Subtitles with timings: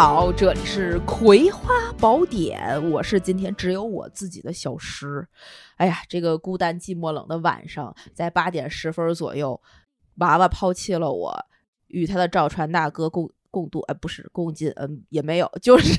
[0.00, 5.26] 好，这里是《葵花宝典》，我是今天只有我自己的小诗。
[5.76, 9.60] 哎呀，这个孤单寂寞冷的晚上，在八点十分左右，
[10.18, 11.36] 娃娃抛弃了我，
[11.88, 15.98] 与他的赵传大哥共共度，哎，不是共进，嗯，也没有，就是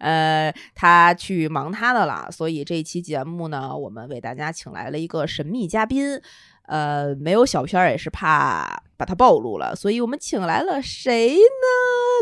[0.00, 2.28] 呃，他去忙他的了。
[2.32, 6.20] 所以这一期节目呢，我们为大家请来了一个神秘嘉宾。
[6.70, 11.66] 呃，没有小片儿也是怕把它暴露了，所以我们请来了谁呢？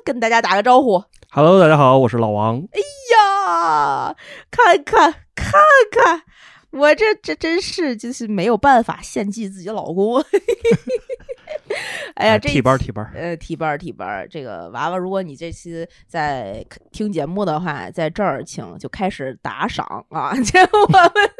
[0.06, 1.04] 跟大家打个招呼。
[1.30, 2.56] Hello，大家好，我是老王。
[2.72, 2.80] 哎
[3.12, 4.16] 呀，
[4.50, 5.52] 看看看
[5.90, 6.22] 看，
[6.70, 10.22] 我这这真是就是没有办法献祭自己老公。
[12.14, 20.32] 哎呀，这替班儿替班儿，呃，替班儿提班儿，这个娃娃，如果你这期在听节目的话，在这儿请就开始打赏啊！
[20.42, 21.30] 这我们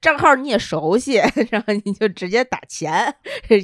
[0.00, 3.14] 账号你也熟悉， 然后你就直接打钱。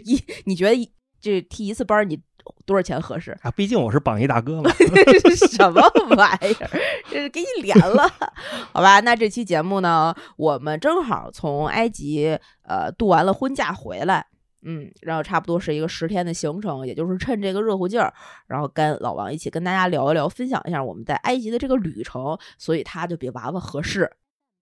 [0.05, 2.21] 一你觉得一这替一次班儿你
[2.65, 3.37] 多少钱合适？
[3.43, 4.71] 啊，毕竟我是榜一大哥嘛。
[4.79, 5.81] 这是什么
[6.17, 6.71] 玩意儿？
[7.11, 8.09] 这是给你脸了，
[8.73, 9.01] 好吧？
[9.01, 14.27] 那这期节目呢，我们正好从埃及呃度完了婚假回来。
[14.65, 18.15] 嗯，然后差不多是一个十天的行程，也就是趁这个热乎劲儿，
[18.47, 24.09] 然后跟老王一起跟大家聊一聊，分享一下我们在埃及的这个旅程，所以他就比娃娃合适。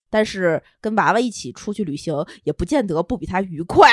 [0.08, 2.14] 但是跟娃娃一起出去旅行，
[2.45, 3.92] 也不见得不比他愉快。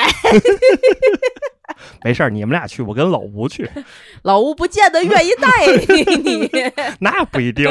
[2.02, 3.68] 没事儿，你们俩去，我跟老吴去，
[4.22, 5.48] 老吴不见得愿意带
[6.22, 6.50] 你，
[7.00, 7.68] 那不一定。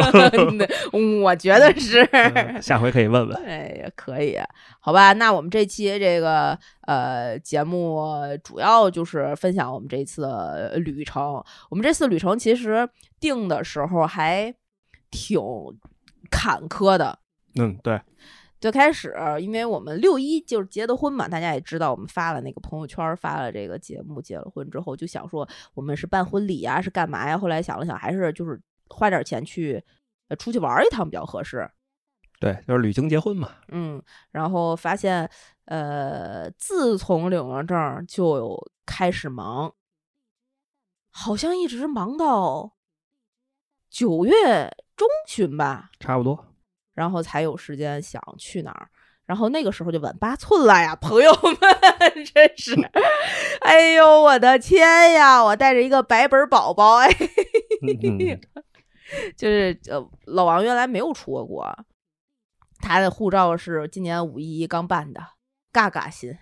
[1.24, 2.04] 我觉得是。
[2.12, 3.38] 嗯下回可以问问。
[3.46, 4.38] 哎呀，可以，
[4.80, 5.14] 好吧？
[5.14, 8.02] 那我们这期这个呃节目
[8.44, 11.44] 主要就是分享我们这次的旅程。
[11.70, 12.88] 我们这次旅程其实
[13.20, 14.54] 定的时候还
[15.12, 15.40] 挺
[16.30, 17.20] 坎坷的。
[17.60, 18.00] 嗯，对，
[18.60, 24.20] 最开始，因为我们六一就是结的婚嘛，大家也知道，我们发了那个朋友圈，发了这个节目。
[24.20, 27.38] 结了婚之后，就想说我们是办婚礼呀，是干嘛呀？
[27.38, 28.60] 后来想了想，还是就是
[28.90, 29.84] 花点钱去
[30.30, 31.70] 呃出去玩一趟比较合适。
[32.40, 33.50] 对，就是旅行结婚嘛。
[33.70, 34.02] 嗯，
[34.32, 35.30] 然后发现，
[35.66, 39.74] 呃，自从领了证就有开始忙，
[41.12, 42.74] 好像一直忙到
[43.90, 46.47] 九月中旬吧，差不多。
[46.98, 48.90] 然后才有时间想去哪儿。
[49.28, 51.56] 然后那个时候就晚八寸了呀，朋友们，
[52.34, 52.74] 真是，
[53.62, 55.44] 哎呦我的天呀！
[55.44, 57.10] 我带着一个白本宝宝，哎，
[57.84, 58.40] 嗯，
[59.38, 61.78] 就是呃，老王原来没有出过国，
[62.80, 65.22] 他的护照是今年五一刚办的，
[65.72, 66.36] 嘎嘎新。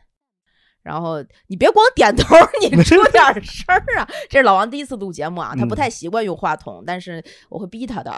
[0.84, 1.16] 然后
[1.48, 4.08] 你别光点头，你出点声儿啊！
[4.30, 8.12] 这是老王第一次录节目啊，他不太习惯用话筒，但是我会逼他的。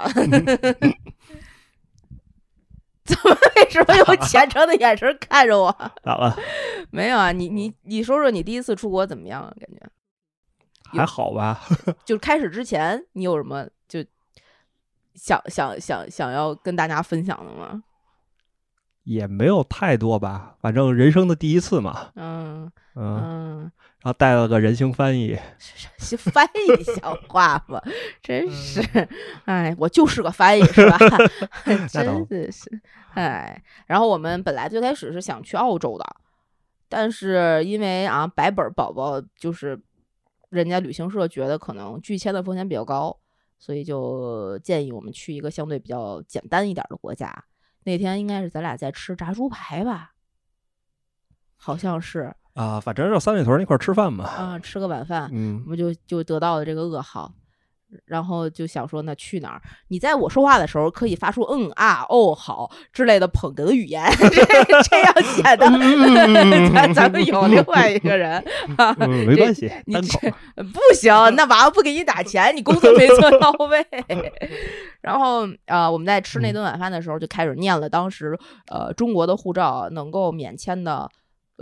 [3.08, 3.36] 怎么？
[3.56, 5.72] 为什么用虔诚的眼神看着我？
[6.04, 6.38] 咋了？
[6.92, 9.42] 没有啊，你你你说说你第一次出国怎么样？
[9.42, 9.82] 啊感觉
[11.00, 11.60] 还好吧？
[12.06, 14.04] 就开始之前，你有什么就
[15.16, 17.84] 想想想想要跟大家分享的吗？
[19.04, 22.12] 也没有太多吧，反正人生的第一次嘛。
[22.16, 23.22] 嗯嗯，
[23.64, 23.72] 嗯，
[24.02, 25.38] 然后带了个人形翻译。
[25.98, 27.82] 是翻译像话吗？
[28.22, 28.82] 真是，
[29.46, 30.98] 哎，我就是个翻译是吧？
[31.90, 32.82] 真的是，
[33.16, 33.62] 哎。
[33.88, 36.06] 然后我们本来最开始是想去澳洲的，
[36.88, 39.78] 但是因为啊，白本宝宝就是
[40.50, 43.20] 人家旅行社觉得可能拒签的风险比较高，
[43.58, 47.44] 所以就建议我们去一个相对比较简单一点的国家。
[47.84, 50.14] 那天应该是咱俩在吃炸猪排吧，
[51.58, 54.26] 好像是啊，反正就三里屯那块儿吃饭嘛。
[54.26, 55.30] 啊，吃个晚饭。
[55.32, 57.32] 嗯我，们就就得到了这个噩耗，
[58.06, 59.62] 然后就想说那去哪儿？
[59.90, 65.66] 你在我说话的时候可以发出嗯啊哦好之类的捧哏的语言， 这这样显得
[66.74, 68.44] 咱咱们有另外一个人
[68.78, 70.18] 啊，嗯，没关系，你这。
[70.64, 73.86] 不行，那娃娃不给你打钱，你工作没做到位。
[75.02, 78.38] 然后啊、呃我们在吃那顿晚饭的时候就开始念了当时
[78.72, 81.08] 呃中国的护照能够免签的。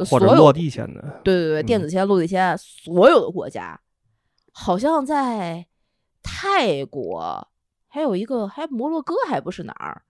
[0.03, 1.01] 或者落地签的。
[1.23, 3.79] 对对对，电子签、落地签，所有的国家，
[4.51, 5.67] 好像在
[6.21, 7.47] 泰国，
[7.87, 10.01] 还有一个还摩洛哥，还不是哪儿，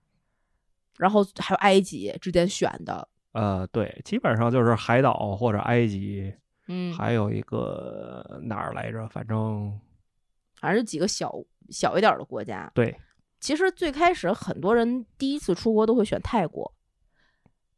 [0.96, 6.34] 然后还有埃及之间选的，呃，对，基本上就是海岛或者埃及，
[6.68, 9.06] 嗯，还有一个哪儿来着？
[9.08, 9.78] 反正
[10.58, 11.32] 反正几个小
[11.68, 12.70] 小一点儿的国家。
[12.74, 12.98] 对，
[13.40, 16.72] 其实最开始很多人第一次出国都会选泰国，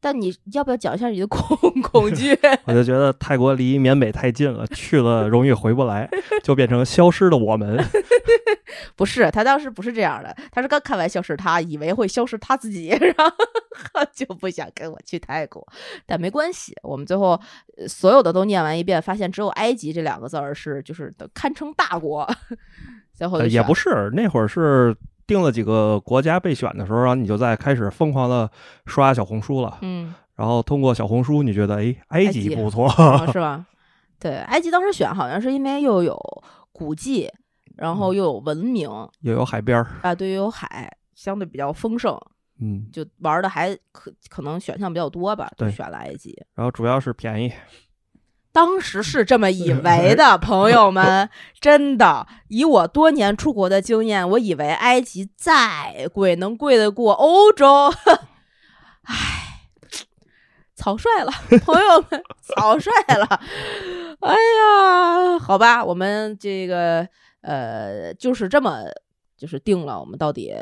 [0.00, 2.38] 但你要不要讲一下你的恐 恐惧？
[2.66, 6.08] 我就觉得泰国离缅北太近了，去了容易回不来，
[6.42, 7.82] 就变成消失的我们。
[8.94, 15.66] 不是，他当时不是这样的，他是刚看完消失他，以为会消失他自己，然后就不想跟我去泰国。
[16.06, 17.40] 但没关系，我们最后
[17.76, 22.28] 呃所有的都念完一遍，发现只有埃及这两个字儿是就是堪称大国，
[23.14, 24.94] 最后呃也不是，那会儿是
[25.28, 28.50] 定了几个国家备选的时候，然后你就在开始疯狂的
[28.86, 29.78] 刷小红书了。
[29.82, 33.64] 嗯，然后通过小红书，你觉得哎，埃埃及及不 错，哦 是吧？
[34.19, 36.19] 对，埃及当时选好像是因为又有
[36.72, 37.30] 古迹，
[37.76, 38.88] 然嗯后又有文明
[39.20, 42.19] 又有海边儿，啊，对，又有海，相对比较丰盛，
[42.60, 46.36] 嗯，就玩的还可可能选项比较多吧，就对选了埃及。
[46.54, 47.52] 然后主要是便宜，
[48.58, 57.88] 当时是这么以为的， 朋友们， 真的，以我多年出国的经验，我以为埃及再贵，能贵得过欧洲？
[59.06, 59.60] 唉，
[60.75, 63.40] 草率了，朋友们，草率了。
[64.22, 67.08] 哎呀，好吧，我们这个
[67.43, 68.82] 呃，就是这么
[69.37, 70.52] 就是定了，我们到底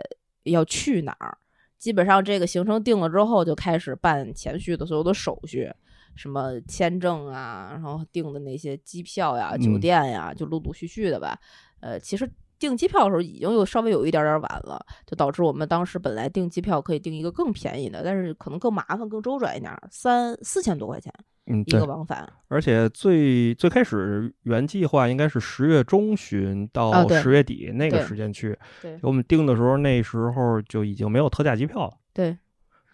[0.43, 1.38] 要去哪儿？
[1.78, 5.72] 基本上这个行程定了之后，就开始办前续的所有的手续。
[6.16, 11.38] 什么签证啊，然后订的那些机票呀、酒嗯店呀，就陆陆续续的吧。
[11.80, 12.28] 呃，其实
[12.58, 21.12] 订机票的时候已经有稍微有一点点晚了，就导致我们当时本来订机票可以订一个更便宜的，但是可能更麻烦、更周转一点儿，三四千多块钱
[21.48, 22.26] 嗯，一个，往返。
[22.48, 32.36] 而且最最开始原计划应该是十月中旬啊到十月底那个时间去，对我们订的时候那时候就已经没有特价机票了，对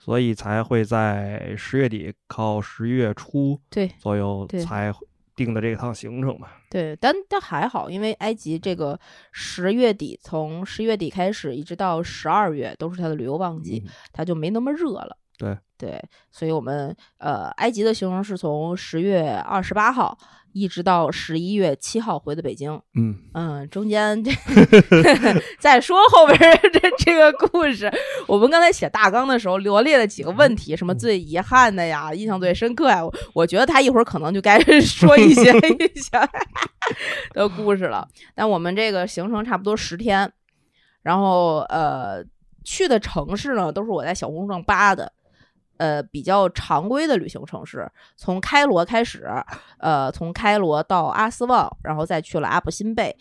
[0.05, 4.93] 所以才会在十月底靠十一月初对左右才
[5.37, 6.49] 定的这趟行程嘛。
[6.69, 8.99] 对，但但还好，因为埃及这个
[9.31, 15.17] 十月底从十月底开始一直到十二月都是它的旅游旺季，嗯它就没那么热了。
[15.39, 16.03] 对对，
[16.33, 20.19] 所以我们呃，埃及的行程是从十月二十八号
[20.53, 22.81] 一直到十一月七号回的北京。
[22.95, 24.31] 嗯，嗯，中间这
[25.59, 27.91] 再说后边儿这这个故事，
[28.27, 35.53] 我们刚才写大纲的时候罗列了几个问题，什么最遗憾的呀，印象最深刻呀，我我觉得他一会儿可能就该 说一些
[35.95, 36.11] 一些
[37.33, 38.07] 的故事了。
[38.35, 40.31] 但我们这个行程差不多十天，
[41.03, 42.25] 然后呃
[42.65, 45.13] 去的城市呢都是我在小红书上扒的。
[45.83, 49.29] 呃，比较常规的旅行城市，从开罗开始，
[49.79, 53.17] 呃，从开罗到阿斯旺，然后再去了阿布辛贝，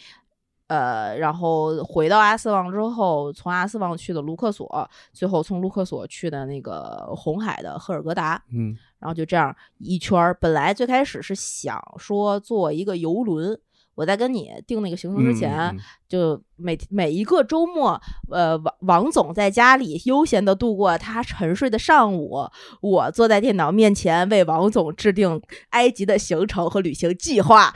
[0.67, 10.31] 呃，然后回到阿斯旺之后，从阿斯旺去的卢克索，最后从卢克索去的那个红海的赫尔格达，嗯，然后就这样一圈儿。
[10.35, 13.59] 本来最开始是想说坐一个游轮，
[13.95, 15.75] 我在跟你定那个行程之前，
[16.07, 17.99] 就每每一个周末，
[18.31, 22.47] 呃，王王总在家里悠闲的度过他沉睡的上午，
[22.81, 27.73] 我坐在电脑面前为王总制定埃及的行程和旅行计划。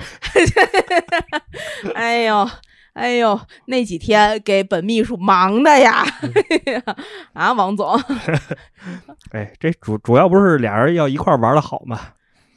[1.94, 2.48] 哎呦。
[2.96, 6.06] 哎呦，那几天给本秘书忙的呀！
[7.36, 7.94] 啊，王总，
[9.36, 12.00] 哎，这主主要不是俩人要一块儿玩的好嘛？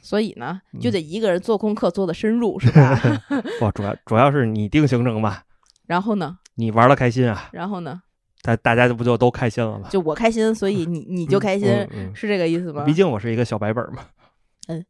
[0.01, 2.99] 所以呢，嗯就得一个人做功课做的深入，是吧？
[3.59, 5.43] 不，主要主要是你定行程吧，
[5.87, 8.01] 然后呢，你玩的开心啊，然后呢，
[8.41, 9.87] 大大家就不就都开心了吗？
[9.89, 12.83] 就我开心，所以你 你就开心，嗯嗯是这个意思吗？
[12.83, 14.03] 毕竟我是一个小白本嘛。
[14.67, 14.85] 嗯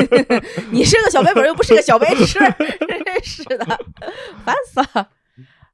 [0.70, 3.64] 你是个小白本，又不是个小白痴，真是的，
[4.44, 5.08] 烦死了。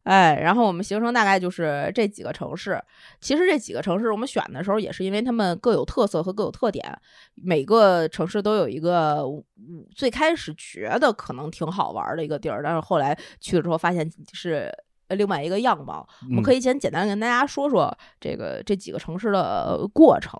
[0.04, 2.82] 哎，然后我们行程大概就是这几个城市。
[3.20, 6.98] 其实这几个城市我们选的时候，也是因为他们各有特色和各有特点，
[7.34, 9.20] 每个城市都有一个
[9.56, 14.72] 嗯最开始觉得可能挺好玩的一个地儿，但是后来去了之后发现是
[15.08, 16.05] 另外一个样貌。
[16.29, 20.36] 我们可以，先简单跟大家说说这个这几个城市的过程。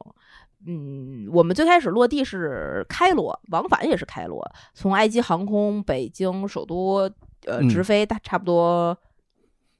[0.67, 4.45] 嗯，我们最开始落地是开罗，往返也是开罗，
[4.75, 7.01] 从埃及航空北京首都
[7.47, 8.97] 呃嗯直飞大差不多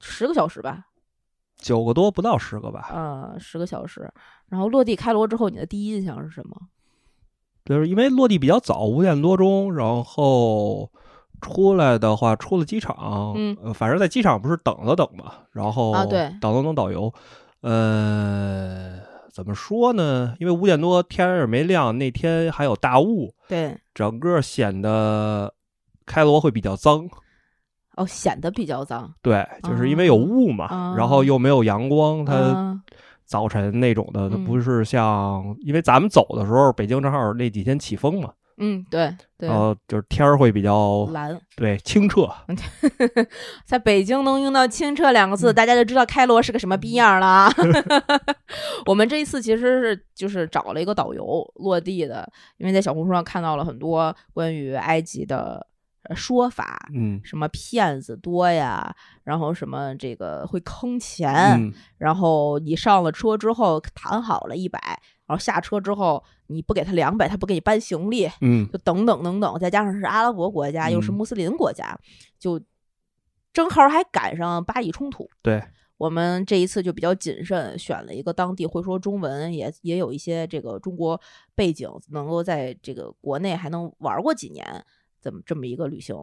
[0.03, 0.87] 十个小时吧，
[1.57, 2.89] 九个多不到十个吧。
[2.91, 4.11] 呃，十个小时。
[4.49, 6.55] 然后落地开罗之后，你的第一印象是什么？
[7.63, 10.91] 就是因为落地比较早，五点多钟，然后
[11.39, 17.13] 出来的话，出了机场，嗯呃，反正在机场不是等了等嘛，然后啊对等了等导游，
[17.61, 18.99] 呃，
[19.31, 20.35] 怎么说呢？
[20.41, 25.53] 因为五点多天也没亮，那天还有大雾，对，整个显得
[26.05, 27.07] 开罗会比较脏。
[27.95, 29.13] 哦，显得比较脏。
[29.21, 32.79] 对，就是因为有雾嘛，啊然后又没有阳光，它啊
[33.25, 41.39] 早晨那种的，它嗯不是像，因为咱们走的时候，北京正好那几天起风嘛，嗯，对对然，后就是天儿会比较蓝。
[41.55, 42.29] 对清澈，
[43.65, 47.51] 在北京能用到“清澈”两个嗯字，大家就知道开罗是个什么逼样了啊。
[48.85, 55.72] 我们这一次其实是就是找了一个导游落地的，因为在小红书上看到了很多关于埃及的呃
[56.13, 58.93] 说法，嗯什么骗子多呀，
[59.23, 64.79] 然后什么这个会坑钱，嗯然后你上了车之后谈好了一百，
[65.25, 71.97] 然后下车之后你不给他两百，他不给你搬行李，嗯就等等等等，再加上是阿拉伯国家，又是嗯穆斯林国家，
[72.37, 72.61] 就
[73.53, 75.29] 正好还赶上巴以冲突。
[75.41, 75.63] 对，
[75.95, 81.21] 我们这一次就比较谨慎，选了一个当地会说中文，也也有一些这个中国
[81.55, 84.83] 背景，能够在这个国内还能玩过几年。
[85.23, 86.13] 怎么这么一个旅行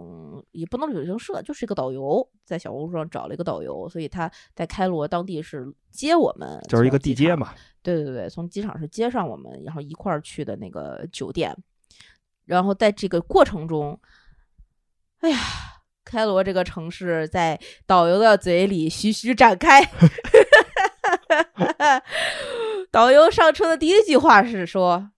[0.53, 7.55] 也不能旅行社，就是一个导游，在小红书上找了一个导游，所以他在开罗当地是接我们，就是一个地接嘛。
[7.83, 11.57] 对对对，从机场是接上我们，然后一块儿去的那个酒店。
[12.45, 13.99] 然后在这个过程中，
[15.21, 15.39] 哎呀，
[16.05, 19.81] 开罗这个城市在导游的嘴里徐徐展开。
[22.93, 25.11] 导游上车的第一句话是说。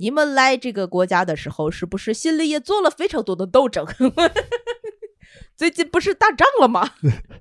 [0.00, 3.86] 你们来这个国家的时候，是不是心里也做了非常多的斗争？
[5.54, 6.94] 最近不是打仗了吗？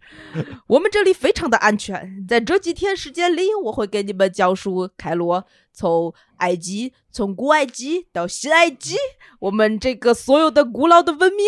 [0.67, 2.25] 我们这里非常的安全。
[2.27, 8.97] 在这几天时间里，我会给你们讲述开罗从埃及，从古埃及到新埃及，
[9.39, 11.45] 我们这个所有的古老的文明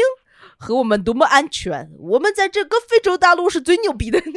[0.57, 1.91] 和我们多么安全。
[1.99, 4.21] 我们在这个非洲大陆是最牛逼的。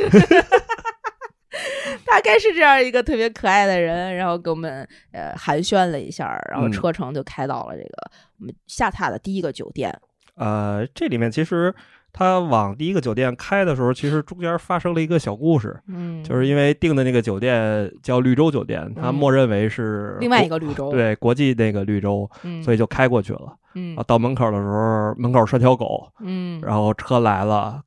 [2.05, 9.97] 大概是这样一个特别可爱的人，然后给我们呃寒暄了一下，然后车程就开到了这个我们下榻的第一个酒店。
[10.37, 11.73] 呃，这里面其实
[12.13, 22.29] 他往第一个酒店开的时候，其实中间发生了一个小故事，嗯，就是因为订的那个酒店叫绿洲酒店，他默认为是另外一个绿洲，对国际那个绿洲，
[22.65, 23.57] 所以就开过去了。
[23.75, 27.83] 嗯，到门口的时候，门口拴条狗，嗯，然后车来了，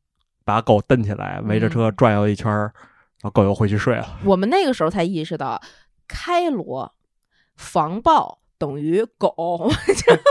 [0.45, 2.71] 把狗蹬起来，围着车转悠一圈儿。
[3.29, 4.19] 狗又回去睡了。
[4.25, 5.62] 我们那个时候才意识到，
[6.07, 6.93] 开罗
[7.55, 9.69] 防暴等于狗，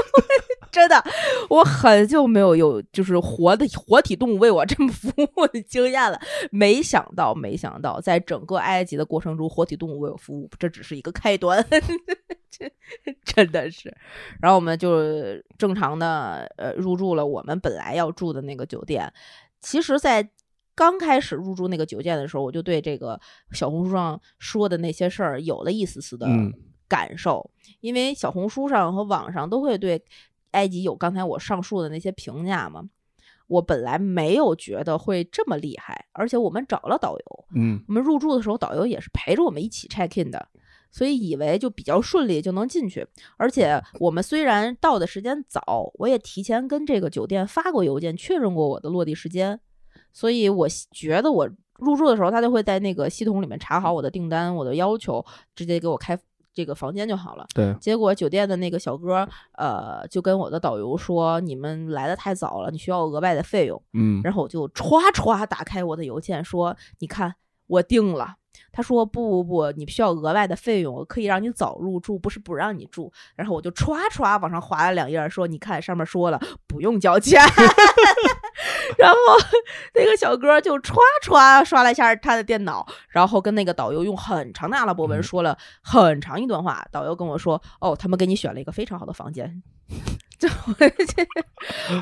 [0.72, 1.02] 真的，
[1.48, 6.20] 我很久没有有就是活的活体动物为我这么服务的经验了。
[6.50, 11.64] 没想到，没想到，在整个埃及的过程中，活体动物为我服务，这只是一个开端，
[13.24, 13.94] 真的是。
[14.40, 15.00] 然后我们就
[15.56, 19.10] 正常的呃入住了我们本来要住的那个酒店。
[19.62, 20.28] 其实，在
[20.76, 23.18] 刚开始入住那个酒店的时候，我就对这个
[23.50, 26.28] 小红书上说的那些事儿有了一丝丝的
[26.86, 30.04] 感受，因为小红书上和网上都会对
[30.52, 32.84] 埃及有刚才我上述的那些评价嘛。
[33.48, 40.48] 我本来没有觉得会这么厉害，而且我们找了导游，嗯，我们入住的时候导游也是陪着我们一起 check in 的，
[40.90, 43.06] 所以以为就比较顺利就能进去。
[43.36, 49.60] 而且我们虽然到的时间早，我也提前跟这个酒店发过邮件确认过我的落地时间。
[50.16, 51.46] 所以我觉得我
[51.78, 55.22] 入住的时候，他就会在那个系统里面查好我的订单、我的要求，
[55.54, 56.18] 直接给我开
[56.54, 57.46] 这个房间就好了。
[57.54, 57.74] 对。
[57.78, 64.22] 结果酒店的那个小哥，呃，就跟我的导游说：“你们来的太早了，你需要额外的费用。”嗯。
[64.24, 67.34] 然后我就歘歘打开我的邮件，说：“你看，
[67.66, 68.36] 我订了。”
[68.76, 77.40] 他说：“不不不，你需要额外的费用，我可以让你早入住，不是不让你住。”然后我就歘歘往上划了两页，说：“你看上面说了，不用交钱。
[78.98, 79.16] ”然后
[79.94, 86.86] 那个小哥就歘歘刷了一下他的电脑，然后跟那个导游用很长的阿拉伯文说了很长一段话。
[86.92, 89.62] 导游跟我说：“哦，他们给你选了一个非常好的房间。
[90.38, 90.46] ”就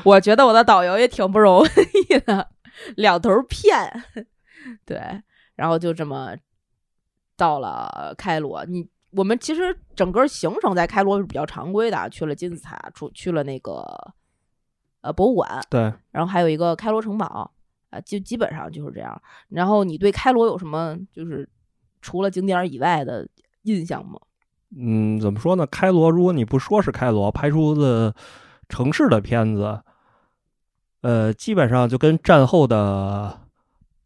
[0.03, 1.65] 我觉得我的导游也挺不容
[2.09, 2.49] 易的，
[2.97, 4.03] 两头骗，
[4.85, 4.99] 对，
[5.55, 6.35] 然后就这么。
[7.37, 13.83] 到了开罗，你我们其实整个行程在开罗是比较常规的，去了金字塔，出去了那个
[15.01, 17.51] 呃博物馆，对，然后还有一个开罗城堡，
[17.89, 19.21] 啊，就基本上就是这样。
[19.49, 21.47] 然后你对开罗有什么就是
[22.01, 23.27] 除了景点以外的
[23.63, 24.19] 印象吗？
[24.77, 25.65] 嗯，怎么说呢？
[25.67, 28.13] 开罗，如果你不说是开罗，拍出的
[28.69, 29.81] 城市的片子，
[31.01, 33.44] 呃，基本上就跟战后的。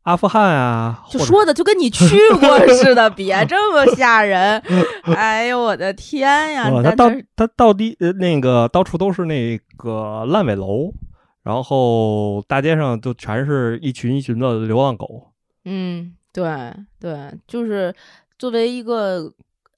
[0.03, 4.57] 阿富汗啊，就说的就跟你去过 似的，别这么吓人！
[5.13, 6.71] 哎呦我的天呀！
[6.81, 10.91] 他到他到底那个到处都是那个烂尾楼，
[11.43, 15.31] 然后大街上就全是一群一群的流浪狗。
[15.65, 17.93] 嗯，对对，就是
[18.39, 19.31] 作为一个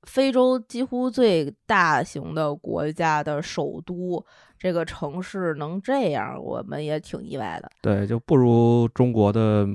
[0.04, 4.24] 非洲几乎最大型的国家的首都，
[4.58, 7.70] 这个城市能这样，我们也挺意外的。
[7.82, 9.68] 对，就不如中国的。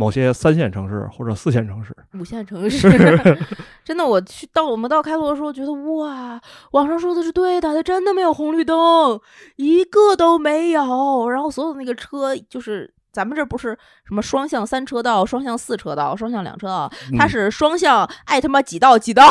[0.00, 2.88] 某些三线城市或者四线城市、五线城市，
[3.84, 6.40] 真的，我去到我们到开罗的时候，觉得哇，
[6.70, 9.20] 网上说的是对的，它真的没有红绿灯，
[9.56, 11.28] 一个都没有。
[11.28, 19.28] 然后所有的那个车，就是咱们这不是什么双向三车道、双向四车道、双向两车道，它是双向爱他妈几道几道。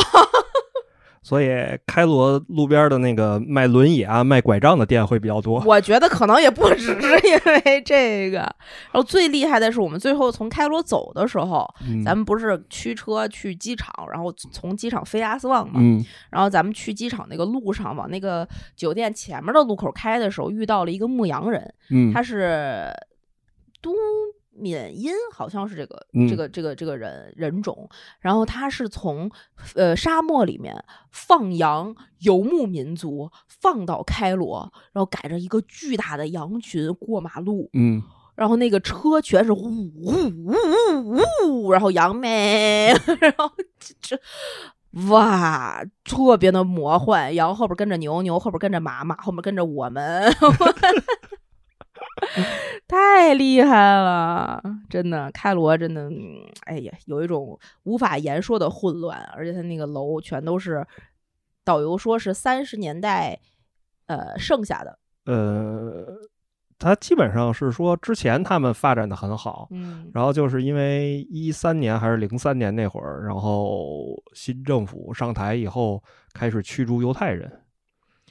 [1.22, 1.50] 所以
[1.86, 5.62] 开罗路边的那个卖轮椅啊、卖拐杖的店会比较多。
[5.66, 8.38] 我觉得可能也不只是因为这个。
[8.38, 11.68] 然后最厉害的是，我们最后从开罗走的时候，
[12.04, 15.80] 咱们不是驱车去机场，然后从机场飞阿斯旺嘛。
[15.82, 16.04] 嗯。
[16.32, 21.74] 然后咱们去机场那个路上，往那个酒店前面的路口开的时候，遇到了一个牧羊人。
[21.92, 22.12] 嗯。
[22.14, 22.92] 他是
[23.82, 23.92] 都
[24.60, 27.90] 缅因好像是这个、嗯这个这个这个人人种，
[28.20, 29.30] 然后他是从
[29.76, 38.02] 呃沙漠里面放羊游牧民族放到开罗，然后改着一个巨大的羊群过马路，嗯，
[38.36, 40.14] 然后那个车全是呜呜
[40.46, 40.54] 呜
[41.46, 44.20] 呜呜，然后羊咩， 然后这这。
[45.08, 47.36] 哇，特别的魔幻！
[47.36, 50.34] 羊后边跟着牛，牛后边跟着马，马后面跟着我们，
[52.88, 54.62] 太厉害了！
[54.90, 60.86] 真的，开罗真的，嗯哎呀，有一种无法言说的混乱，而且他那个楼全都是，
[61.64, 63.40] 导游说是三十年代，
[64.08, 66.18] 呃，剩下的，呃，
[66.80, 76.02] 他基本上是说之前他们发展的很好，嗯然后就是因为一三年还是零三年那会儿，然后新政府上台以后
[76.34, 77.62] 开始驱逐犹太人，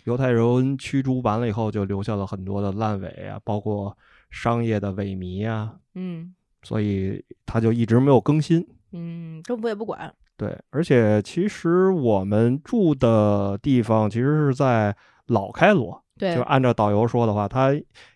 [0.09, 3.95] 犹太人驱逐完了以后，就留下了很多的烂尾啊，包括
[4.31, 8.67] 商业的萎靡啊，嗯所以他就一直没有更新。
[8.93, 14.97] 嗯，政府也不管，对，而且其实我们住的地方其实是在
[15.27, 17.71] 老开罗，对就按照导游说的话，它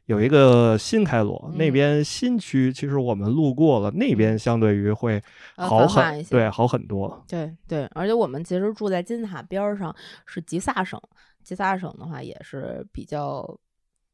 [0.06, 5.22] 有一个新开罗，那嗯边新区其实我们路过了，那边相对于会
[5.56, 7.22] 呃好很，对，好很多。
[7.28, 9.94] 对对，而且我们其实住在金字塔边上，
[10.24, 10.98] 是吉萨省。
[11.42, 13.58] 吉萨省的话，也是比较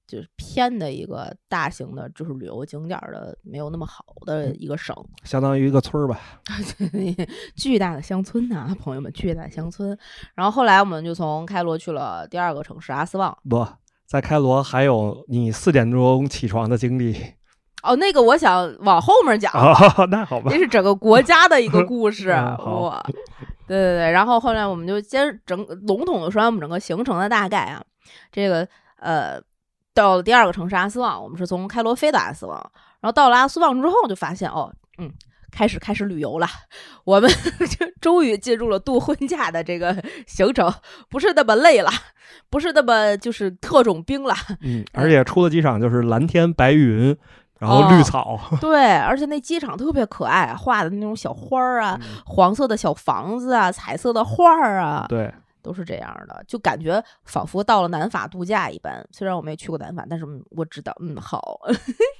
[0.06, 4.96] 就是偏的一个大型的，就是旅游景点儿的没有那么好的一个省。
[5.22, 6.18] 相当于一个村儿吧。
[7.54, 9.96] 巨大的乡村呐、朋友们，巨大的乡村。
[10.34, 13.36] 然后后来我们就从开罗去了第二个城市阿斯旺。
[13.48, 13.66] 不
[14.06, 17.14] 在开罗还有你四点钟起床的经历
[17.82, 19.74] 哦，那个我想往后面讲，啊？
[20.10, 22.30] 那好吧这，是整个国家的一个故事。
[22.58, 23.02] 哇，
[23.66, 27.82] 对对对，然后后来我们就先整笼统的说完我们整个行程的大概啊，
[28.32, 28.66] 这个
[28.98, 29.40] 呃，
[29.94, 32.58] 到了第二个城市阿斯旺，我们是从开罗飞的阿斯旺，
[33.00, 35.12] 然后到了阿斯旺之后就发现哦，嗯。
[35.50, 36.46] 开始开始旅游了，
[37.04, 37.28] 我们
[37.78, 40.70] 就终于进入了度婚假的这个行程，
[41.08, 41.90] 不是那么累了，
[42.50, 47.16] 不是那么就是特种兵了，嗯，而且出了机场就是蓝天白云，
[47.58, 59.04] 然后绿哦草 对，而且那机场特别可爱，画的那种小花儿啊，嗯黄色的小房子啊，彩色的画儿啊，对，都是这样的，就感觉仿佛到了南法度假一般。
[59.10, 61.60] 虽然我没去过南法，但是嗯我知道，嗯，好。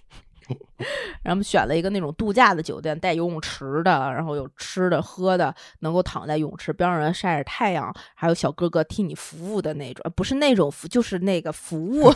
[1.23, 12.11] 然后我们选了一个那种度假的酒店，带游泳池的，然后有吃的喝的，能够躺在泳池边上晒着太阳，还有小哥哥替你服务的那种，呃不是那种服，就是那个服务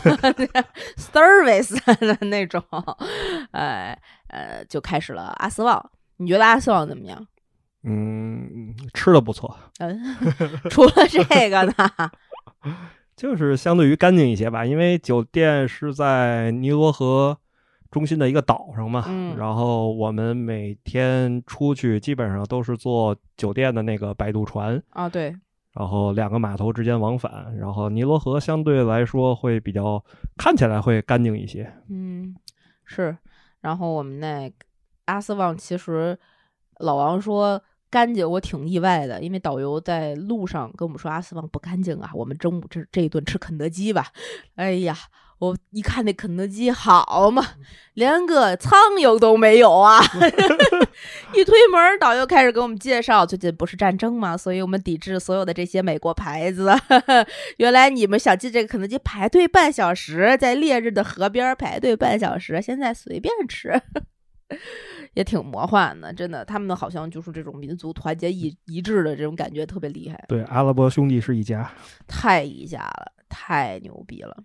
[0.97, 2.63] service 的那种。
[3.51, 5.91] 哎，呃，就开始了阿斯旺。
[6.17, 7.27] 你觉得阿斯旺怎么样？
[7.83, 9.99] 嗯，吃的不错，嗯，
[10.71, 11.73] 除了这个呢？
[13.15, 17.37] 就是相对于干净一些吧，因为酒店是在尼罗河
[17.93, 25.33] 中心的一个岛上嘛，嗯然后我们每天出去基本上都是坐酒店的那个摆渡船，啊，对，
[25.73, 30.03] 然后两个码头之间往返，然后尼罗河相对来说会比较
[30.35, 32.35] 看起来会干净一些，嗯，
[32.83, 33.15] 是。
[33.61, 34.51] 然后我们那
[35.05, 36.17] 阿斯旺，其实
[36.79, 42.11] 老王说干净，我挺意外的，因为导游在路上跟我们说阿斯旺不干净啊。
[42.13, 44.07] 我们中午这这一顿吃肯德基吧，
[44.55, 44.97] 哎呀，
[45.43, 47.45] 我一看那肯德基好嘛，
[47.95, 49.99] 连个苍蝇都没有啊！
[51.35, 56.71] 一推门，导游开始给我们介绍，最近不是战争嘛，所以我们抵制所有的这些美国牌子。
[57.57, 63.73] 原来你们想进这个肯德基排队半小时，在烈日的河边排队半小时，现在随便吃。
[65.13, 71.71] 也挺魔幻的，真的，他们好像就是这种民族团结一一致的这种感觉特别厉害，对，阿拉伯兄弟是一家，
[72.07, 74.35] 太一家了，太牛逼了。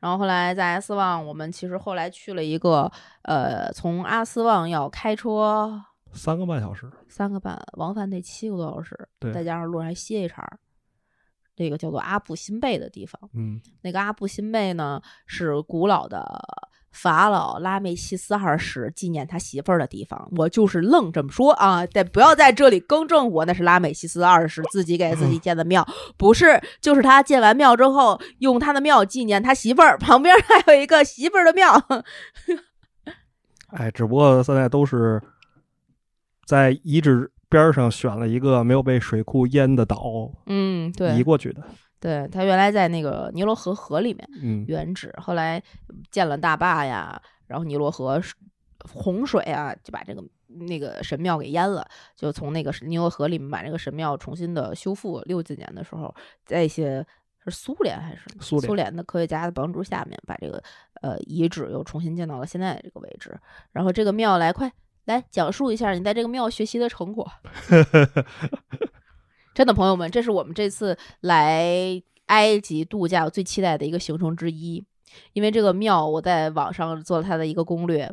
[0.00, 2.90] 然后后来在阿斯旺，我们其实后来去了一个，
[3.22, 10.58] 呃，从阿斯旺要开车三个半小时，三个半，往返得七个多小时，对再加上路上还歇一茬儿。
[11.54, 16.24] 这个叫做阿布辛贝的地方，嗯，那个阿布辛贝呢是古老的
[16.90, 20.28] 法老拉美西斯二世纪念他媳妇儿的地方。
[20.36, 31.84] 我就是愣这么说啊，但不要在这里更正我，那是拉美西斯二世自己给自己建的庙，不是，就是他建完庙之后用他的庙纪念他媳妇儿，旁边还有一个媳妇儿的庙。
[33.68, 35.22] 哎，只不过现在都是
[36.46, 41.62] 在遗址边上选了一个没有被水库淹的岛嗯，移，过去的，
[42.00, 44.28] 对他原来在那个尼罗河河里面。
[44.40, 45.62] 嗯，原址，后来
[46.10, 48.38] 建了大坝呀，然后尼罗河水
[48.80, 55.20] 洪水啊，就把这个那个神庙给淹了，就从那个尼罗河里面把这个神庙重新的修复。
[55.22, 56.14] 六几年的时候，
[56.46, 57.04] 在一些
[57.44, 60.62] 是苏联还是苏联联的科学家的帮助下面，把这个
[61.02, 63.36] 呃遗址又重新建到了现在的这个位置。
[63.72, 64.72] 然后这个庙来，快
[65.06, 67.28] 来讲述一下你在这个庙学习的成果。
[69.58, 74.84] 真的，朋友们，这是我们这次来埃及度假最期待的一个行程之一，
[75.32, 78.08] 因为这个庙我在网上做了它的一个攻略。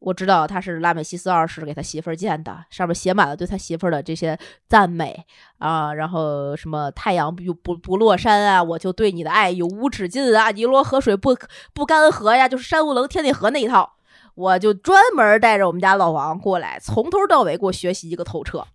[0.00, 4.36] 我知道他是拉美西斯二世给他媳妇儿建的，上面写满了对他媳妇儿的这些
[4.68, 5.24] 赞美
[5.58, 11.32] 啊，然后什么太阳不不不落山啊，我就对你的爱永无止境啊，尼罗河水不
[11.72, 13.92] 不干涸呀，就是山无棱天地合那一套，
[14.34, 18.66] 我就专门带着我们家老王过来，从头到尾给我学习一个透彻。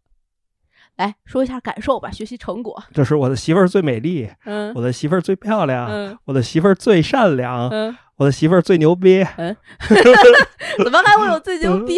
[0.98, 2.84] 来说一下感受吧，学习成果。
[2.94, 9.24] 这是我的媳妇儿最美丽，嗯我的媳妇儿最漂亮，嗯我的媳妇儿最善良，嗯，我的媳妇儿最牛逼。
[9.38, 9.56] 嗯
[10.84, 11.96] 怎么还会有最牛逼？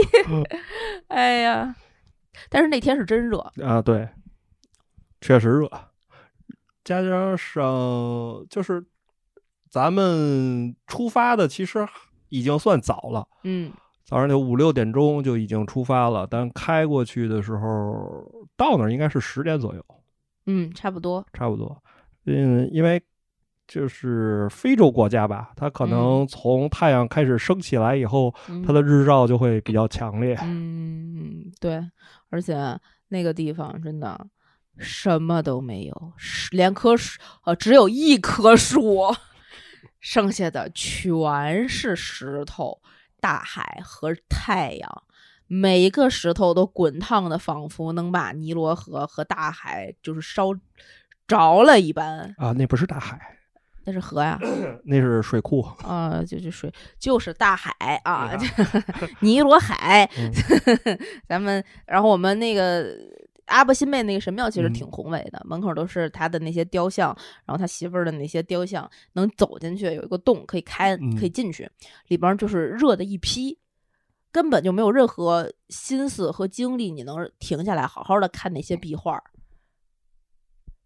[1.07, 1.75] 哎呀，
[2.49, 4.09] 但是那天是真热，啊，对，
[5.21, 5.69] 确实热，
[6.83, 8.85] 加上就是
[9.69, 11.87] 咱们出发的其实
[12.29, 13.71] 已经算早了，嗯
[14.05, 19.83] 早上就五六点钟就已经出发了，但开过去的时候到那儿应该是十点左右，
[20.45, 21.25] 嗯，差不多。
[21.33, 21.81] 差不多。
[22.25, 23.01] 嗯，因为
[23.67, 30.37] 就是非洲国家吧，它可能从太阳开始升起来以后，嗯它的日照就会比较强烈。
[30.43, 31.83] 嗯，对，
[32.29, 34.27] 而且那个地方真的
[34.77, 36.13] 什么都没有，
[36.51, 39.05] 连棵树呃只有一棵树，
[39.99, 42.79] 剩下的全是石头、
[43.25, 45.03] 大海和太阳。
[45.47, 50.53] 每一个石头都滚烫的，仿佛能把尼罗河和大海就是烧
[51.27, 52.35] 着了一般。
[52.37, 53.19] 啊，那不是大海，
[53.83, 54.39] 那是河呀，
[54.85, 55.61] 那是水库。
[55.83, 57.71] 啊、就是水，就是大海
[58.03, 60.07] 啊，对 尼罗海。
[60.19, 60.31] 嗯
[61.27, 62.95] 咱们，然后我们那个
[63.45, 64.73] 阿布辛贝那个神庙其实嗯。
[64.73, 71.31] 挺宏伟的，门口都是他的那些雕像，然后他媳妇儿的那些雕像，能走进去有一个洞可以开，可以嗯。
[71.31, 71.69] 进去，
[72.07, 73.59] 里边就是热的一批。
[74.31, 79.23] 根本就没有任何心思和精力，你能停下来好好的看那些壁画儿，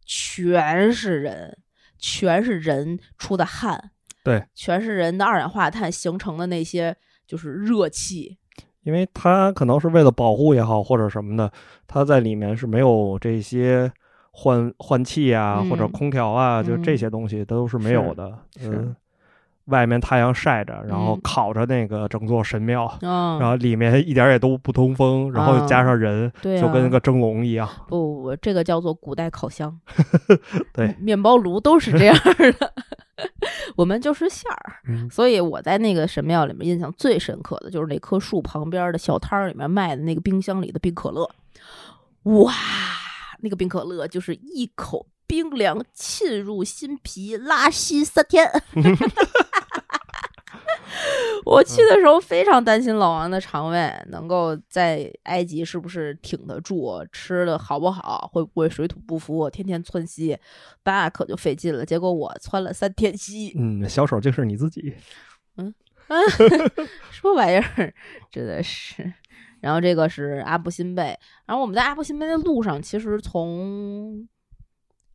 [0.05, 1.57] 全是人，
[1.97, 3.89] 全是人出的汗，
[4.23, 6.95] 对，全是人的二氧化碳形成的那些
[7.25, 8.37] 就是热气，
[8.89, 11.52] 因为它可能是为了保护也好，或者什么的，
[11.86, 13.91] 它在里面是没有这些
[14.32, 18.34] 换换气啊，或者嗯空调啊，就这嗯些东西都是没有的。
[18.58, 18.95] 是嗯，
[19.65, 27.69] 外面太阳晒着，然后嗯烤着那个整座神庙，嗯，然后里面一点儿也都不通风，然后加上人，对啊就跟那个蒸笼一样。
[27.88, 29.80] 不不，这个叫做古代烤箱，
[30.73, 32.73] 对面包炉都是这样的，
[33.75, 34.75] 我们就是馅儿。
[34.88, 41.29] 嗯所以我在那个神庙里面印象最深刻的就是那棵树旁边的小摊儿里面卖的那个冰箱里的冰可乐，
[42.23, 42.53] 哇，
[43.41, 48.49] 那个冰可乐就是一口冰凉沁入心脾，拉稀三天。
[51.45, 60.38] 我去的时候非常担心老王的肠胃能够在埃及是不是挺得住，吃的好不好，会不会水土不服，天天窜稀，
[60.84, 61.86] 那可就费劲了。
[61.86, 64.93] 结果我窜了三天稀，嗯，小手就是你自己。
[65.58, 65.73] 嗯
[67.12, 67.93] 什么玩意儿？
[68.32, 69.13] 真的是。
[69.62, 74.28] 然后这个是阿布辛贝，然后我们在阿布辛贝的路上，其实从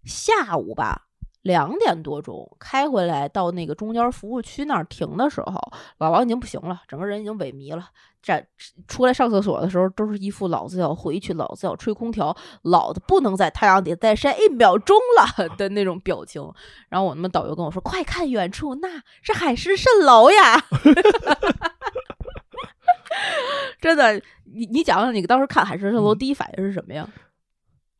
[0.05, 1.07] 下午吧
[1.45, 5.61] 两点多钟开回来，到那个中间服务区那儿停的时候，
[5.99, 7.89] 老王已经不行了，整个人已经萎靡了。
[8.23, 8.47] 站
[8.89, 16.43] 出来上厕所的时候，都是一副老子要回去，老子要吹空调，老子不能在太阳底再晒一秒钟了 的那种表情。
[16.89, 20.65] 然后我们导游跟我说：“快看远处，那是海市蜃楼呀！
[23.83, 27.07] ”真的，你你讲讲你当时看海市蜃楼第一反应是什么呀？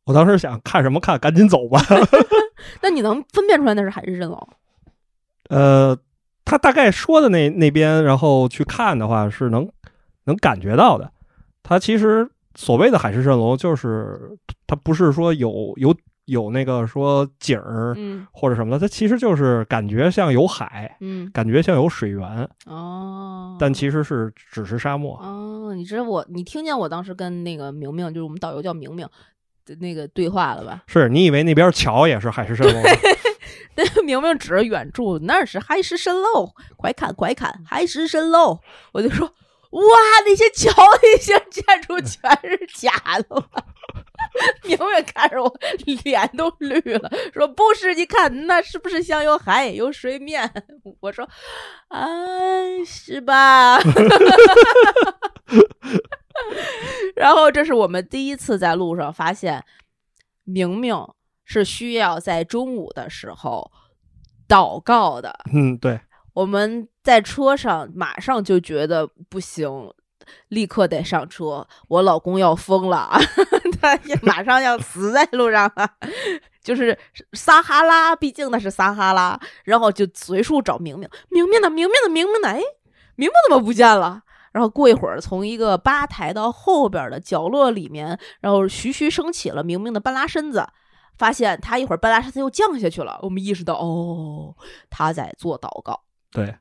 [0.05, 1.81] 我当时想看什么看，赶紧走吧。
[2.81, 4.47] 那你能分辨出来那是海市蜃楼？
[5.49, 5.97] 呃，
[6.43, 9.69] 他大概说的那那边，然后去看的话是能
[10.25, 11.11] 能感觉到的。
[11.63, 14.37] 它其实所谓的海市蜃楼，就是
[14.67, 25.17] 它不是说有有有那个说景儿嗯或者什么的，它其实就是感觉像有海，嗯感觉像有水源，哦，但其实是只是沙漠。
[25.21, 29.11] 哦，你知道我你听见我当时跟那个明明，就是我们导游叫明明的
[29.79, 30.83] 那个对话了吧？
[30.87, 32.89] 是你以为那边桥也是海市蜃楼吗？
[33.77, 38.59] 那明明指着远处，那是海市蜃楼，快看快看，海市蜃楼！
[38.93, 39.27] 我就说，
[39.71, 39.81] 哇，
[40.25, 42.91] 那些桥那些建筑全是假
[43.27, 43.45] 的吗？
[44.63, 45.53] 明明看着我
[46.03, 50.49] 脸都绿了，说不是，你看那是不是像有海有水面？
[51.01, 51.27] 我说，
[51.89, 52.07] 啊，
[52.85, 53.77] 是吧？
[57.15, 59.63] 然后这是我们第一次在路上发现，
[60.43, 60.95] 明明
[61.43, 63.71] 是需要在中午的时候
[64.47, 65.37] 祷告的。
[65.53, 65.99] 嗯，对，
[66.33, 69.93] 我们在车上马上就觉得不行，
[70.49, 71.67] 立刻得上车。
[71.87, 73.09] 我老公要疯了，
[73.81, 75.89] 他也马上要 死在路上了。
[76.61, 76.97] 就是
[77.33, 82.59] 撒哈拉，毕竟那是撒哈拉，然后就随处找明明，明明呢，明明呢，明明呢，哎，
[83.15, 84.23] 明明怎么不见了？
[84.55, 90.65] 然后过一会儿，从一个吧台到后边的角落里面，然后徐徐升起了明明的半拉身子，
[91.17, 93.19] 发现他一会儿半拉身子又降下去了。
[93.21, 94.55] 我们意识到，哦，
[94.89, 95.99] 他在做祷告。
[96.31, 96.55] 对，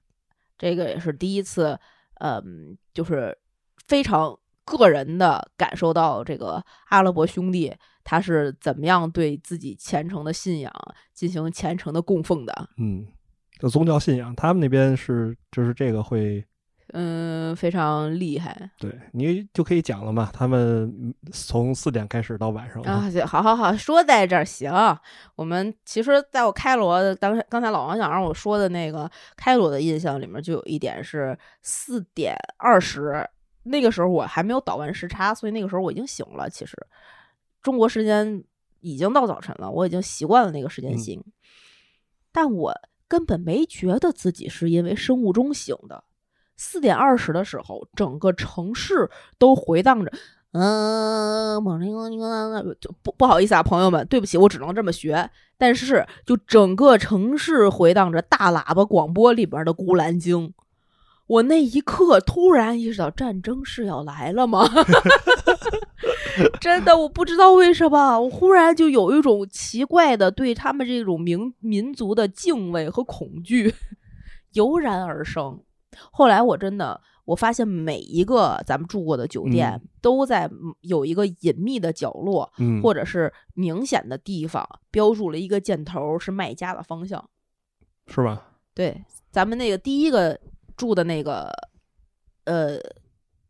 [0.58, 1.78] 这个也是第一次，
[2.14, 3.38] 嗯，就是
[3.86, 7.72] 非常个人的感受到这个阿拉伯兄弟。
[8.02, 10.70] 他是怎么样对自己虔诚的信仰
[11.14, 12.68] 进行虔诚的供奉的？
[12.76, 13.06] 嗯，
[13.60, 16.44] 就宗教信仰，他们那边是就是这个会，
[16.92, 18.70] 嗯，非常厉害。
[18.78, 24.70] 对你就可以讲了嘛，他们从四点开始到晚上啊，好好好，说在这儿行。
[25.34, 33.28] 我们其实在我开罗当刚才老王想让我说的那个开罗的印象里面，就有一点是四点二十，
[33.64, 36.48] 那个时候我还没有倒完时差，所以那个时候我已经醒了。
[36.48, 36.76] 其实。
[37.62, 38.44] 中国时间
[38.80, 41.24] 已经到早晨了，我已经习惯了那个时间醒，
[42.30, 42.74] 但我
[43.08, 46.04] 根本没觉得自己是因为生物钟醒的。
[46.56, 50.12] 四点二十的时候，整个城市都回荡着，
[50.52, 51.62] 嗯，
[52.80, 55.30] 就不不好意思啊，朋友们，对不起，我只能这么学。
[55.56, 60.48] 但是，就整个城市回荡着大喇叭广播里边的《孤兰经》。
[61.26, 64.68] 我那一刻突然意识到，战争是要来了吗？
[66.60, 73.74] 真的，我不知道为什么，我忽然就有一种奇怪的对他们这种民民族的敬畏和恐惧
[74.52, 75.60] 油然而生。
[76.12, 82.52] 后来我真的，我发现每一个咱们住过的酒店都在有一个隐秘的角落，
[82.82, 87.28] 或者是明显的地方标注了一个箭头，是卖家的方向，
[88.06, 88.42] 是吧？
[88.74, 90.38] 对，咱们那个第一个。
[90.76, 91.48] 住的那个，
[92.46, 92.76] 呃，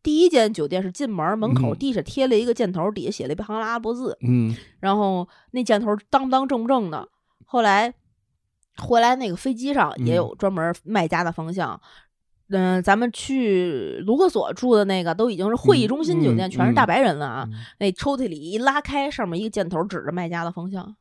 [0.02, 7.08] 第一间酒店是进门门口地上贴了一个箭头，底下写了一行阿拉伯字，嗯，然后那箭头当当正正的。
[7.46, 7.94] 后来
[8.76, 11.80] 回来那个飞机上也有专门卖家的方向，嗯，
[12.82, 17.48] 咱们去卢克索住的那个都已经是会议中心酒店，全是大白人了啊。
[17.78, 20.96] 那抽屉里一拉开，上面一个箭头指着卖家的方向，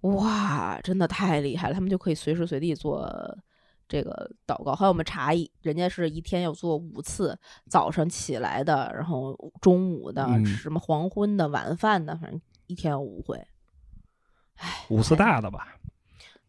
[0.00, 3.38] 哇，真的太厉害了，他们就可以随时随地做。
[3.86, 7.38] 这个祷告，还有我们茶艺，人家是一天要做五次，
[7.68, 13.36] 早上起来的，然后中午的，什么黄昏的，晚饭的，反正一天有五回。
[14.56, 15.76] 唉，五次大的吧？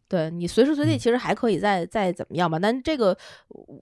[0.08, 3.16] 对你随时随地其实还可以再再怎么样吧，但这个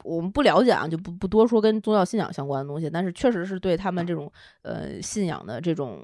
[0.04, 2.88] 我们不了解啊，就不不多说跟宗教信仰相关的东西。
[2.88, 4.30] 但是确实是对他们这种
[4.62, 6.00] 呃信仰的这种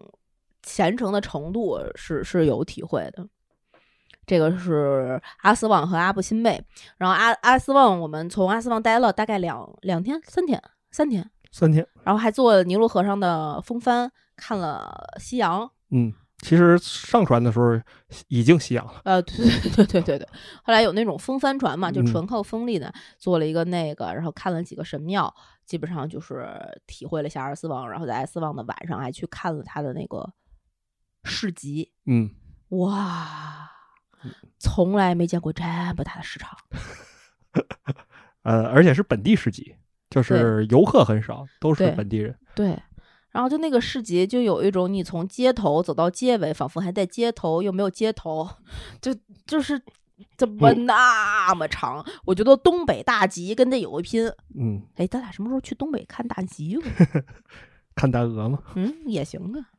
[0.63, 3.27] 虔诚的程度是是有体会的。
[4.27, 6.63] 这个是阿斯旺和阿布辛贝，
[6.99, 15.69] 然后阿阿斯旺，我们从阿斯旺待了大概两两天、三天、三天、三天，然后还坐尼罗河上的风帆，看了夕阳。
[15.91, 17.81] 嗯，其实上船的时候
[18.29, 19.01] 已经吸氧了。
[19.05, 20.29] 呃， 对对对对对对。
[20.63, 25.33] 后来有那种风帆船嘛，就纯靠风力的，做了一个那个，然后看了几个神庙，
[25.67, 26.49] 基本上就是
[26.87, 27.89] 体会了一下阿斯旺。
[27.91, 30.33] 然后在阿斯旺的晚上还去看了他的那个
[31.25, 31.93] 市集。
[32.07, 32.31] 嗯，
[32.71, 33.71] 哇。
[34.59, 36.55] 从来没见过这么大的市场，
[38.45, 39.75] 呃，而且是本地市集，
[40.11, 42.39] 就是游客很少，都是本地人。
[42.55, 42.79] 对，
[43.33, 48.49] 然后就那个市集，就有一种你从街头走到街尾，仿佛还在街头，又没有街头，
[49.01, 49.15] 就
[49.47, 49.81] 就是
[50.37, 52.05] 怎么那么长？
[52.25, 54.27] 我觉得东北大集跟这有一拼。
[54.59, 56.77] 嗯，哎，咱俩什么时候去东北看大集？
[57.95, 58.59] 看大鹅吗？
[58.75, 59.71] 嗯，也行啊。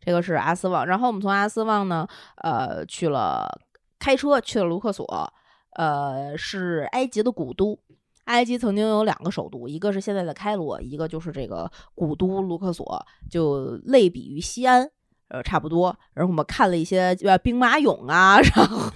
[0.00, 3.60] 这个是阿斯旺，然后我们从阿斯旺呢，呃，去了
[3.98, 5.32] 开车去了卢克索，
[5.74, 7.78] 呃，是埃及的古都。
[8.26, 14.88] 埃及曾经有两个首都，一个是现在的开罗，一个就是这个古都卢克索，就类比于西安，
[15.28, 15.96] 呃，差不多。
[16.12, 18.90] 然后我们看了一些呃兵马俑啊，然后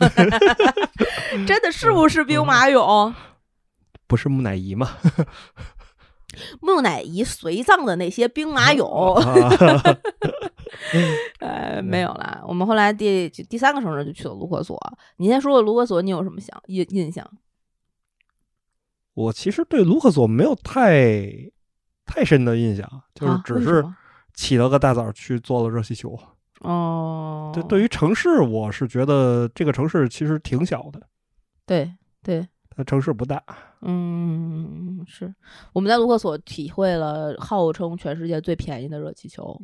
[1.47, 3.13] 真的是不是兵马俑？
[4.07, 4.97] 不是木乃伊吗？
[6.61, 9.15] 木乃伊随葬的那些兵马俑，
[11.41, 12.43] 呃，没有了。
[12.47, 14.77] 我们后来第第三个城市就去了卢克索。
[15.17, 17.29] 你先说说卢克索，你有什么想印印象？
[19.21, 21.31] 我其实对卢克索没有太
[22.07, 23.85] 太深的印象，就是只是
[24.35, 26.19] 起了个大早去做了热气球。
[26.61, 31.01] 哦，对，对于城市，我是觉得这个城市其实挺小的。
[31.67, 32.47] 对对。
[32.77, 33.43] 它城市不大，
[33.83, 35.35] 嗯，是
[35.73, 39.61] 我们在卢克索体会了号称全世界最便宜的热气球。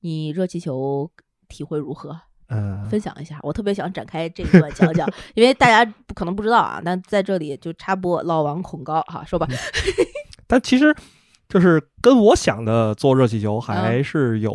[0.00, 1.10] 你热气球
[1.48, 2.20] 体会如何？
[2.50, 9.46] 嗯，分享一下，我特别想展开这一段讲讲， 因为大家不可能不知道啊，但在这里就插播老王恐高哈，说吧，
[10.46, 10.94] 但其实
[11.48, 14.54] 就是跟我想的做热气球嗯还是有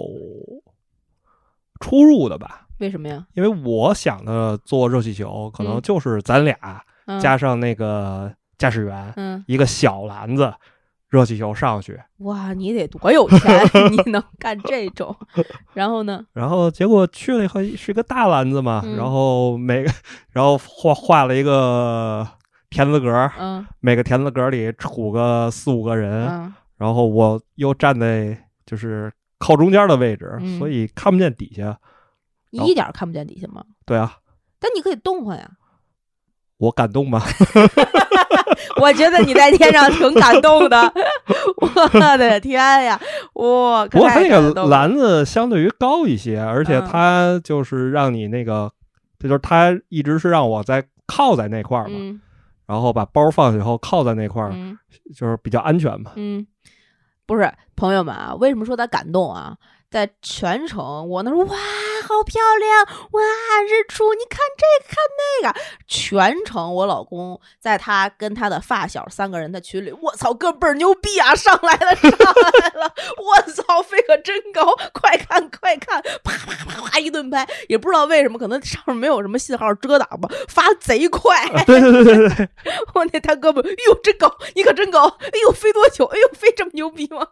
[1.80, 2.68] 出入的吧。
[2.80, 3.26] 为什么呀？
[3.34, 5.82] 因为我想的做热气球，可能嗯。
[5.82, 7.20] 就是咱俩嗯。
[7.20, 10.54] 加上那个驾驶员，嗯，一个小篮子，
[11.16, 15.16] 热气球上去，哇，你得多有钱， 你能干这种？
[15.74, 16.26] 然后呢？
[16.34, 19.92] 然后结果去了以后是个大篮子嘛，嗯然后每个
[20.32, 22.28] 然后画画了一个
[22.70, 31.80] 田字格，嗯每个田字格里杵个四五个人，嗯然后我又站在就是靠中间的位置，嗯所以看不见底下。
[32.52, 33.64] 你一点儿看不见底下吗？
[33.86, 34.18] 对啊，
[34.60, 35.50] 但你可以动换呀。
[36.58, 37.22] 我感动吗？
[38.82, 40.94] 我觉得你在天上挺感动的，
[41.62, 43.00] 我的天呀！
[43.34, 48.72] 哇，不过它那个篮子相对于高一些，而且嗯它就是让你那个，
[49.20, 52.22] 这就是它一直是让我在靠在那块儿嘛，嗯
[52.68, 54.78] 然后把包放下以后靠在那块儿，嗯
[55.16, 56.12] 就是比较安全嘛。
[56.16, 56.46] 嗯，
[57.26, 59.56] 不是朋友们啊，为什么说他感动啊？
[59.90, 61.56] 在全程我那说哇，
[62.06, 63.22] 好漂亮哇，
[63.68, 82.50] 日出，你看这个看那个，全程我老公在他跟他的发小三个人的群里，我操，哥倍儿牛逼啊，上来了上来了，我操，飞可真高，快看快看，啪啪啪啪一顿拍，也不知道为什么，可能上面没有什么信号遮挡吧，发贼快，啊对对对对对，
[82.94, 86.06] 我那大哥们，哎呦，真高，你可真高，哎呦，飞多久？
[86.06, 87.28] 哎呦，飞这么牛逼吗？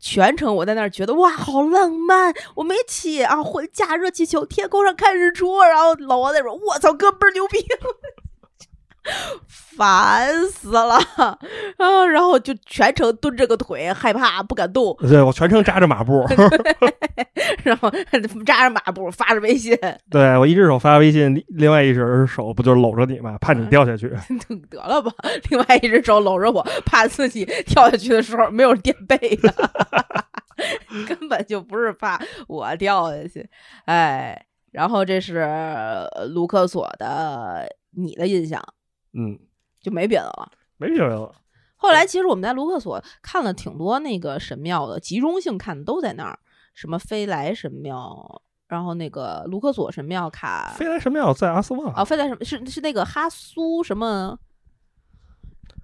[0.00, 7.66] 全程我在那儿觉得哇，好浪漫，我没起啊，回家热气球，天空上看日出，然后老王在说，我操，哥倍儿牛逼，
[9.76, 11.38] 烦死了啊！
[12.10, 16.26] 然后就全程蹲着个腿，害怕不敢动，对我全程扎着马步，
[17.62, 17.88] 然后
[18.44, 19.78] 扎着马步发着微信，
[20.10, 24.08] 对我一只手发微信，另另外一只手不就搂着你嘛，怕你掉下去。
[24.68, 25.12] 得了吧，
[25.48, 29.54] 另外一只手搂着我，怕自己跳下去的时候没有垫背的，
[31.06, 33.48] 根本就不是怕我掉下去。
[33.84, 37.64] 哎，然后这是呃卢克索的
[37.96, 38.60] 你的印象，
[39.18, 39.38] 嗯，
[39.80, 40.52] 就没别的了。
[40.76, 41.34] 没别的了。
[41.76, 46.38] 后来其实我们在卢克索看了挺多那个神庙的，集中性看的都在那儿，
[46.74, 54.38] 什么飞来神庙，然后那个卢克索神庙卡飞来神庙在阿斯旺啊，飞来什么是是那个哈苏什么，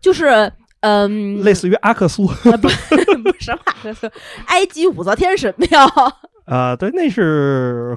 [0.00, 2.68] 就是嗯，类似于阿克苏啊不
[3.22, 4.08] 不是什么阿克苏，
[4.46, 5.86] 埃及武则天神庙，
[6.46, 7.96] 啊，对，那是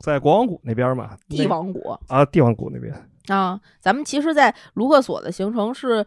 [0.00, 2.92] 在国王谷那边嘛，帝王谷啊，帝王谷那边。
[3.28, 3.60] 啊。
[3.80, 6.04] 咱们其实，在卢克索的行程是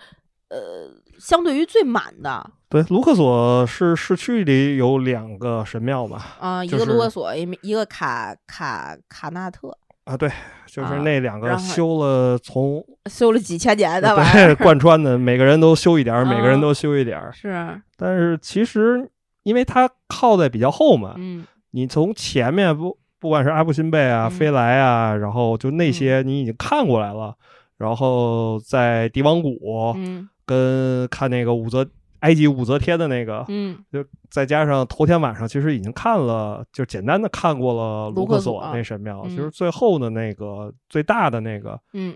[0.49, 10.29] 呃相对于最满的对，卢克索是市区里有两个神庙吧，啊，一就是个卢克索，一一个卡卡卡纳特，啊，对，
[10.67, 17.31] 就是啊那两个修了从修了几千年的玩意对儿， 贯穿的，每个人都修一点儿，每个人啊都修一点儿。
[17.31, 19.09] 是但是其实
[19.43, 24.31] 因为它靠在比较后嘛，嗯你从前面不不管是阿布辛贝啊、嗯。
[24.31, 27.35] 飞来啊，然后就那些你已经看过来了，
[27.77, 29.57] 然后在帝王谷
[29.95, 30.27] 嗯。
[30.45, 31.87] 跟看那个武则
[32.21, 33.77] 埃及武则天的那个，嗯。
[33.91, 42.15] 就再加上头天晚上其实已经看了，就简单的看过了卢克索那神庙，嗯其实最后的那个最大的那个，嗯，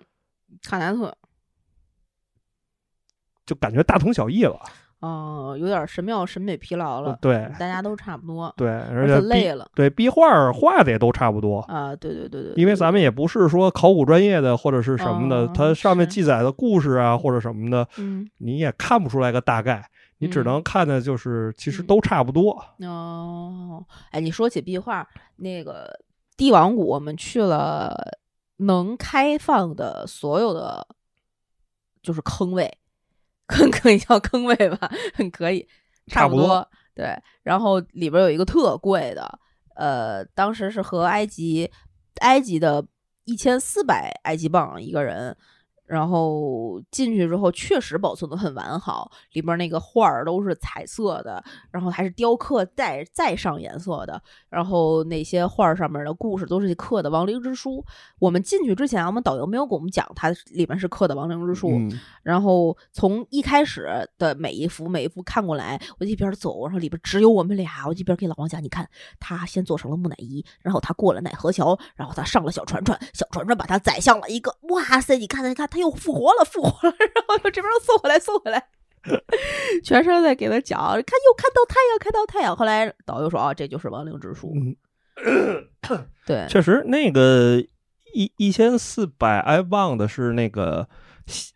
[0.64, 1.16] 卡纳特。
[3.46, 4.58] 就感觉大同小异了。
[5.04, 11.60] 哦，有点神庙审美疲劳了，对大家都差不多，对，而而且累了对壁画儿画的也都差不多。
[11.68, 11.94] 啊！
[11.98, 19.86] 对对对对，因为咱们也不是说考古专业的或者是什么的，哦它上面记载的故事啊或者什么的，嗯你也看不出来个大概，
[20.20, 22.64] 你只嗯能看的就是其实嗯都差不多。
[22.80, 26.00] 哦，哎，你说起壁画，那个
[26.38, 27.94] 帝王谷，我们去了
[28.58, 30.88] 能开放的所有的
[32.02, 32.78] 就是坑位，
[33.48, 35.68] 坑可以叫坑位吧，很可以，
[36.08, 36.70] 差不多不多。
[36.96, 39.40] 对，然后里边有一个特贵的，
[39.76, 41.70] 呃，当时是和埃及
[42.20, 42.86] 埃及的
[43.26, 45.36] 一千四百埃及镑一个人。
[45.94, 54.20] 然后进去之后，确实保存的很完好，里边那个画儿都是彩色的，然后还是雕刻再再上颜色的，
[54.50, 57.86] 然后那些画儿上面的故事都是刻的亡灵之书。
[58.18, 61.92] 我们进去之前，我们导游没有给我们讲它里面是刻的亡灵之书，嗯，
[62.24, 63.88] 然后从一开始
[64.18, 68.90] 的每一幅每一幅看过来，我一边走，然后里边只有我们俩，我一边给老王讲，你看
[69.20, 78.68] 他先做成了木乃伊，然后他过了奈何桥，然后他上了小船船，小船船把他载向了一个，哇塞，你看他看他又复活了，复活了， 然后这边又送回来，送回来。
[79.84, 82.56] 全程在给他讲，看又看到太阳，看到太阳。
[82.56, 84.54] 后来导游说啊，这就是亡灵之书。
[84.56, 84.76] 嗯
[86.26, 87.62] 对， 确实那个
[88.14, 90.88] 一一千四百，I 镑的是那个
[91.28, 91.54] 西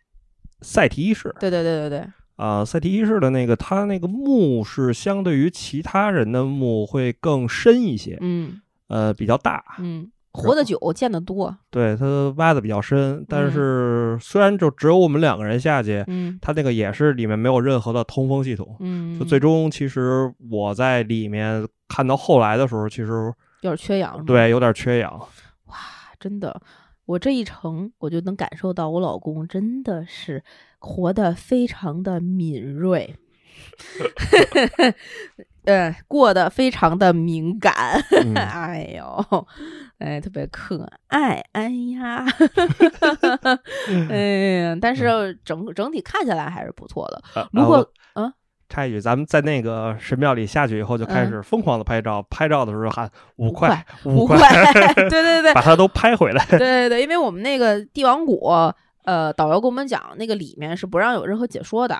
[0.60, 2.06] 赛提一世对对对对对，
[2.36, 18.76] 啊，赛提一世的那个他那个墓是相对于其他人的墓会更深一些，嗯呃，比较大，嗯，活得久，见得多，对，它挖的比较深，但嗯是虽然就只有我们两个人下去，嗯它那个也是里面没有任何的通风系统。
[18.80, 23.32] 嗯，就最终，其实我在里面看到后来的时候，其实
[23.62, 25.18] 有点缺氧，对有点缺氧。
[25.66, 25.76] 哇
[26.20, 26.60] 真的，
[27.04, 30.42] 我这一程我就能感受到我老公真的是
[30.78, 33.16] 活得非常的敏锐。
[35.68, 37.74] 呃，过得非常的敏感，
[38.24, 39.46] 嗯 哎呦，
[39.98, 42.24] 哎，特别可爱，哎呀，
[44.08, 44.16] 哎
[44.62, 47.22] 呀，但是整整体看下来还是不错的。
[47.34, 48.32] 呃如果啊我啊
[48.70, 52.22] 插一句，咱们在那个神庙里下去以后，就开始疯狂的拍照。
[52.30, 54.38] 拍照的时候喊五块五五块，
[54.94, 56.44] 对对对，把它都拍回来。
[56.50, 58.46] 对对对，因为我们那个帝王谷，
[59.04, 61.98] 呃，导游跟我们讲，那个里面是不让有任何解说的。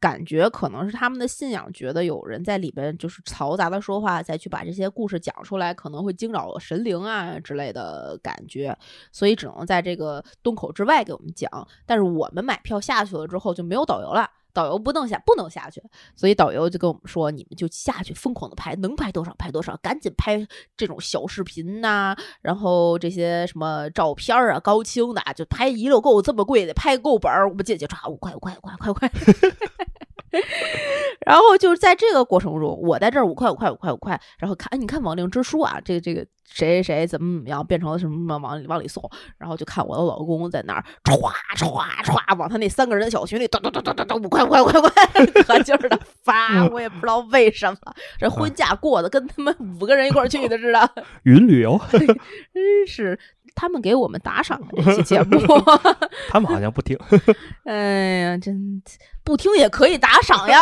[0.00, 8.76] 感觉可能是他们的信仰，觉得有人在里边就是嘈杂的说话，再去把这些故事讲出来，可能会惊扰神灵啊之类的感觉，
[9.12, 11.50] 所以只能在这个洞口之外给我们讲。
[11.84, 14.30] 但是我们买票下去了之后就没有导游了。
[14.56, 15.82] 导游不能下，不能下去，
[16.16, 29.12] 所以导游就跟我们说：“你们就下去疯狂的拍，能拍多少拍多少，赶紧拍这种小视频呐、然后这些什么照片啊，高清的啊，就拍一溜够这么贵的，拍够本儿，我们姐姐抓五块五块五块五块五块。
[31.26, 39.02] 然后就是在这个过程中，我在这儿五块五块五块五块，然后看，哎，你看亡灵之书啊，这个这个谁谁谁怎么怎么样变成了什么什么往里往里送，
[39.38, 41.18] 然后就看我的老公在那儿歘
[41.56, 47.76] 歘歘往他那三个人的小群里咚咚咚咚咚咚五块五块五块五块 可劲儿的发，我也不知道为什么，
[48.18, 51.06] 这婚假过的跟他们五个人一块儿去的似的。
[51.24, 53.18] 云旅游，真是
[53.56, 55.40] 他们给我们打赏的这期节目，
[56.30, 56.96] 他们好像不听。
[57.64, 58.80] 哎呀，真
[59.24, 60.60] 不听也可以打赏呀。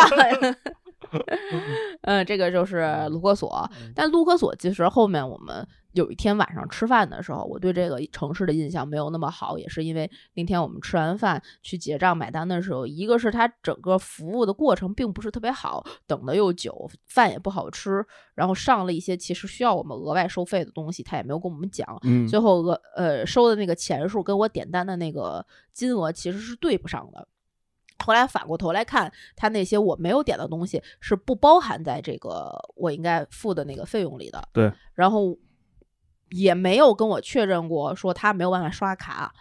[2.03, 18.05] 嗯，这个就是卢克索，但卢克索其实后面我们有一天晚上吃饭的时候，我对这个城市的印象没有那么好，也是因为那天我们吃完饭去结账买单的时候，一个是它整个服务的过程并不是特别好，等的又久，饭也不好吃，
[18.35, 27.27] 然后上了一些其实需要我们额外收费的东西，他也没有跟我们讲，嗯最后额呃收的那个钱数跟我点单的那个金额其实是对不上的。
[27.99, 34.49] 后来反过头来看，他那些我没有点的东西是不包含在这个我应该付的那个费用里的。
[34.53, 35.36] 对，然后
[36.30, 39.32] 也没有跟我确认过说他没有办法刷卡，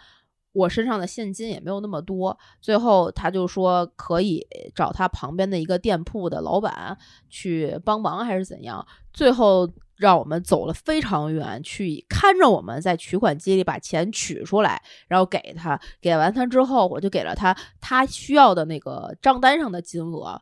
[0.54, 2.38] 我身上的现金也没有那么多。
[2.62, 6.96] 最后他就说可以找他旁边的一个店铺的老板
[7.28, 8.86] 去帮忙，还是怎样？
[9.12, 15.78] 最后让我们走了非常远，去看着我们在取款机里把钱取出来，然后给他。
[16.00, 20.40] 给完他之后，我就给了他他需要的那个账单上的金额。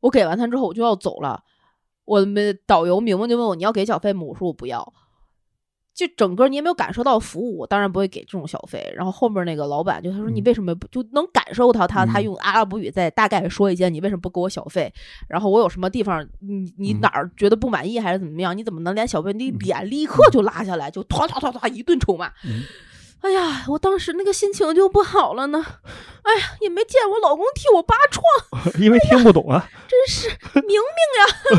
[0.00, 1.42] 我给完他之后，我就要走了。
[2.04, 4.22] 我们导游明明就问我你要给小费吗？
[4.22, 4.92] 我说我不要。
[5.98, 8.88] 就整个你也没有感受到服务，我当然不会给这种小费。
[8.94, 14.92] 然后后面那个老板就他说你嗯为什么不就能感受到他他嗯用阿拉伯语在大概说一件你为什么不给我小费？
[15.28, 18.56] 然后我有什么地方你你嗯哪儿觉得不满意还是怎么样？
[18.56, 22.28] 你怎么能连小费你嗯脸立刻就拉下来，就唰唰唰唰一顿臭骂？
[22.44, 22.62] 嗯
[23.20, 25.58] 哎呀，我当时那个心情就不好了呢。
[26.22, 28.24] 哎呀，也没见我老公替我扒窗，
[28.80, 29.68] 因为听不懂啊。
[29.88, 30.78] 真是明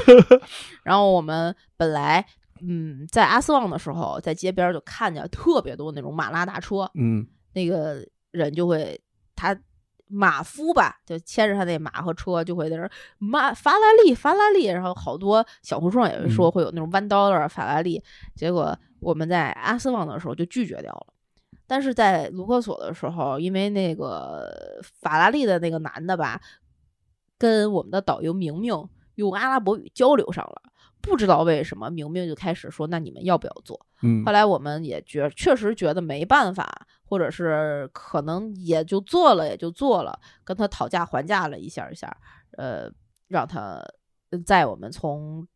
[0.07, 0.39] 明呀。
[0.83, 2.25] 然后我们本来
[2.61, 7.25] 嗯在阿斯旺的时候，在街边就看见特别多那种马拉大车，嗯。
[7.53, 8.99] 那个人就会
[9.35, 9.59] 他
[10.07, 16.51] 马夫吧，就牵着他那马和车，就会在那儿马法拉利法拉利，然后好多小红书上也是说嗯。
[16.51, 18.01] 会有那种 one dollar 法拉利，
[18.35, 21.13] 结果我们在阿斯旺的时候就拒绝掉了。
[21.65, 24.51] 但是在卢克索的时候，因为那个
[25.01, 26.41] 法拉利的那个男的吧，
[27.37, 30.61] 跟我们的导游明明用阿拉伯语交流上了，
[31.01, 42.15] 不知道为什么明明就开始说：“那你们要不要做？”嗯后来我们也觉确实觉得没办法，或者是可能也就做了，也就做了，跟他讨价还价了一下一下，
[42.57, 42.89] 呃，
[43.27, 43.81] 让他
[44.45, 45.47] 在我们从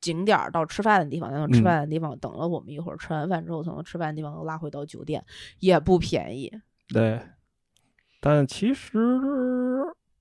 [0.00, 5.24] 景点儿到吃饭的地方，然后吃嗯饭的地方等了我们一会儿，吃完饭之后从吃饭的地方拉回到酒店，
[5.58, 6.52] 也不便宜。
[6.88, 7.20] 对，
[8.20, 9.18] 但其实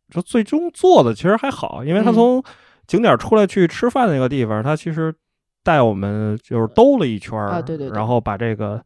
[0.09, 2.43] 这最终做的其实还好，因为他嗯从
[2.87, 5.13] 景点出来去吃饭那个地方，他其实
[5.63, 8.83] 带我们就是兜了一圈儿啊对对对然后把这个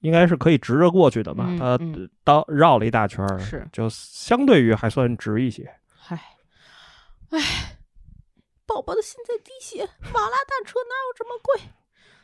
[0.00, 5.70] 应该是可以直着过去的嘛，嗯他嗯到绕了一大圈儿是就相对于还算直一些。
[6.08, 6.20] 唉，
[7.30, 7.40] 唉，
[8.66, 11.60] 宝宝的心在滴血，马拉大车哪有这么贵？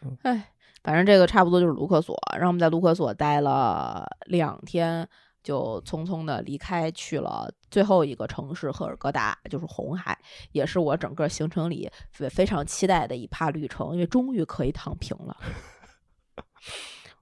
[0.05, 0.53] 嗯哎，
[0.83, 5.09] 反正这个差不多就是卢克索，然后我们在卢克索待了两天，
[5.43, 10.19] 就匆匆的离开，去了最后一个城市赫尔格达，就是红海，
[10.53, 15.37] 也是我整个行程里非非常期待的一趴旅程，因为终于可以躺平了。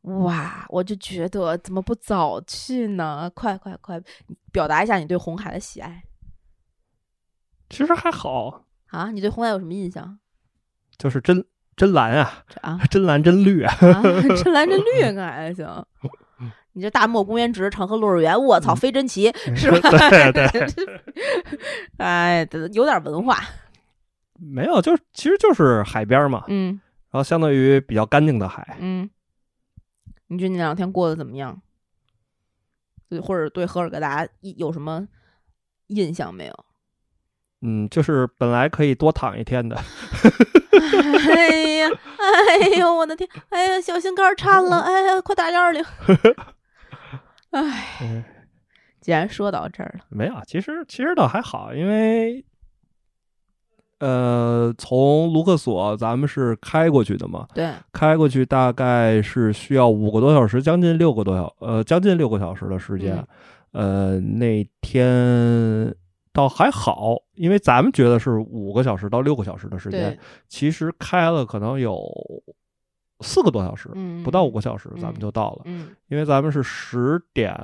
[0.02, 0.64] 哇！
[0.70, 3.30] 我就觉得怎么不早去呢？
[3.34, 4.00] 快快快，
[4.50, 6.04] 表达一下你对红海的喜爱
[7.68, 9.10] 其实还好，啊！
[9.10, 10.18] 你对红海有什么印象
[10.96, 11.44] 就是真
[11.76, 12.80] 真蓝啊，这啊？
[12.90, 13.74] 真蓝真绿啊。
[13.74, 14.02] 啊，
[14.42, 15.66] 真蓝真绿那还行。
[16.72, 19.90] 你这大漠公园直，长河落日圆，我操，飞珍奇是吧？
[20.10, 20.66] 对 对，
[21.98, 23.38] 哎，有点文化，
[24.38, 28.76] 没有，就是其实就是海边嘛，嗯然后相当于比较干净的海。
[28.80, 29.10] 嗯。
[30.28, 31.60] 你觉得你两天过得怎么样？
[33.08, 35.08] 对，或者对赫尔格达有什么
[35.88, 36.64] 印象没有？
[37.62, 39.74] 嗯，就是本来可以多躺一天的，
[41.34, 43.28] 哎呀，哎呦，我的天！
[43.50, 44.78] 哎呀，小心肝颤了！
[44.80, 45.84] 哎呀，快打幺二零！
[47.50, 48.24] 哎，嗯，
[49.00, 52.44] 既然说到这儿了，没有，其实其实倒还好，因为
[53.98, 63.22] 呃，从卢克索咱们是开过去的嘛，对，开过去大概是需要五个多小时，将近六个多小呃，将近六个小时的时间。
[63.72, 65.94] 呃，那天
[66.32, 71.96] 倒还好，因为咱们觉得是五个小时到六个小时的时间，，其实开了可能有
[73.20, 75.62] 四个多小时，嗯，不到五个小时嗯咱们就到了。
[75.64, 77.54] 嗯因为咱们是十点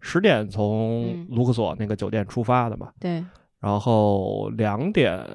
[0.00, 3.24] 十点从嗯卢克索那个酒店出发的嘛，对，
[3.58, 5.26] 然后两点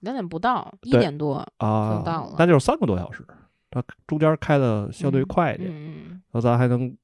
[0.00, 3.26] 两点不到，一点多啊就到了，那就是三个多小时。
[3.70, 5.72] 它中间开的相对嗯快一点。
[5.72, 6.96] 然后咱还能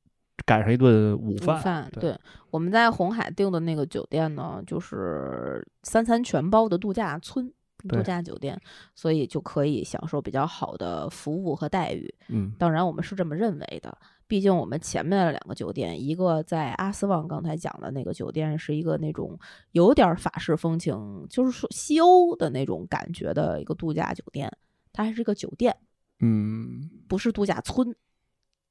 [0.46, 1.90] 赶上一顿午饭午饭。
[1.98, 2.16] 对，
[2.50, 7.52] 我们在红海订的那个酒店呢，就是三餐全包的度假村、
[7.88, 8.60] 度假酒店，
[8.94, 12.12] 所以就可以享受比较好的服务和待遇。
[12.28, 13.96] 嗯当然，我们是这么认为的。
[14.26, 19.36] 毕竟我们前面的两个酒店，一个在阿斯旺，刚才讲的那个酒店是一个那种
[19.72, 24.48] 有点儿法式风情，就是说西欧的那种感觉的一个度假酒店，
[24.92, 25.76] 它还是个酒店，
[26.20, 27.92] 嗯不是度假村，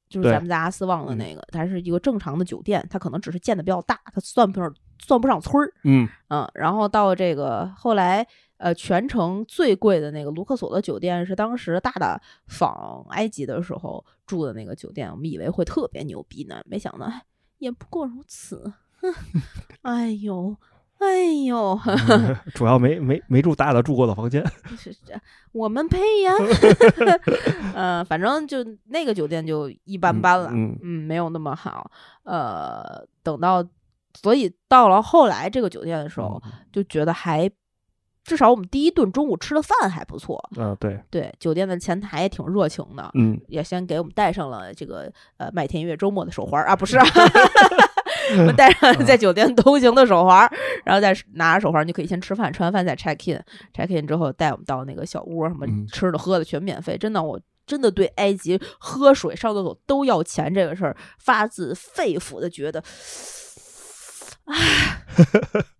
[0.08, 8.26] 就是咱们在阿斯旺的嗯那个，它是一个正常的酒店，它可能只是建的比较大，它算不上算不上村儿，嗯嗯，然后到这个后来，
[8.60, 17.24] 呃，全程最贵的那个卢克索的酒店是当时大大访埃及的时候住的那个酒店，我们以为会特别牛逼呢，没想到哎
[17.58, 19.12] 也不过如此，哼，
[19.82, 20.56] 哎呦。
[21.00, 21.80] 哎呦，
[22.52, 24.44] 主要没没没住大大住过的房间。
[24.76, 25.18] 是这，
[25.50, 26.34] 我们配呀。
[27.74, 31.90] 呃，反正就那个酒店就一般般了，嗯没有那么好。
[32.24, 33.66] 呃，等到，
[34.12, 36.38] 所以到了后来这个酒店的时候，
[36.70, 37.50] 就觉得还，
[38.30, 40.40] 至少我们第一顿中午吃的饭还不错。
[40.56, 47.04] 嗯、对，对，酒店的前台也挺热情的，嗯也先给我们带上了这个呃麦田月周末的手环儿啊，不是、啊。
[48.38, 50.52] 我们带上在酒店通行的手环儿，
[50.84, 56.96] 然后再拿着手环儿，你就可以先吃饭，吃完饭再 check in，check in 之后带我们到那个小屋，什么嗯吃的喝的全免费。
[56.96, 62.80] 真的，我真的对埃及喝水、上厕所都要钱这个事儿，发自肺腑的觉得，
[64.44, 64.54] 啊，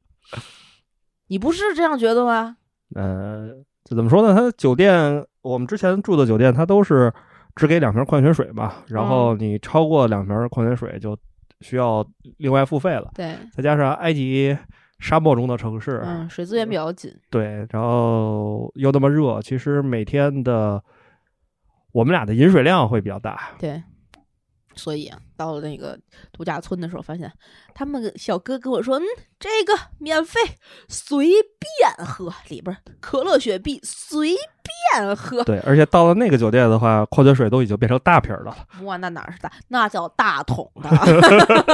[1.30, 2.56] 你不是这样觉得吗？
[2.96, 3.50] 呃，
[3.84, 4.34] 这怎么说呢？
[4.34, 7.12] 他酒店我们之前住的酒店，它都是
[7.54, 11.16] 只给两瓶矿泉水嘛，然后你超过两瓶矿泉水就
[11.60, 12.04] 需要
[12.38, 13.08] 另外付费了。
[13.14, 14.58] 对，再加上埃及
[14.98, 20.82] 沙漠中的城市，嗯，水资源比较紧，对，然后又那么热，其实每天的
[21.92, 23.50] 我们俩的饮水量会比较大。
[23.56, 23.80] 对。
[24.76, 25.98] 所以啊，到了那个
[26.32, 27.30] 度假村的时候，发现
[27.74, 29.02] 他们小哥跟我说：“嗯，
[29.38, 30.40] 这个免费，
[30.88, 34.34] 随便喝，里边可乐、雪碧随
[34.94, 35.42] 便喝。
[35.44, 38.56] 对，而且到了那个酒店的话，矿泉水都已经变成大瓶儿的了。
[38.82, 40.90] 哇，那哪是大，那叫大桶的，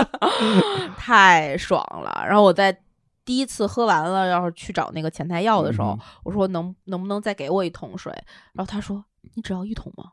[0.97, 2.25] 太爽了。
[2.27, 2.77] 然后我在
[3.25, 8.13] 第一次喝完了，要是去找那个前台要的时候，嗯我说能能不能再给我一桶水？
[8.53, 10.13] 然后他说：“你只要一桶吗？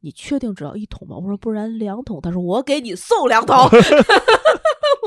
[0.00, 3.56] 你确定只要一桶吗？”我说：“不然两桶。”他说：“我给你送两桶。”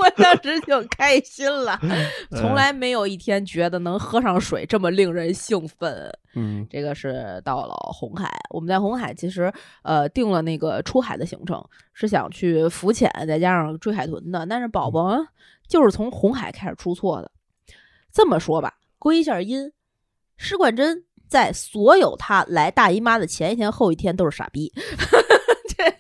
[0.02, 1.80] 我当时就开心了，
[2.32, 6.12] 从来没有一天觉得能喝上水这么令人兴奋。
[6.36, 11.64] 嗯这个是到了红海，我们在红海其实呃定了那个出海的行程，
[11.94, 14.46] 是想去浮潜，再加上追海豚的。
[14.48, 15.20] 但是宝宝啊
[15.68, 17.32] 就是从红海开始出错的。
[18.12, 19.72] 这么说吧，归一下因，
[20.38, 24.72] 施冠珍在所有他来大姨妈的前一天、后一天都是傻逼。
[25.76, 25.92] 对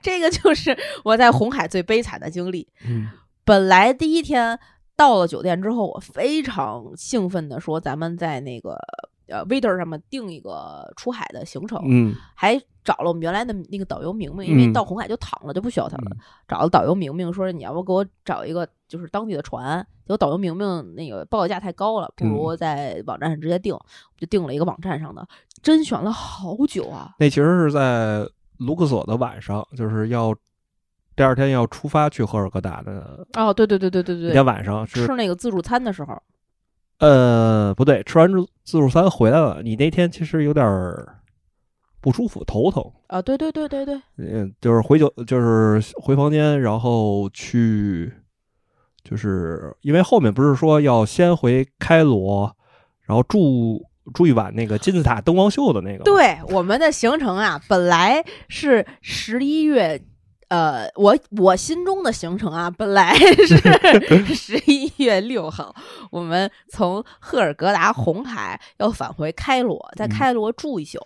[0.00, 2.66] 这个就是我在红海最悲惨的经历。
[2.88, 3.06] 嗯
[3.44, 4.58] 本来第一天
[4.96, 8.78] 到了酒店之后，我非常兴奋的说，咱们在那个
[9.32, 16.10] 呃 Waiter 上面订一个出海的行程，嗯还找了我们原来的那个导游明明，因为嗯到红海就躺了，就不需要他了。
[16.10, 23.74] 嗯找了导游明明说你要不给我找一个就是当地的船，结果导游明明那个报价太高了，不嗯如在网站上直接订，
[24.18, 25.26] 就订了一个网站上的，
[25.62, 27.14] 甄选了好久啊。
[27.18, 28.28] 那其实是在
[28.58, 30.34] 卢克索的晚上，就是要
[31.16, 36.20] 第二天要出发去赫尔格达的哦，对对对对对对那天晚上吃那个自助餐的时候，
[37.02, 41.18] 呃不对，吃完自自助餐回来了，你那天其实有点儿
[42.00, 42.82] 不舒服，头疼。
[43.08, 48.12] 啊，对对对对对，嗯，就是回酒，就是回房间，然后去，
[49.02, 52.54] 就是因为后面不是说要先回开罗，
[53.00, 53.84] 然后住
[54.14, 60.00] 住一晚那个金字塔灯光秀的那个，对，我们的行程啊，本来是十一月。
[60.52, 63.56] 呃，我我心中的行程啊，本来是
[64.36, 65.74] 十一月六号，
[66.10, 71.00] 我们从赫尔格达红海要返回开罗，在嗯开罗住一宿，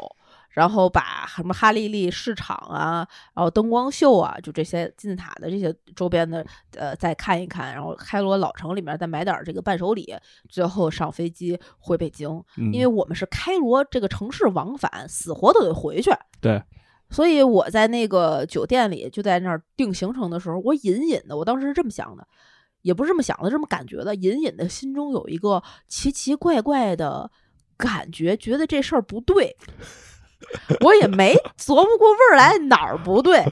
[0.50, 6.44] 然后把什么哈利利市场啊，然后灯光秀啊，就这些金字塔的这些周边的
[6.74, 10.12] 呃再看一看，然后开罗老城里面再买点这个伴手礼，
[10.48, 12.28] 最后上飞机回北京。
[12.56, 16.10] 嗯，因为我们是开罗这个城市往返，死活都得回去。
[16.40, 16.60] 对，
[17.10, 22.26] 所以我在那个酒店里就在那儿定行程的时候，我隐隐的，我当时是这么想的，
[22.82, 27.30] 也不是这么想的，这么感觉的，隐隐的心中有一个奇奇怪怪的
[27.76, 29.56] 感觉，觉得这事儿不对。
[30.84, 33.42] 我也没琢磨过味儿来哪儿不对，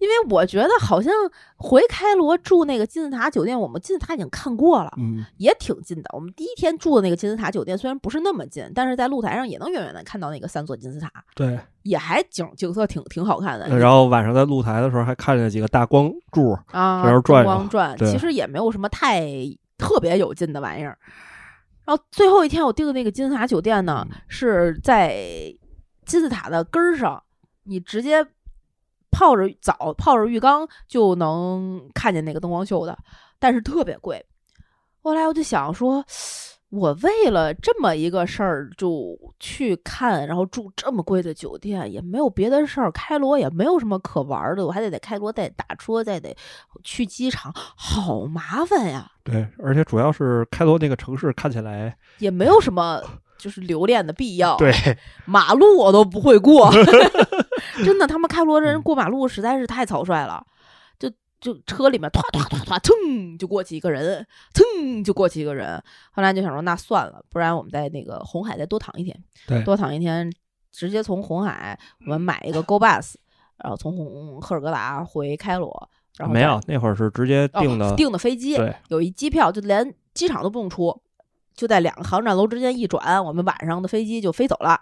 [0.00, 1.12] 因为我觉得好像
[1.56, 6.10] 回开罗住那个金字塔酒店，我们金字塔已经看过了，嗯也挺近的。
[6.14, 13.68] 我们第一天住的那个金字塔酒店虽然不是那么近，但是在露台上也能远远的看到那个三座金字塔，对，也还景景色挺挺好看的。
[13.78, 19.22] 然后晚上在露台的时候还看见几个大光柱，啊，转光转，其实也没有什么太
[19.76, 20.98] 特别有劲的玩意儿。
[21.84, 25.14] 然后最后一天我订的那个金字塔酒店呢，嗯是在
[26.06, 27.22] 金字塔的根儿上，
[27.64, 28.24] 你直接
[29.10, 32.96] 泡着澡、泡着浴缸就能看见那个灯光秀的，
[33.38, 34.24] 但是特别贵。
[35.02, 36.04] 后来我就想说，
[36.68, 42.92] 我为了这么一个事儿就去看，然后住这么贵的酒店，也没有别的事儿。
[42.92, 46.36] 开罗也没有什么可玩的，我还得在开罗再打车，再得
[46.84, 49.10] 去机场，好麻烦呀！
[49.24, 53.02] 对，而且主要是开罗那个城市看起来，也没有什么
[53.38, 54.56] 就是留恋的必要。
[54.56, 54.72] 对，
[55.24, 56.70] 马路我都不会过，
[57.84, 60.44] 真的，他们开罗人过马路实在是太草率了，
[60.98, 61.10] 就
[61.40, 65.82] 就车里面唰唰唰唰，噌就过去一个人，噌就过去一个人。
[66.12, 70.30] 后来就想说，那算了，不然我们在那个红海再多躺一天，对多躺一天，
[70.70, 73.14] 直接从红海我们买一个 Go Bus，
[73.56, 81.00] 然后从红赫尔格达回开罗，然后没有那会儿是直接哦订的，订的飞机，对，有一机票，就连机场都不用出，
[81.54, 84.80] 就在两个航站楼之间一转，我们晚上的飞机就飞走了。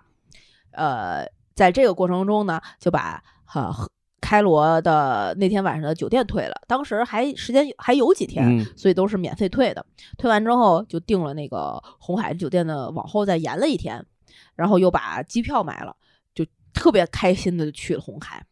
[0.72, 1.26] 呃，
[1.58, 3.88] 在这个过程中呢，就把哈、呃
[4.20, 9.84] 开罗的那天晚上的酒店退了，当时还时间还有几天，嗯所以都是免费退的。
[10.18, 14.04] 退完之后就订了那个红海酒店的，往后再延了一天，
[14.54, 15.96] 然后又把机票买了，
[16.34, 16.44] 就
[16.74, 18.44] 特别开心的就去了红海。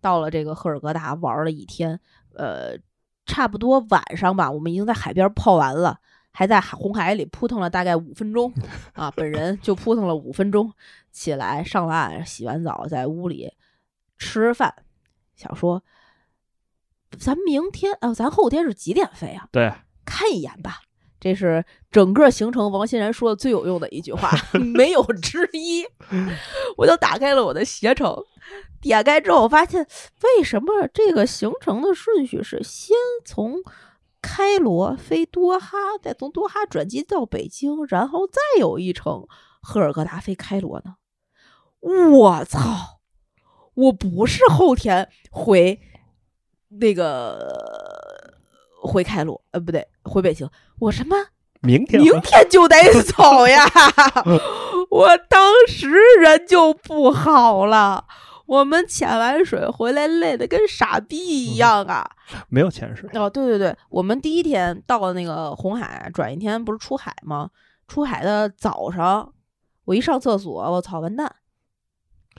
[0.00, 1.98] 到了这个赫尔格达玩了一天，
[2.36, 2.78] 呃，
[3.26, 5.98] 差不多晚上吧，我们已经在海边泡完了。
[6.38, 8.52] 还在海红海里扑腾了大概五分钟，
[8.92, 10.70] 啊，本人就扑腾了五分钟，
[11.10, 13.54] 起来上了岸，洗完澡，在屋里
[14.18, 14.74] 吃饭，
[15.34, 15.82] 想说，
[17.18, 19.48] 咱明天，呃，咱后天是几点飞啊？
[19.50, 19.72] 对，
[20.04, 20.82] 看一眼吧。
[21.18, 24.30] 这是整个行程王欣然说的最有用的一句话，
[24.74, 25.86] 没有之一。
[26.76, 28.14] 我就打开了我的携程，
[28.82, 29.86] 点开之后发现，
[30.22, 33.54] 为什么这个行程的顺序是先从
[34.26, 39.28] 开罗飞多哈，再从多哈转机到北京，然后再有一程
[39.62, 40.96] 赫尔格达飞开罗呢？
[41.80, 42.98] 我操！
[43.74, 45.80] 我不是后天回
[46.68, 48.34] 那个
[48.82, 50.50] 回开罗，呃，不对，回北京，
[50.80, 51.14] 我什么
[51.60, 53.64] 明天明天就得 走呀！
[54.90, 55.88] 我当时
[56.20, 58.06] 人就不好了。
[58.46, 62.08] 我们潜完水回来，累得跟傻逼一样啊！
[62.48, 67.50] 没有潜水，哦，对对对，我们第一天到了那个红海，转一天不是出海吗？
[67.88, 69.32] 出海的早上，
[69.84, 71.36] 我一上厕所，我操，完蛋，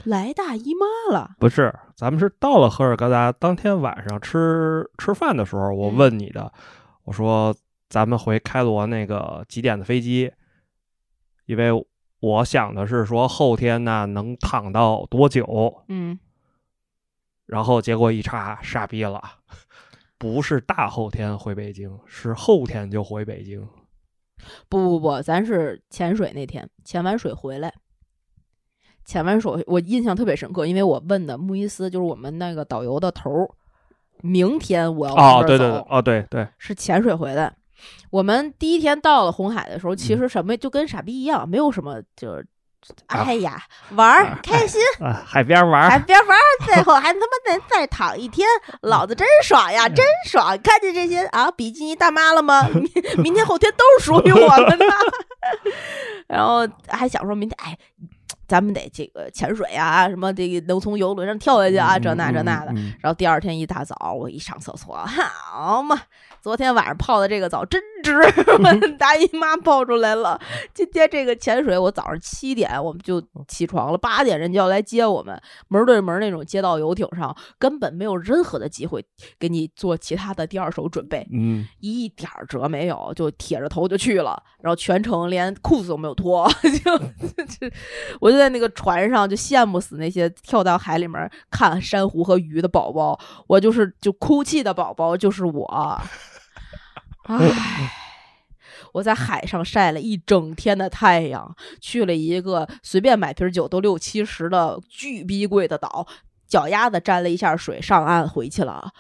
[0.05, 1.31] 来大姨妈了。
[1.39, 6.51] 不是，咱们是到了赫尔格达当天晚上吃吃饭的时候，我嗯问你的，
[7.03, 7.55] 我说
[7.89, 10.31] 咱们回开罗那个几点的飞机？
[11.45, 11.71] 因为
[12.19, 16.17] 我想的是说后天呢能躺到多久，嗯，
[17.45, 19.21] 然后结果一查傻逼了，
[20.17, 23.67] 不是大后天回北京，是后天就回北京。
[24.69, 27.73] 不不不，咱是潜水那天潜完水回来，
[29.03, 33.49] 潜完水我印象特别深刻，因为我问的穆伊斯就是我们那个导游的头儿，
[34.21, 37.56] 明天我要往哦，对对对走，哦对对，是潜水回来。
[38.09, 42.35] 我们第一天到了红海的时候，其嗯实什么就跟傻逼一样，没有什么就
[42.85, 43.61] 是，啊哎呀，
[43.95, 48.47] 玩儿啊开心，啊，海边玩儿，海边玩儿， 最后还他妈得再躺一天，
[48.81, 50.57] 老子真爽呀，真爽！
[50.61, 52.67] 看见这些啊，比基尼大妈了吗？
[52.69, 52.89] 明
[53.23, 54.85] 明天后天都是属于我们的。
[56.27, 57.77] 然后还想说明天，哎，
[58.47, 62.73] 咱们得这个潜水啊，什么这个能从游轮上跳下去啊，这那这那的。
[63.01, 65.99] 然后第二天一大早，我一上厕所，好嘛，
[66.41, 68.13] 昨天晚上泡的这个澡真值，
[68.59, 70.39] 我大姨妈泡出来了。
[70.73, 79.05] 今天这个潜水，我早上七点我们就起床了，八点人就要来接我们，门对门那种街道游艇上，根本没有任何的机会
[79.37, 87.75] 给你做其他的第二手准备，嗯，一点儿辙没有，就铁着头就去了，然后全程连裤子都没有脱， 就就
[88.21, 96.01] 我就在那个船上就羡慕死那些跳到海里面看珊瑚和鱼的宝宝，我就是就哭泣的宝宝就是我，
[97.27, 97.93] 唉。
[98.93, 106.07] 我在海上晒了一整天的太阳，去了一个随便买瓶酒都六七十的巨逼贵的岛，
[106.47, 108.91] 脚丫子沾了一下水，上岸回去了。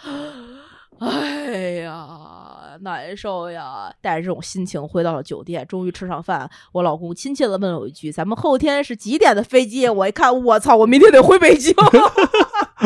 [0.99, 3.91] 哎呀，难受呀！
[4.01, 6.49] 带着这种心情回到了酒店，终于吃上饭。
[6.73, 11.73] 我老公亲切的问了我一句：“咱们后天是几点的飞机？”我一看，我操，我明天得回北京。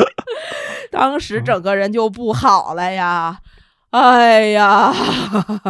[0.91, 3.39] 当时整个人就不好了呀！
[3.91, 4.91] 哎呀，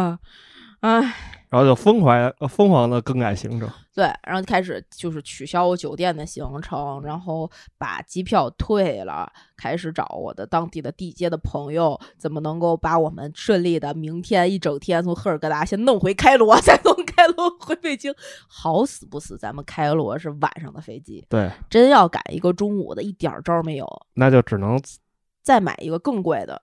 [0.80, 1.14] 哎。
[1.52, 18.10] 然后就疯狂呃疯狂的更改行程，对，然后开始就是取消酒店的行程，然后把机票退了，开始找我的当地的地接的朋友，怎么能够把我们顺利的明天一整天从赫尔格达先弄回开罗，再从开罗回北京。
[18.48, 23.86] 好死不死，咱们开罗是晚上的飞机，对，真要赶一个中午的，一点儿招儿没有。
[24.14, 24.80] 那就只能
[25.42, 26.62] 再买一个更贵的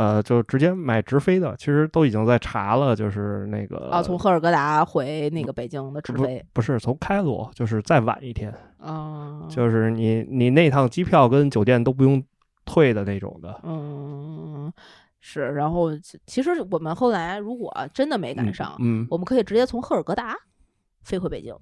[0.00, 12.22] 呃，就直接买直飞的，其实都已经在查了，就是那个啊，从赫尔格达回那个北京的直飞不是从开罗，就是再晚一天，啊，就是你你那趟机票跟酒店都不用
[12.64, 14.72] 退的那种的，嗯，
[15.20, 20.34] 是，然后其其实我们后来如果真的没赶嗯上，嗯，我们可以直接从赫尔格达
[21.02, 21.54] 飞回北京，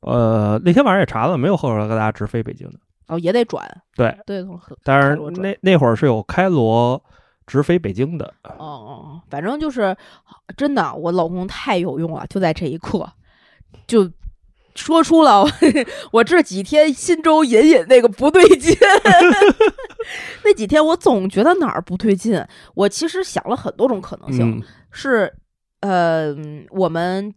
[0.00, 2.78] 呃，那天晚上也查了，没有赫尔格达直飞北京的，
[3.08, 3.62] 哦，也得转，
[3.94, 7.02] 对，对，从赫，但是那那会儿是有开罗
[7.46, 9.96] 直飞北京的，哦哦，反正就是
[10.56, 13.12] 真的，我老公太有用了，就在这一刻，
[13.86, 14.10] 就
[14.74, 15.44] 说出了
[16.12, 18.76] 我这几天心中隐隐那个不对劲。
[20.44, 25.32] 那几天我总觉得哪儿不对劲，我其实想了很多种可能性，嗯是
[25.80, 26.34] 呃，
[26.70, 27.34] 我们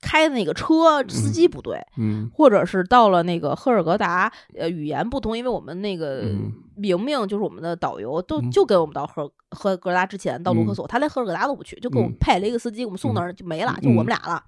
[0.00, 2.30] 开的那个车司机不对，嗯。
[2.34, 6.52] 或者是到了那个赫尔格达，呃，语言不通，因为我们那个嗯。
[6.76, 8.50] 明明就是我们的导游，都嗯。
[8.50, 10.74] 就给我们到赫尔赫尔格达之前到卢克嗯。
[10.74, 12.16] 索，他连赫尔格达都不去，就给我们嗯。
[12.18, 14.42] 派了一个司机，我们送那儿就没了，就我们俩了。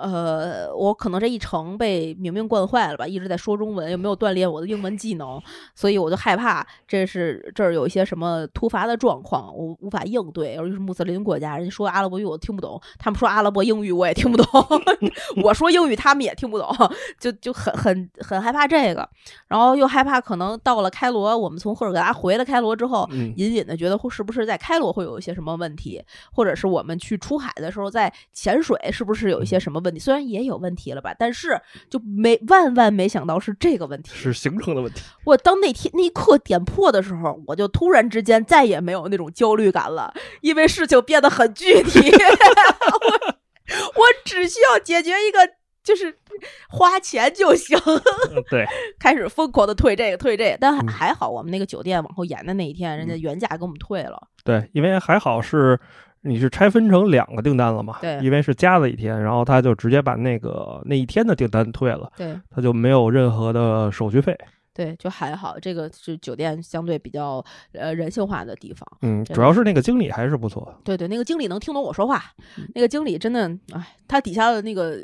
[0.00, 5.40] 呃，我可能这一程被明明惯坏了吧，一直在说中文，又没有锻炼我的英文技能，
[5.74, 10.54] 所以我就害怕这是这儿有一些什么突发的状况，我无法应对。
[10.54, 14.46] 尤其是穆斯林国家，人家说阿拉伯语我听不懂，他们说阿拉伯英语我也听不懂，
[15.42, 16.68] 我说英语他们也听不懂，
[17.18, 19.08] 就就很很很害怕这个，
[19.48, 29.87] 然后又害怕可能到了开罗，我们从赫尔格达回了开罗之后，嗯隐隐的觉得会是不是在开罗会有一些什么问题，或者是我们去出海的时候在潜水是不是有一些什么问题？
[29.96, 34.10] 虽然也有问题了吧，但是就没万万没想到是这个问题。
[34.12, 42.00] 是行程的问题，我当那天那一刻点破的时候，我就突然之间再也没有那种焦虑感了，因为事情变得很具体，
[43.06, 45.38] 我我只需要解决一个。
[45.84, 46.14] 就是
[46.68, 48.66] 花钱就行，嗯对，
[49.00, 54.28] 开始疯狂的退这个退这个，但还好，我们那个酒店往后延的那一天，人家原价给我们退了。
[54.44, 55.80] 对，因为还好是
[56.28, 64.36] 你是拆分成两个订单了嘛，对因为是加了一天，然后他就直接把那个那一天的订单退了，对他就没有任何的手续费。
[64.74, 68.86] 对，就还好，这个是酒店相对比较呃人性化的地方。
[69.02, 70.72] 嗯，主要是那个经理还是不错。
[70.84, 72.22] 对对，那个经理能听懂我说话，
[72.56, 74.96] 嗯那个经理真的，哎，他底下的那个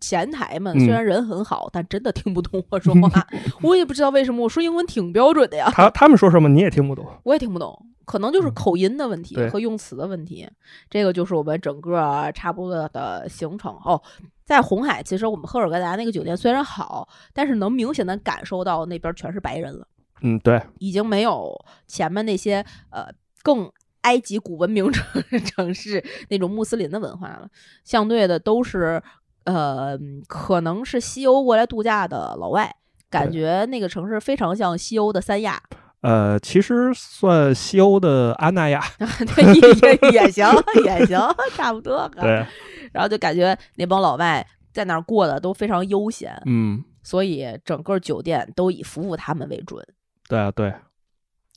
[0.00, 3.26] 前台们嗯虽然人很好，但真的听不懂我说话。
[3.62, 7.06] 我也不知道为什么，我说英文挺标准的呀，他他们说什么你也听不懂。
[7.24, 7.86] 我也听不懂。
[8.04, 10.48] 可能就是嗯口音的问题和用词的问题，
[10.88, 14.00] 这个就是我们整个差不多的行程哦。
[14.46, 19.86] 在红海，其实我们赫尔格达那个酒店虽然好，但是能明显的感受到那边全是白人了。
[20.22, 21.54] 嗯，对，已经没有
[21.86, 23.06] 前面那些呃
[23.42, 23.70] 更
[24.00, 27.46] 埃及古文明城 城市那种穆斯林的文化了，
[27.84, 29.02] 相对的都是
[29.48, 32.74] 呃，可能是西欧过来度假的老外，
[33.08, 35.62] 感觉那个城市非常像西欧的三亚，
[36.02, 38.82] 呃，其实算西欧的安那亚，
[39.34, 40.46] 对，也也行，
[40.84, 41.18] 也行，
[41.56, 42.06] 差不多。
[42.20, 42.44] 对，
[42.92, 49.82] 然后就感觉那帮老外在那儿过的都非常悠闲，嗯，所以整个酒店都以服务他们为准。
[50.28, 50.74] 对啊，对，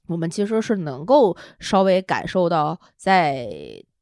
[0.07, 3.49] 我们其实是能够稍微感受到在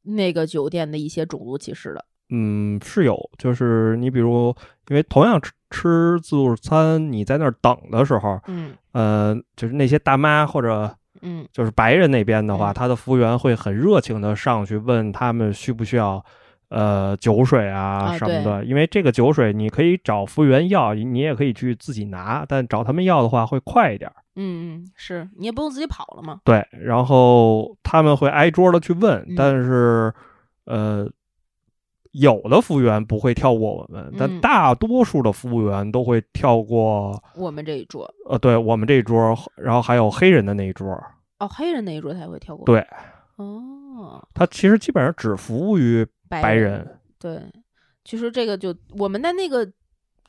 [0.02, 2.04] 那个酒店的一些种族歧视的。
[2.30, 4.54] 嗯，是有，就是你比如，
[4.88, 16.24] 因为同样吃吃自助餐，你在那儿等的时候，嗯呃，就是那些大妈或者嗯就是白人那边的话，嗯他的服务员会很热情的上去问他们需不需要
[16.70, 24.16] 呃酒水啊啊什么的，因为这个酒水你可以找服务员要，你也可以去自己拿，但找他们要的话会快一点儿。
[24.36, 26.40] 嗯嗯，是你也不用自己跑了嘛。
[26.44, 30.12] 对，然后他们会挨桌的去问，嗯但是
[30.64, 31.08] 呃，
[32.12, 40.86] 有的服务员不会跳过我们，嗯但大多数的服务员都会跳过我们这一桌呃，对我们这一桌，然后还有黑人的那一桌。
[41.38, 42.66] 哦，黑人那一桌才会跳过。
[42.66, 42.84] 对，
[43.36, 47.00] 哦，他其实基本上只服务于白白人。
[47.18, 47.40] 对，
[48.04, 49.66] 其实这个就我们在那个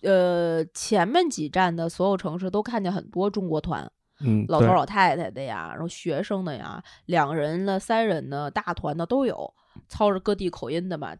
[0.04, 3.92] 呃前面几站的所有城市都看见很多中国团，
[4.24, 9.54] 嗯，老头老太太的呀，然后学生的呀，两人的、三人的、大团的都有，
[9.88, 11.14] 操着各地口音的嘛，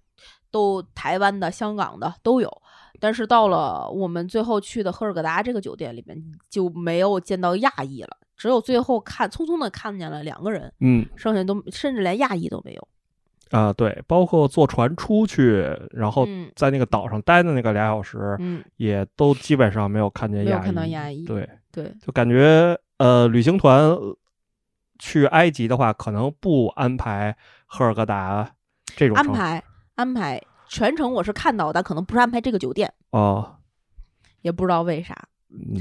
[0.52, 2.62] 都台湾的、香港的都有。
[3.00, 12.88] 但是到了我们最后去的赫尔格达这个酒店里面，就没有见到亚裔了，只有最后看匆匆的看见了两个人，嗯剩下都甚至连亚裔都没有。
[13.50, 20.46] 啊，对，包括坐船出去，然后嗯在那个岛上待的那个俩小时，嗯，也都基本上没有看见亚裔。
[20.46, 21.26] 没有看到亚裔。
[21.26, 24.16] 对，对，就感觉呃，旅行团呃
[25.00, 27.36] 去埃及的话，可能不安排
[27.66, 28.50] 赫尔格达
[28.86, 29.62] 这种安排
[29.96, 33.58] 安排全程我是看到，但可能不是安排这个酒店，哦，
[34.42, 35.16] 也不知道为啥，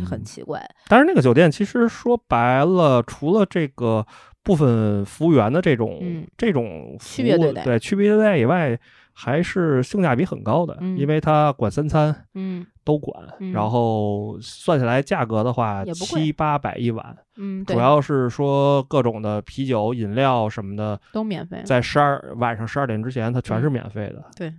[0.04, 0.68] 很奇怪。
[0.88, 4.06] 但是那个酒店其实说白了，除了这个
[4.42, 6.26] 部分服务员的这种、嗯。
[6.36, 7.78] 这种区别对待对？
[7.78, 8.78] 区别对待以外，
[9.22, 21.62] 还是性价比很高的，嗯因为它管三餐嗯都管，嗯然后算下来价格的话七八百一晚，嗯，主，要是说各种的啤酒、饮料什么的，都免费。
[21.66, 24.24] 在十二晚上十二点之前，它全是嗯免费的。
[24.34, 24.54] 对，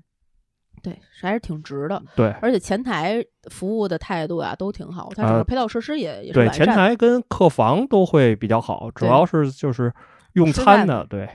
[0.83, 1.99] 对，还是挺值的。
[2.15, 6.67] 对而且前台服务的态度啊都挺好，它整啊个配套设施也、也是对，前。
[6.67, 9.91] 台跟客房都会比较好，主要是就是
[10.33, 11.27] 用餐的，对，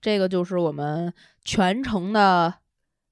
[0.00, 1.12] 这个就是我们
[1.44, 2.54] 全程的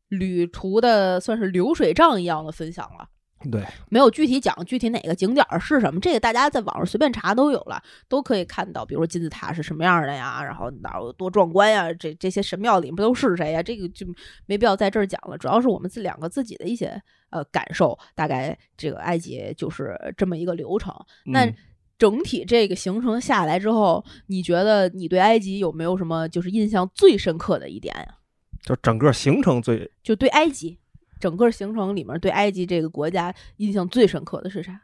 [0.09, 3.09] 旅途的算是流水账一样的分享了。
[3.51, 8.87] 对，没有具体讲具体哪个景点儿是什么，这个大家在网上随便查都有了，都可以看到。
[8.87, 13.63] 比如说金字塔是什么样的呀，然后哪儿有多壮观呀，这这些神庙里面都是谁呀？
[13.63, 14.07] 这个就
[14.47, 15.37] 没必要在这儿讲了。
[15.37, 20.95] 主要是我们自两个自己的一些呃感受，大概这个埃及就是这么一个流程。
[21.27, 21.55] 那嗯
[21.99, 28.19] 整体这个行程下来之后，你觉得你对埃及有没有什么就是印象最深刻的一点呀？
[28.63, 30.79] 就整个行程最就对埃及
[31.21, 34.81] 整个行程里面，对埃及这个国家印象最深刻的是啥？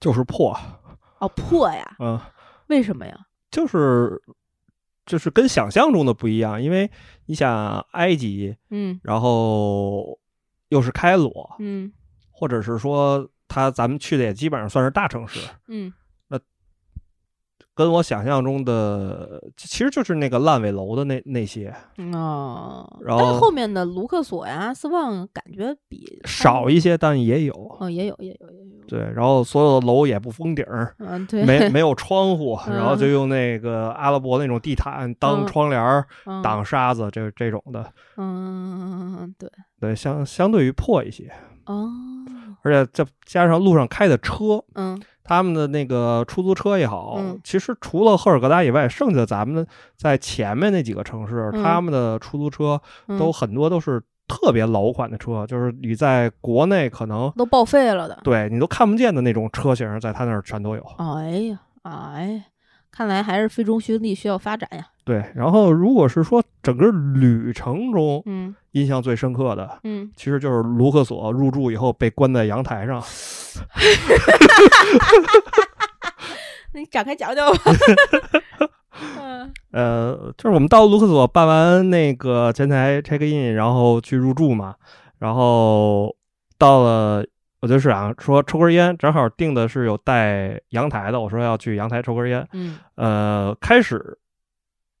[0.00, 0.56] 就是破，
[1.18, 1.96] 哦，破呀？
[1.98, 2.20] 嗯，
[2.68, 3.26] 为什么呀？
[3.50, 4.22] 就是
[5.06, 6.90] 就是跟想象中的不一样，因为
[7.26, 10.18] 你想埃及，嗯然后
[10.68, 11.92] 又是开罗，嗯
[12.30, 13.28] 或者是说
[13.58, 15.92] 他咱们去的也基本上算是大城市，嗯。
[16.28, 16.38] 那
[17.74, 21.72] 跟我想象中的其实就是那个烂尾楼的那那些
[22.12, 27.54] 哦，然后后面的卢克索呀、斯旺感觉比少一些，但也有。
[27.78, 33.12] 哦，也有也有也有，对，然后所有的楼也不封顶儿，嗯对，没 没有窗户，然后就嗯。
[33.12, 36.04] 用那个阿拉伯那种地毯当嗯窗帘
[36.42, 39.48] 挡沙子，这这种的，嗯对。
[39.80, 41.30] 对，相相对于破一些，
[41.68, 41.90] 哦
[42.62, 49.64] 而且再加上路上开的车，嗯他们的那个出租车也好，嗯其实除了赫尔格达以外，剩下的咱们
[49.96, 58.18] 在前面那几个城市，嗯他们的出租车嗯都很多都是特别老款的车，就是你在国内可能都报废了的。
[58.24, 60.82] 对你都看不见的那种车型，在他那儿全都有。
[60.96, 62.44] 哎呀哎呀，
[62.90, 64.88] 看来还是非中兄弟需要发展呀。
[65.08, 73.02] 对，然后如果是说整个旅程中嗯印象最深刻的，嗯，其实就是卢克索入住以后被关在阳台上。
[76.74, 77.58] 那 你展开讲讲吧。
[79.18, 84.74] 嗯呃，就是我们到卢克索办完那个前台 check in，然后去入住嘛，
[85.18, 86.14] 然后
[86.58, 87.24] 到了
[87.62, 92.46] 我就是想说抽根烟，正好订的是有带阳台的，我说要去阳台抽根烟。
[92.52, 94.18] 嗯呃，开始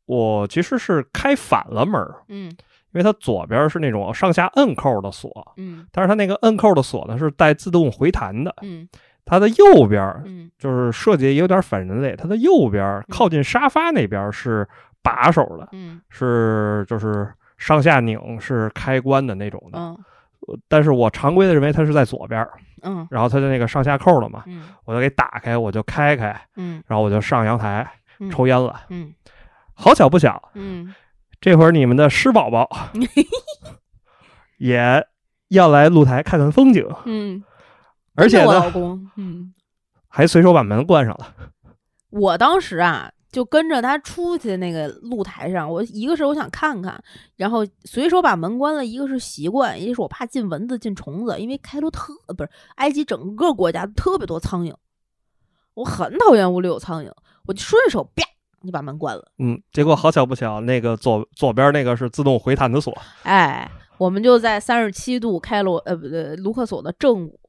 [0.08, 2.50] 我其实是开反了门儿，嗯。
[2.92, 5.86] 因为它左边是那种上下摁扣的锁，嗯。
[5.92, 8.88] 但是它那个摁扣的锁呢是带自动回弹的，嗯。
[9.26, 10.50] 它的右边嗯。
[10.58, 14.66] 就是设计也有点反人类，它的右边靠近沙发那边是
[15.02, 16.00] 把手的，嗯。
[16.08, 19.78] 是就是上下拧是开关的那种的。
[19.78, 19.98] 嗯。
[20.66, 22.48] 但是我常规的认为它是在左边，
[22.82, 23.06] 嗯。
[23.10, 24.62] 然后它的那个上下扣了嘛，嗯。
[24.86, 26.82] 我就给打开，我就开开，嗯。
[26.86, 27.86] 然后我就上阳台
[28.18, 28.30] 嗯。
[28.30, 28.80] 抽烟了。
[28.88, 29.12] 嗯
[29.78, 30.92] 好巧不巧，嗯
[31.40, 32.68] 这会儿你们的狮宝宝
[34.58, 35.06] 也
[35.48, 37.42] 要来露台看看风景，嗯，
[38.14, 39.54] 而且呢我老公，嗯，
[40.08, 41.34] 还随手把门关上了。
[42.10, 43.12] 我当时啊。
[43.30, 46.98] 就跟着他出去那个露台上，我一个是我想看看，
[47.36, 54.74] 然后随手把门关了，一个是习惯，一个是我怕进蚊子进虫子，因为开罗特不是埃及整个国家特别多苍蝇，
[55.74, 57.12] 我很讨厌屋里有苍蝇，
[57.46, 58.24] 我就顺手啪
[58.68, 59.32] 就把门关了。
[59.38, 67.40] 嗯，结果好巧不巧，那个左左边那个是自动回弹的锁，哎，我们就在三十七度开罗呃不对卢克索的正午，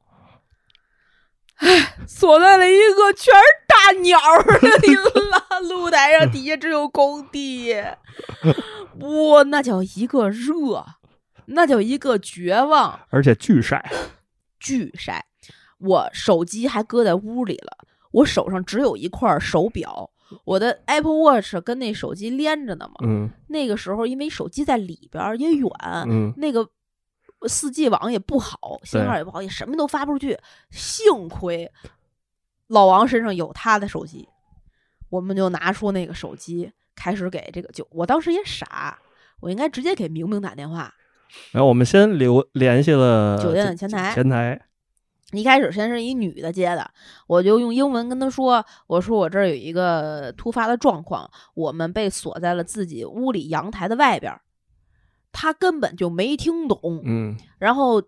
[1.57, 5.03] 哎，锁在了一个全是大鸟儿的地方。
[5.63, 10.85] 露台上底下只有工地，哇，那叫一个热，
[11.47, 13.91] 那叫一个绝望，而且巨晒。
[14.57, 15.25] 巨晒。
[15.79, 17.77] 我手机还搁在屋里了，
[18.11, 20.09] 我手上只有一块手表，
[20.43, 22.95] 我的 Apple Watch 跟那手机连着呢嘛。
[23.03, 25.69] 嗯那个时候因为手机在里边儿也远，
[26.07, 26.67] 嗯那个
[27.47, 30.37] 四 G 网也不好，信号也不好，也什么都发不出去。
[30.71, 31.71] 幸亏
[32.67, 34.27] 老王身上有他的手机，
[35.09, 38.99] 我们就拿出那个手机开始给这个就我当时也傻，
[39.39, 40.93] 我应该直接给明明打电话。
[41.51, 44.59] 然后我们先留联系了酒店的前台前台，
[45.31, 46.89] 一开始先是一女的接的，
[47.27, 54.41] 我就用英文跟她说：“我说我这儿有一个突发的状况，我们被锁在了自己屋里阳台的外边儿。”
[55.31, 58.01] 她根本就没听懂，嗯然后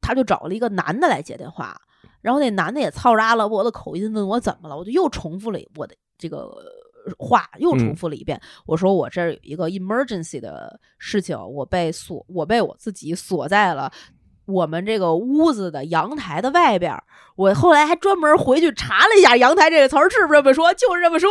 [0.00, 1.76] 她就找了一个男的来接电话，
[2.20, 6.48] 然后那男的也操着阿拉伯的口音问我怎么了，我就又重复了我的这个
[7.18, 8.40] 话，又重嗯复了一遍。
[8.66, 13.92] 我说我这儿有一个 emergency 的事情，我被锁，我被我自己锁在了。
[14.46, 17.04] 我们这个屋子的阳台的外边儿，
[17.36, 21.30] 我后来还专门回去查了一下“阳台”这个词儿是不是这么说，就是这么说。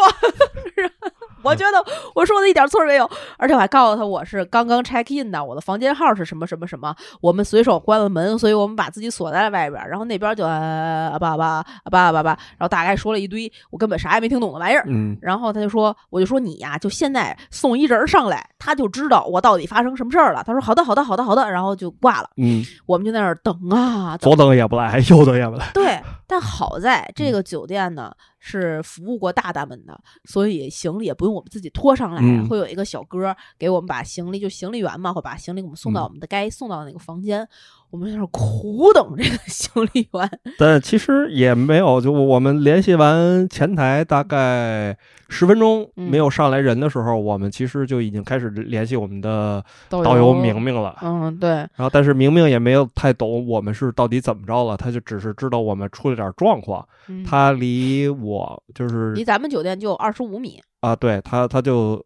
[1.44, 1.84] 我觉得
[2.14, 14.84] 我说的一点错儿没有，而且我还告诉他我是刚刚 check in 的，我的房间号是什么什么什么，我们随手关了门，所以我们把自己锁在了外边儿，然后那边就啊吧吧吧吧吧，然后大概说了一堆我根本啥也没听懂的玩意儿。
[14.88, 20.44] 嗯然后他就说，我就说你呀，就现在送一人儿上来，他就知道我到底发生什么事儿了。
[20.46, 22.30] 他说好的，好的，好的，好的，然后就挂了。
[22.38, 25.66] 嗯，我们就在那儿等啊等左等也不来，右等也不来。
[25.74, 37.48] 对，但好在嗯这个酒店呢是服务过大大们的，所以行李也不用我们自己拖上来，嗯会有一个小哥给我们把行李，就行李员嘛，会把行李给我们送到嗯我们的该送到的那个房间。
[37.92, 44.98] 我们在那儿苦等这个行李员， 但其实也没有，就我们联系完前台大概
[45.30, 50.62] 十分钟嗯没有上来人的时候，我们其实就已经开始联系我们的导导游明。
[50.62, 50.98] 明了。
[51.02, 56.88] 嗯，对，然后，但是明明也没有太懂我们是到底怎么着了，他就只是知道我们出了点状况。
[57.10, 60.62] 嗯他离我就是离咱们酒店就二十五米。
[60.80, 62.04] 啊，对他他就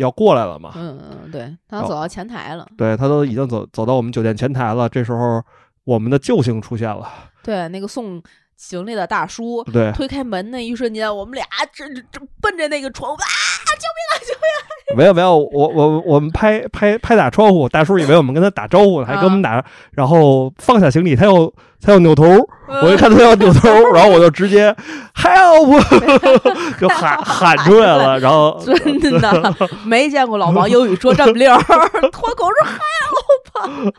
[0.00, 0.72] 要过来了嘛。
[0.74, 2.66] 嗯嗯，对，他哦走到前台了。
[2.76, 5.42] 对他都已经走走到我们酒店前台了，这时候
[5.84, 7.08] 我们的救星出现了。
[7.42, 8.22] 对，那个送
[8.56, 14.69] 行李的大叔对，推开门那一瞬间，我们俩这这这奔着那个床，啊，救命啊，救命啊！
[14.96, 22.24] 没有没有，我我我们拍拍拍打窗户，大叔以为我们跟他打招呼，还跟我们打，然后放下行李，他又他又扭头，
[22.82, 24.74] 我一看他要扭头，然后我就直接
[25.14, 25.80] help，
[26.80, 31.56] 就喊喊出来了， 然后真的没见过老王英语说这么溜，
[32.12, 33.92] 脱口是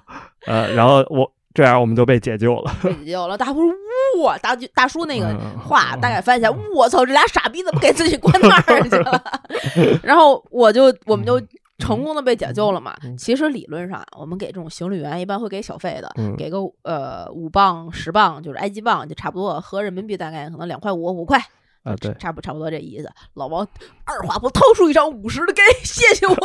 [0.47, 2.71] 呃，然后我这样我们就被解救了。
[2.83, 3.37] 被解救了。
[3.37, 9.23] 大叔说哇，大大叔那个嗯话大概翻译一下，我操，这俩傻逼怎么给自己关那儿去了？
[10.03, 11.41] 然后我就我们就
[11.77, 12.95] 成功的被解救了嘛。
[13.03, 21.41] 嗯其实理论上，我们给这种行李员一般会给小费的，嗯给个呃五磅、十磅，就是埃及镑，就差不多合人民币大概可能两块五、五块。
[21.83, 23.11] 啊，对，差不差不多这意思。
[23.33, 23.67] 老王
[24.05, 26.35] 二话不掏出一张五十的给，谢谢我，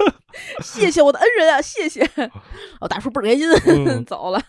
[0.62, 2.02] 谢谢我的恩人啊，谢谢。
[2.80, 3.46] 哦，大叔倍儿开心，
[3.86, 4.42] 嗯 走了。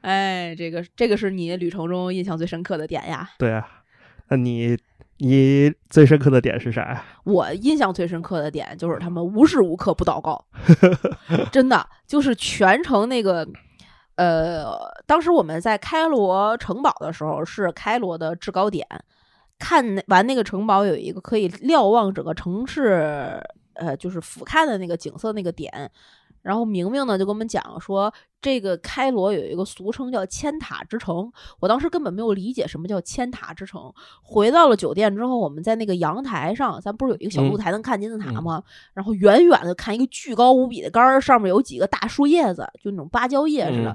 [0.00, 3.30] 哎，这个这个是你旅程中印象最深刻的点呀。
[3.38, 3.66] 对啊。
[4.28, 4.78] 那你
[5.18, 7.04] 你最深刻的点是啥呀？
[7.24, 10.42] 我印象最深刻的点就是他们无时无刻不祷告，
[11.52, 13.46] 真的就是全程那个。
[14.16, 18.86] 呃，当时我们在开罗城堡的时候是开罗的制高点，
[19.60, 23.40] 看完那个城堡有一个可以瞭望整个城市，
[23.74, 25.88] 呃，就是俯瞰的那个景色那个点。
[26.42, 31.30] 然后明明呢就跟我们讲说，这个开罗有一个俗称叫千塔之城。
[31.60, 33.92] 我当时根本没有理解什么叫千塔之城。
[34.22, 38.62] 回到了酒店之后，我们在那个阳台上，咱不是有一个小露台能看金字塔吗？
[38.94, 43.94] 然后远远的看一个巨高无比的杆儿，上面有几个大树叶子，就那种芭蕉叶似的。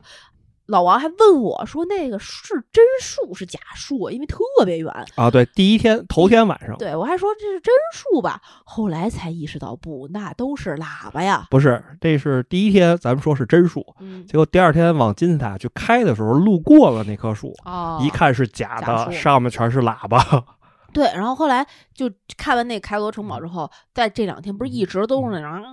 [0.68, 4.10] 老王还问我说：“那个是真树是假树？
[4.10, 11.46] 因为特别远啊。”对，第一天头天晚上，对我还说这是真树吧，后来才意识到不，那都是喇叭呀。
[11.52, 13.86] 不是，这是第一天咱们说是真树，
[14.28, 17.54] 结果第二天往金字塔去开的时候，路过了那棵树，
[18.02, 20.46] 一看是假的，上面全是喇叭。
[20.92, 25.64] 对，然后后来就看完那开罗城堡之后，在这两天不是一直都是那样，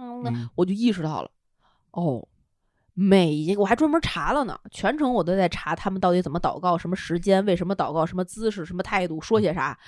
[0.57, 1.31] 我就意识到了，
[1.93, 2.29] 哦。
[2.95, 9.79] 每一个我还专门查了呢，全程我都在查他们到底怎么祷告，什么时间，为什么祷告，什么姿势，什么态度，说些啥，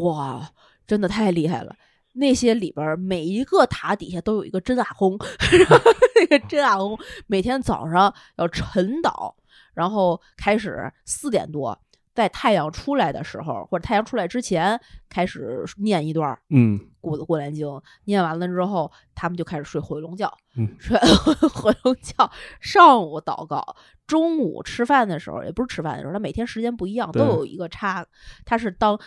[0.00, 0.50] 哇，
[0.86, 1.74] 真的太厉害了！
[2.12, 5.16] 那些里边每一个塔底下都有一个真阿訇，
[6.20, 6.98] 那个真阿訇
[7.28, 9.32] 每天早上要晨祷，
[9.72, 11.78] 然后开始四点多。
[12.12, 14.78] 在太阳出来的时候，或者太阳出来之前，
[15.08, 17.66] 开始念一段嗯，古的《过兰经》。
[18.04, 20.32] 念完了之后，他们就开始睡回笼觉。
[20.56, 20.98] 嗯，睡
[21.54, 22.30] 回笼觉。
[22.60, 23.76] 上午祷告，
[24.06, 28.06] 中午吃饭的时候，也不是吃饭的时候，他每天时间不一样，都有一个差。
[28.44, 28.98] 他是当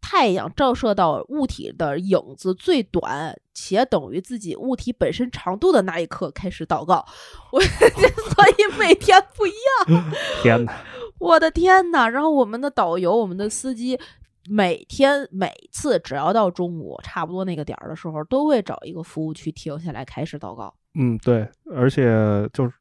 [0.00, 7.04] 太阳照射到物体的影子最短且等于自己物体本身长度的那一刻开始祷告。
[7.52, 10.04] 我 所以每天不一样。
[10.42, 10.72] 天哪！
[11.18, 12.08] 我的天呐！
[12.08, 13.98] 然后我们的导游、我们的司机，
[14.48, 20.72] 每天每次只要到中午差不多那个点儿的时候，都会找一个服务区停下来开始祷告。
[20.94, 22.72] 嗯，对，而且就是，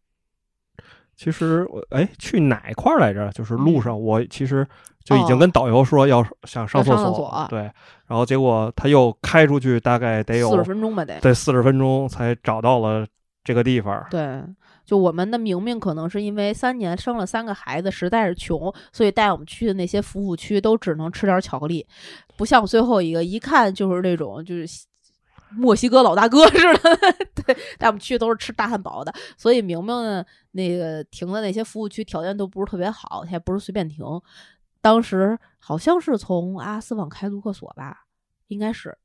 [1.16, 3.30] 其实我哎去哪块儿来着？
[3.32, 4.66] 就是路上我其实
[5.04, 7.60] 就已经跟导游说要想上厕所，对，
[8.08, 13.06] 然后结果他又开出去大概得有四十分钟吧，得对四十分钟才找到了
[13.44, 14.06] 这个地方。
[14.10, 14.42] 对。
[14.90, 21.86] 就我们的明明可能是因为三年生了三个孩子，实在是穷，所以带我们去的那些服务区都只能吃点巧克力，
[22.36, 24.68] 不像最后一个一看就是那种就是
[25.52, 26.80] 墨西哥老大哥 似的，
[27.36, 29.14] 对，带我们去都是吃大汉堡的。
[29.38, 34.04] 所以明明，那个停的那些服务区条件都不是特别好，也不是随便停。
[34.82, 38.06] 当时好像是从阿斯旺开卢克索吧，
[38.48, 38.98] 应该是，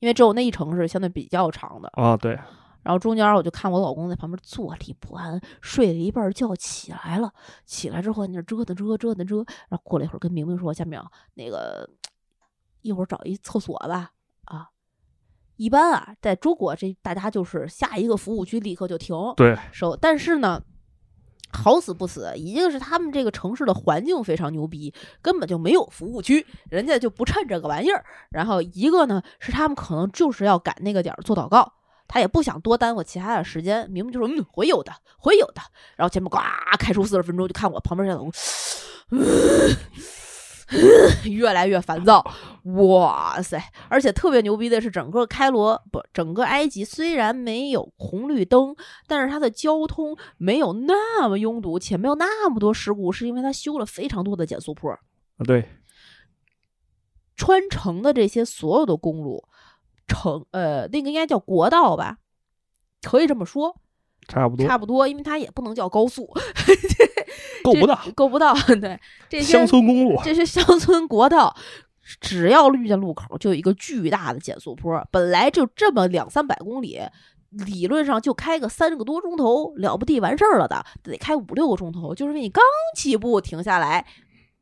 [0.00, 2.38] 因为只有那一程是相对比较长的啊，对。
[2.88, 7.30] 然后中间我就看我老公在旁边坐立不安，睡了一半觉起来了。
[7.66, 9.36] 起来之后在那折腾折腾折腾折，
[9.68, 10.98] 然后过了一会儿跟明明说：“夏明，
[11.34, 11.86] 那个
[12.80, 14.12] 一会儿找一厕所吧。”
[14.48, 14.70] 啊，
[15.56, 19.14] 一般啊，在中国这大家就是下一个服务区立刻就停。
[19.36, 19.94] 对，收。
[19.94, 20.62] 但是呢，
[21.52, 28.02] 好死不死，一个是他们这个城市的环境非常牛逼，根本就没有服务区，人家就不趁这个玩意儿。
[28.30, 31.74] 然后一个呢，是他们可能就是要赶那个点儿做祷告。
[32.08, 35.60] 他也不想多耽误其他的时间，明明就说嗯会有的，会有的。
[35.94, 36.38] 然后前面呱
[36.78, 38.32] 开出四十分钟，就看我旁边这老公，
[41.24, 42.24] 越来越烦躁。
[42.64, 43.62] 哇塞！
[43.88, 48.74] 而且特别牛逼的是，整个开罗不，整个埃及虽然没有红绿灯，
[49.06, 54.90] 但是它的交通没有那么拥堵，且没有那么多事故，是因为它修了非常多的减速坡。
[54.90, 54.98] 啊，
[55.46, 55.68] 对，
[57.36, 59.44] 穿城的这些所有的公路。
[60.08, 62.16] 城呃，那个应该叫国道吧，
[63.02, 63.76] 可以这么说，
[64.26, 66.26] 差不多，差不多，因为它也不能叫高速，
[67.62, 68.54] 够不到，够不到。
[68.80, 68.98] 对，
[69.28, 71.54] 这些乡村公路，这些乡村国道，
[72.20, 75.06] 只要遇见路口，就有一个巨大的减速坡。
[75.10, 77.00] 本来就这么两三百公里，
[77.50, 82.62] 理论上就开个三个多钟头了不地完事儿了的，得开五六个钟头，就是你刚
[82.96, 84.06] 起步停下来，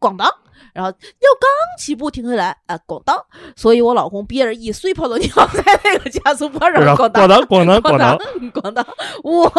[0.01, 0.29] 咣当。
[0.73, 3.17] 然后又刚起步停下来，啊，咣当！
[3.55, 8.19] 所以我老公憋着一碎泡尿在那个加速坡上，咣当，咣当， 咣当，
[8.53, 8.87] 咣当！
[9.25, 9.51] 哇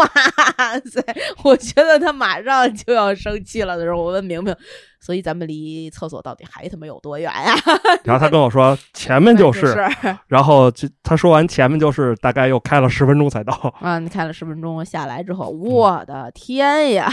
[0.86, 1.04] 塞！
[1.44, 4.56] 我觉得他马上就要生气了的时候，我问明明，
[5.00, 7.56] 所以咱们离厕所到底还他妈有多远呀？
[8.04, 9.78] 然后他跟我说前面就是，
[10.28, 13.54] 然后就他说完前面就是，大概又开了十分钟才到。
[13.82, 17.12] 啊，你开了十分钟下来之后，我的天呀！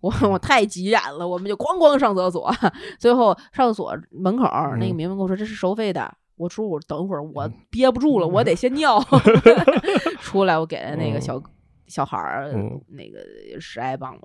[0.00, 2.54] 我我太急眼了，我们就咣咣上厕所，
[2.98, 3.21] 最后。
[3.52, 4.44] 上厕所门口，
[4.78, 6.16] 那个明明跟我说这是收费的。
[6.36, 8.98] 我说我等会儿我憋不住了，我得先尿。
[10.20, 11.40] 出来我给了那个小
[11.86, 12.52] 小孩儿
[12.88, 13.20] 那个
[13.60, 14.22] 十埃镑嘛，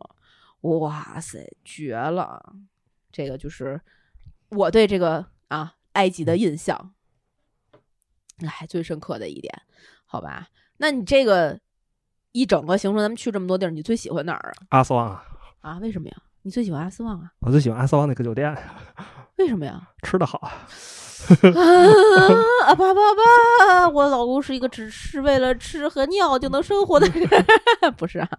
[0.61, 2.41] 哇塞，绝了！
[3.11, 3.79] 这个就是
[4.49, 6.93] 我对这个啊埃及的印象，
[8.39, 9.53] 哎，最深刻的一点，
[10.05, 10.47] 好吧？
[10.77, 11.59] 那你这个
[12.31, 14.65] 一整个行程咱们去这么多地儿，你最喜欢哪儿啊？
[14.69, 15.23] 阿斯旺啊，
[15.61, 16.15] 啊，为什么呀？
[16.47, 17.29] 你最喜欢阿斯旺啊？
[17.41, 18.57] 我最喜欢阿斯旺那个酒店，
[19.35, 19.81] 为什么呀？
[20.01, 20.37] 吃的好。
[20.39, 20.53] 啊
[22.73, 23.89] 爸爸爸！
[23.89, 27.27] 我老公是一个只是为了吃和尿就能生活的人，
[27.97, 28.29] 不是啊？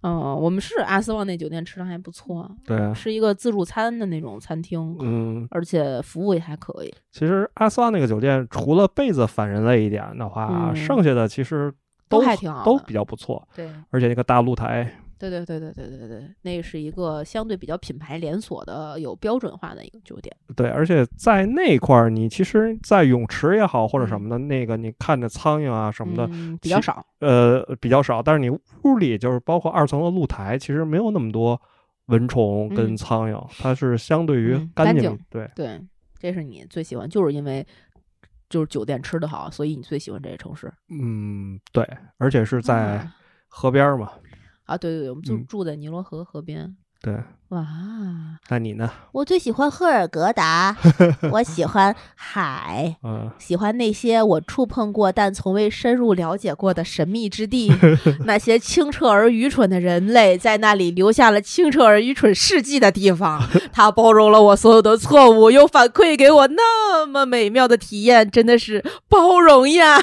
[0.00, 6.94] 嗯，我们是阿斯旺那酒店吃的还不错，对啊，是一个自助餐的那种餐厅，嗯，而且服务也还可以。
[7.12, 11.70] 其实阿斯旺那个酒店除了被子反人类一点的话，嗯剩下的其实
[12.08, 13.46] 都都还挺好的都比较不错。
[13.54, 20.34] 对，而且那个大露台，对对对对对对对，那是一个相对比较品牌连锁的、有标准化的一个酒店。
[20.54, 27.04] 对，而且在那块儿，你其实，在泳池也好或者嗯什么的，那个你看着苍蝇啊什么的，嗯、比较少。
[27.20, 28.22] 呃，比较少。
[28.22, 31.58] 但是你屋里就是包括二层的露台，其实没有那么多
[32.06, 35.18] 蚊虫跟嗯苍蝇，它是相对于嗯干净。
[35.30, 35.80] 对，对，
[36.18, 37.66] 这是你最喜欢，就是因为
[38.50, 40.70] 就是酒店吃的好，所以你最喜欢这个城市。
[40.90, 41.88] 嗯，对，
[42.18, 43.14] 而且是在啊
[43.48, 44.12] 河边儿嘛。
[44.66, 46.76] 啊，对对对，我们就嗯住在尼罗河河边。
[47.02, 47.14] 对，
[47.50, 47.64] 哇，
[48.48, 48.90] 那你呢？
[49.12, 50.74] 我最喜欢赫尔格达，
[51.30, 57.70] 我喜欢海， 嗯，喜欢那些我触碰过但从未深入了解过的神秘之地，
[58.24, 63.46] 那些清澈而愚蠢的人类在那里留下了清澈而愚蠢事迹的地方。
[63.70, 70.02] 它包容了我所有的错误，又反馈给我那么美妙的体验，真的是包容呀！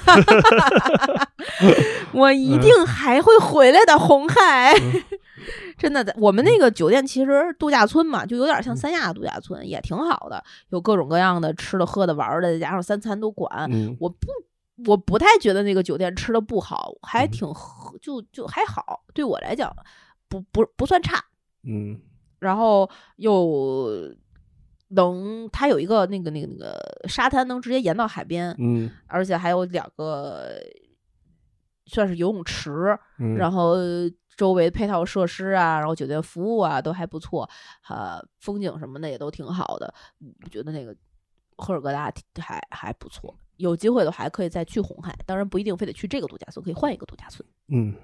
[2.13, 4.73] 我一定还会回来的，红海。
[5.77, 13.67] 真的的，我们那个酒店其实度假村嘛，就有点像三亚度假村，也挺好的，有各种各样的吃的、喝的、玩的，再加上三餐都管。
[13.69, 13.97] 嗯。
[13.99, 14.27] 我不，
[14.87, 17.53] 我不太觉得那个酒店吃的不好，还嗯挺
[18.01, 19.75] 就就还好，对我来讲
[20.29, 21.21] 不不不算差。
[21.67, 21.99] 嗯。
[22.39, 24.13] 然后又
[24.89, 28.89] 能，它有一个那个那个那个沙滩，能直接沿到海边，嗯。
[29.07, 30.53] 而且还有两个
[31.93, 33.75] 算是游泳池，嗯，然后
[34.35, 37.47] 周围配套设施啊，然后酒店服务啊都还不错，
[37.87, 39.93] 呃，风景什么的也都挺好的。
[40.43, 40.95] 我觉得那个
[41.57, 42.11] 赫尔格达
[42.41, 47.47] 还还不错，有机会的话还可以再去红海，当然不一定非得去这个度假村，可以换一个度假村。
[47.67, 47.95] 嗯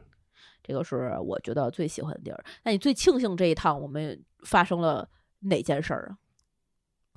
[0.62, 2.44] 这个是我觉得最喜欢的地儿。
[2.64, 5.10] 那你最庆幸这一趟我们发生了
[5.40, 6.18] 哪件事儿啊？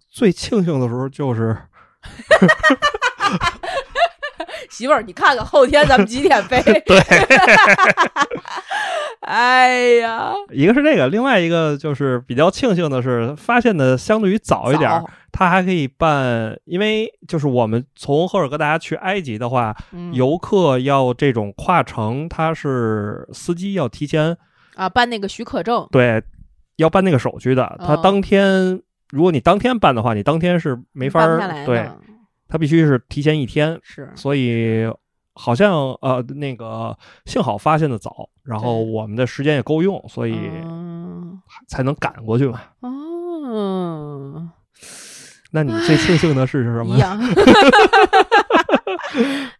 [0.08, 1.54] 最庆幸的时候就是
[4.70, 6.60] 媳妇儿，你看看后天咱们几点飞？
[6.86, 6.98] 对，
[9.20, 24.36] 哎呀，一个是这个，另外一个就是比较庆幸的是，发现的相对于早一点儿早，它还可以办，因为就是我们从赫尔格达去埃及的话，嗯游客要这种跨城，他是司机要提前
[24.74, 26.22] 啊，办那个许可证，对
[26.76, 28.80] 要办那个手续的，他嗯当天。
[29.10, 31.86] 如果你当天办的话，你当天是没法儿对，
[32.52, 34.84] 的他必须是提前一天，是所以
[35.32, 35.72] 好像
[36.02, 42.60] 呃那个幸好发现的早，然后我们的时间也够用，所以嗯才能赶过去嘛。
[42.80, 44.50] 哦，
[45.52, 46.98] 那你最庆幸的是什么一？
[46.98, 47.18] 样。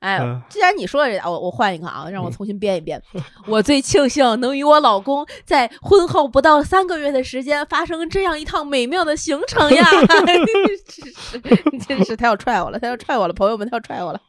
[0.01, 3.01] 哎嗯，既然你说了这个，我我换一个啊，让我嗯重新编一编。
[3.47, 9.85] 我最庆幸能与我老公在婚后不到三个月的时间发生这样一趟美妙的行程呀！
[10.25, 10.47] 真
[10.89, 14.21] 是，真是，他要踹我了，他要踹我了，朋友们，他要踹我了。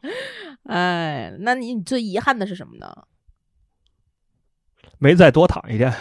[0.68, 2.92] 哎，那你你最遗憾的是什么呢？
[4.98, 5.92] 没再多躺一天。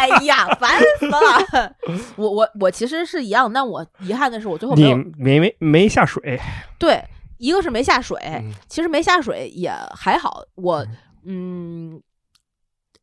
[0.00, 1.74] 哎呀，烦死了！
[2.16, 6.40] 我我我其实是一样，但我遗憾的是我最后没没没没下水，
[6.78, 7.02] 对，
[7.38, 10.84] 一个是没下水，嗯其实没下水也还好，我
[11.24, 12.00] 嗯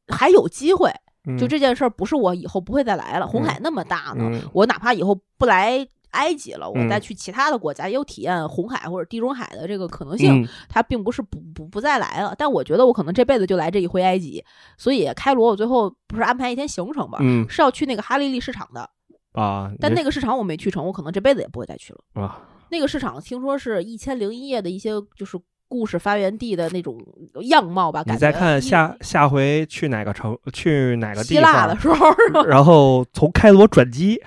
[0.08, 0.92] 还有机会。
[1.38, 3.28] 就嗯这件事儿，不是我以后不会再来了。
[3.28, 10.44] 红海那么大呢，嗯我哪怕以后不来埃及了，我再嗯去其他的国家也有体验红海或者地中海的这个可能性。
[10.44, 14.44] 嗯它并不是不不不再来了，但我觉得我可能这辈子就来这一回埃及。
[14.78, 18.90] 所以开罗我最后不是安排一天行程吧，嗯是要去那个哈利利市场的，
[19.34, 22.00] 啊，但那个市场我没去成，我可能这辈子也不会再去了。
[22.22, 25.38] 啊，那个市场听说是一千零一夜的一些就是
[25.68, 26.98] 故事发源地的那种
[27.42, 31.90] 样貌吧，感觉你再看下下回去哪个城，去哪个地希腊的方，时
[32.34, 32.44] 候？
[32.46, 34.20] 然后从开罗转机，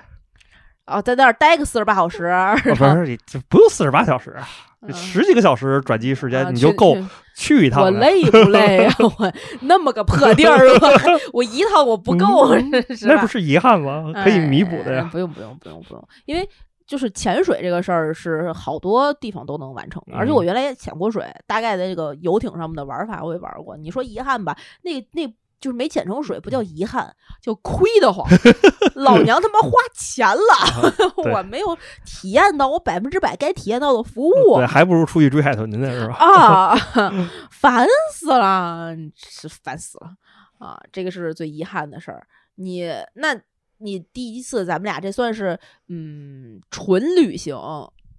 [0.85, 4.35] 啊，在那儿待个四十八小时，啊 不是你这不用四十八小时，
[4.81, 6.95] 嗯十几个小时转机时啊间你就够
[7.35, 7.91] 去去一趟的。
[7.91, 8.93] 我累不累啊？
[9.17, 10.91] 我那么个破地儿，我
[11.39, 12.53] 我一趟我不够，
[13.01, 13.27] 那不？
[13.27, 14.11] 是遗憾吗？
[14.23, 15.09] 可以弥补的哎呀。
[15.11, 16.47] 不用不用不用不用，因为
[16.85, 23.77] 就是潜水这个事儿是好多地方都能完成的，而且嗯我原来也潜过水，大概的这个游艇上面的玩法我也玩过。
[23.77, 25.33] 你说遗憾吧，那那
[25.63, 28.27] 就是没潜成水，不叫遗憾，叫亏得慌。
[28.95, 36.15] 老娘他妈花钱了， 我没有体验到我百分之百该体验到的服务对，还不如出去追海豚去呢，是吧？
[36.15, 36.75] 啊，
[37.49, 40.11] 烦死了，是烦死了
[40.59, 40.77] 啊！
[40.91, 42.27] 这个是最遗憾的事儿。
[42.55, 43.33] 你那，
[43.77, 45.57] 你第一次咱们俩这算是
[45.87, 47.55] 嗯纯旅行，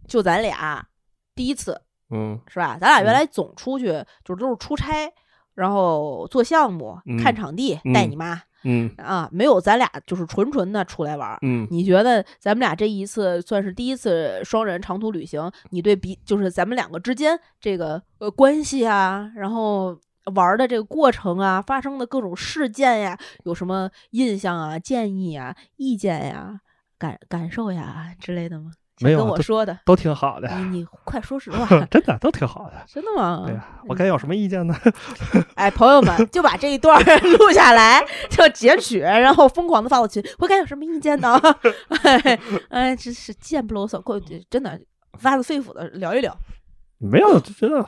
[0.08, 0.86] 就咱俩
[1.34, 1.78] 第一次
[2.10, 2.78] 嗯是吧？
[2.80, 3.86] 咱俩原嗯来总出去
[4.24, 5.12] 就是都是出差，
[5.54, 11.38] 然后做项目、看嗯场地，带嗯你妈嗯啊，没有咱俩就是纯纯的出来玩儿。
[11.42, 15.50] 嗯，你觉得咱们俩这一次算是第一次双人长途旅行？
[15.70, 19.98] 你对比就是咱们两个之间这个呃关系啊，然后
[20.34, 26.60] 玩儿的这个过程啊，发生的各种事件呀，有什么印象啊、建议啊、意见呀、
[26.96, 28.70] 感感受呀之类的吗？
[29.00, 32.84] 没有跟我说的，都挺好的，你你快说实 话，真的都挺好的。
[32.86, 33.42] 真的吗？
[33.46, 34.74] 对呀，我该有什么意见呢？
[35.56, 36.96] 哎，朋友们，就把这一段
[37.38, 40.22] 录下来，就截取，然后疯狂的发到群。
[40.38, 41.40] 我该有什么意见呢？
[42.02, 42.40] 哎，
[42.70, 44.80] 哎，真是贱不啰嗦，过真的
[45.18, 46.36] 发自肺腑的聊一聊。
[46.98, 47.84] 没有，就觉得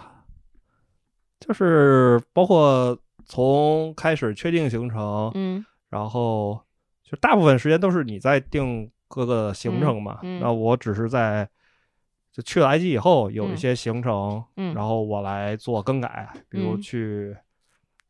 [1.38, 6.60] 就是包括从开始确定行程，嗯然后
[7.04, 10.20] 就大部分时间都是你在定各个行程嘛。
[10.22, 11.48] 嗯嗯那我只是在
[12.32, 17.36] 就去了埃及以后有一嗯些行程，嗯然后我来做更改，比如嗯去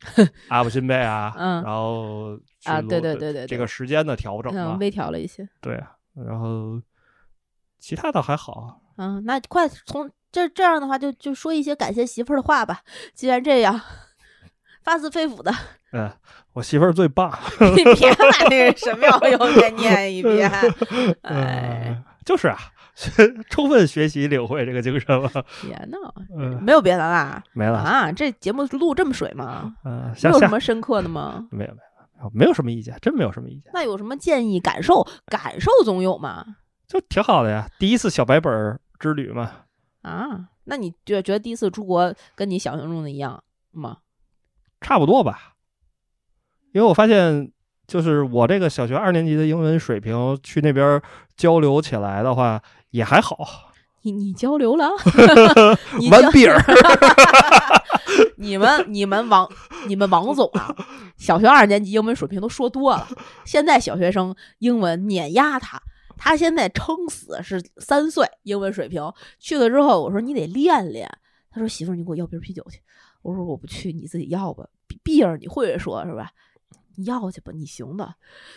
[0.49, 5.49] 阿布辛贝啊，嗯然后去啊，对对对对，这个时间的调整微调了一些。
[5.61, 5.83] 对，
[6.15, 6.81] 然后
[7.79, 8.81] 其他倒还好。
[8.97, 12.83] 嗯，那快从这这样的话就，就说一些感谢媳妇儿的话吧。
[13.15, 13.81] 既然这样，
[14.87, 15.53] 发自肺腑的，
[15.93, 16.09] 嗯，
[16.53, 17.37] 我媳妇儿最棒。
[17.75, 20.49] 你别把那个神庙又再念一遍。
[21.23, 22.57] 哎，嗯，就是啊，
[23.51, 25.29] 充分学习领会这个精神了。
[25.61, 27.43] 别闹，嗯，没有别的啦。
[27.53, 27.79] 没了。
[27.81, 29.75] 啊，这节目录这么水吗？
[29.85, 31.49] 嗯，没有什么深刻的吗？
[31.51, 31.81] 没有没
[32.23, 35.05] 有没有什么意见，真没有什么意见，那有什么建议、感受？
[35.27, 36.47] 感受总有嘛？
[36.87, 37.69] 就挺好的呀。
[37.81, 39.51] 第一次小白本儿之旅嘛，
[40.03, 43.43] 啊，那你就觉得第一次出国跟你想象中的一样
[43.73, 43.97] 吗？
[44.87, 45.55] 差不多吧。
[46.73, 47.51] 因为我发现，
[47.89, 51.03] 就是我这个小学二年级的英文水平，去那边
[51.37, 53.73] 交流起来的话也还好。
[54.03, 54.89] 你你交流了？
[56.13, 56.63] 完比儿，
[58.39, 59.51] 你们你们王
[59.89, 60.73] 你们王总啊，
[61.17, 63.09] 小学二年级英文水平都说多了，
[63.45, 65.83] 现在小学生英文碾压他。
[66.17, 69.03] 他现在撑死是三岁英文水平，
[69.41, 71.11] 去了之后我说你得练练。
[71.51, 72.79] 他说媳妇儿你给我要瓶啤酒去。
[73.23, 74.65] 我说我不去，你自己要吧。
[75.07, 76.31] 比比儿你会说是吧？
[76.99, 78.15] 你要去吧，你行的。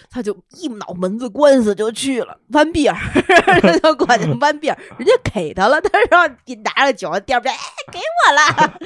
[0.09, 2.97] 他就一脑门子官司就去了，弯比尔
[3.83, 7.59] 就过去弯比尔，人家给他了，他让你拿着酒垫不垫，哎，
[7.91, 8.79] 给我了。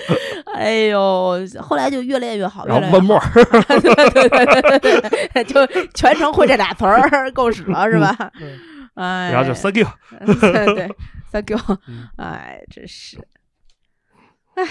[0.58, 3.08] 哎呦，后来就越练越好，越然后温练越好。
[3.08, 8.16] 沫儿，对对对对对对，就全程会这俩词儿，够使了是吧？
[8.42, 8.60] 嗯
[8.96, 9.88] 哎，然后就 thank you。
[10.40, 10.96] 对 对
[11.32, 12.08] ，thank you 嗯。
[12.18, 13.18] 哎，真是，
[14.56, 14.64] 哎，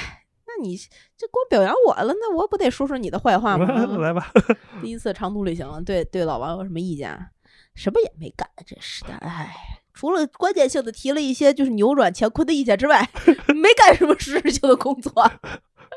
[0.58, 0.76] 那你
[1.16, 3.66] 这光表扬我了，那我不得说说你的坏话吗？
[3.98, 4.30] 来吧，
[4.82, 7.10] 第一次长途旅行，对对老王有什么意见？
[7.10, 7.28] 啊
[7.74, 9.54] 什么也没干，真是的，哎。
[9.94, 13.08] 除了关键性的提了一些就是扭转乾坤的意见之外，
[13.54, 15.12] 没干什么实质性的工作。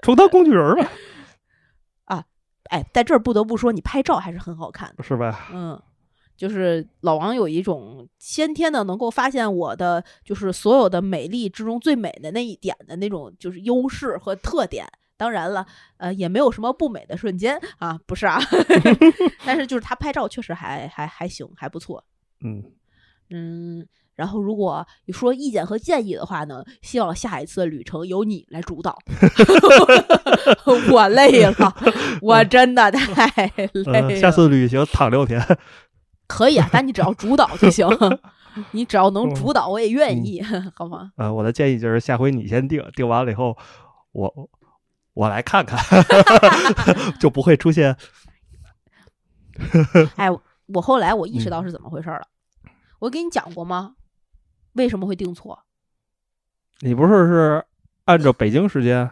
[0.01, 0.91] 充当工具人吧。
[2.05, 2.23] 啊，
[2.69, 5.03] 哎，在这儿不得不说，你拍照还是很好看的。
[5.03, 5.47] 是吧？
[5.53, 5.81] 嗯，
[6.35, 14.85] 就是老王有一种先天的能够发现我的就是所有的美丽之中最美的那一点的那种就是优势和特点。
[15.17, 18.37] 当然了，呃，也没有什么不美的瞬间啊，不是啊，
[19.47, 22.03] 但是就是他拍照确实还还还行，还不错。
[22.43, 22.61] 嗯，
[23.29, 28.99] 嗯，然后如果你说意见和建议的话呢，希望下一次旅程由你来主导。
[30.91, 31.73] 我累了，
[32.21, 34.09] 我真的太累了。
[34.09, 35.41] 嗯，下次旅行躺六天，
[36.27, 37.87] 可以啊， 但你只要主导就行。
[38.71, 40.41] 你只要能嗯主导，我也愿意，
[40.75, 41.11] 好吗？
[41.17, 43.57] 呃，我的建议就是下回你先定，定完了以后，
[44.13, 44.49] 我
[45.13, 45.77] 我来看看，
[47.19, 47.97] 就不会出现
[50.15, 50.29] 哎，
[50.67, 52.21] 我后来我意识到嗯是怎么回事了。
[52.99, 53.95] 我给你讲过吗？
[54.73, 55.59] 为什么会定错？
[56.79, 57.65] 你不是是
[58.05, 59.09] 按照北京时间，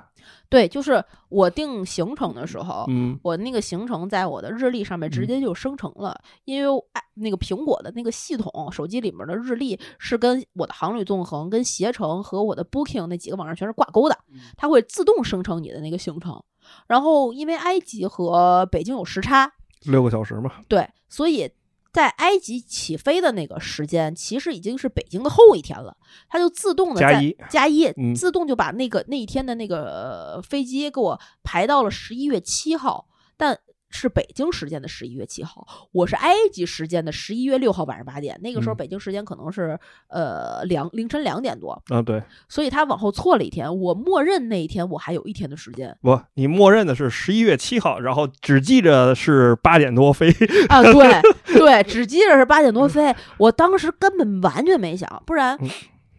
[0.53, 3.19] 对，就是我定行程的时候，嗯。
[3.23, 5.27] 我那个行程在我的日历上面直嗯。
[5.27, 6.15] 接就生成了，
[6.45, 14.15] 因为哎，那个苹果的那个系统，手机里面的日历是跟我的航旅纵横、跟携程和我的 Booking 那几个网站全是挂钩的，
[14.55, 16.39] 它会自动生成你的那个行程。
[16.85, 19.51] 然后因为埃及和北京有时差，
[19.85, 21.49] 六个小时嘛，对，所以
[21.93, 25.95] 在埃及起飞的那个时间，其实已经是北京的后一天了，
[26.27, 33.07] 它就自动的在加一，加一，嗯自动就把那个那一天的那个、呃飞机给我排到了十一月七号，
[33.37, 33.59] 但
[33.93, 38.37] 是北京时间的十一月七号，我是埃及时间的十一月六号晚上八点。
[38.41, 43.79] 那个时候嗯北京时间可能是、呃两凌晨两点多，啊，对，所以他往后错了一天。
[43.79, 50.31] 我默认那一天我还有一天的时间不，你默认的是十一月七号，然后只记着是八点多飞。
[50.69, 51.21] 啊， 对
[51.59, 53.15] 对，只记着是八点多飞。
[53.37, 55.69] 我当时根本完全没想，不然嗯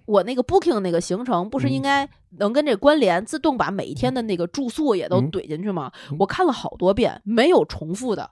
[0.06, 2.09] 我那个 booking 那个行程不是应嗯该
[2.39, 5.93] 能跟这关联，自动把每一天的那个住宿也都嗯怼进去吗？
[6.10, 8.31] 嗯我看了好多遍，没有重复的。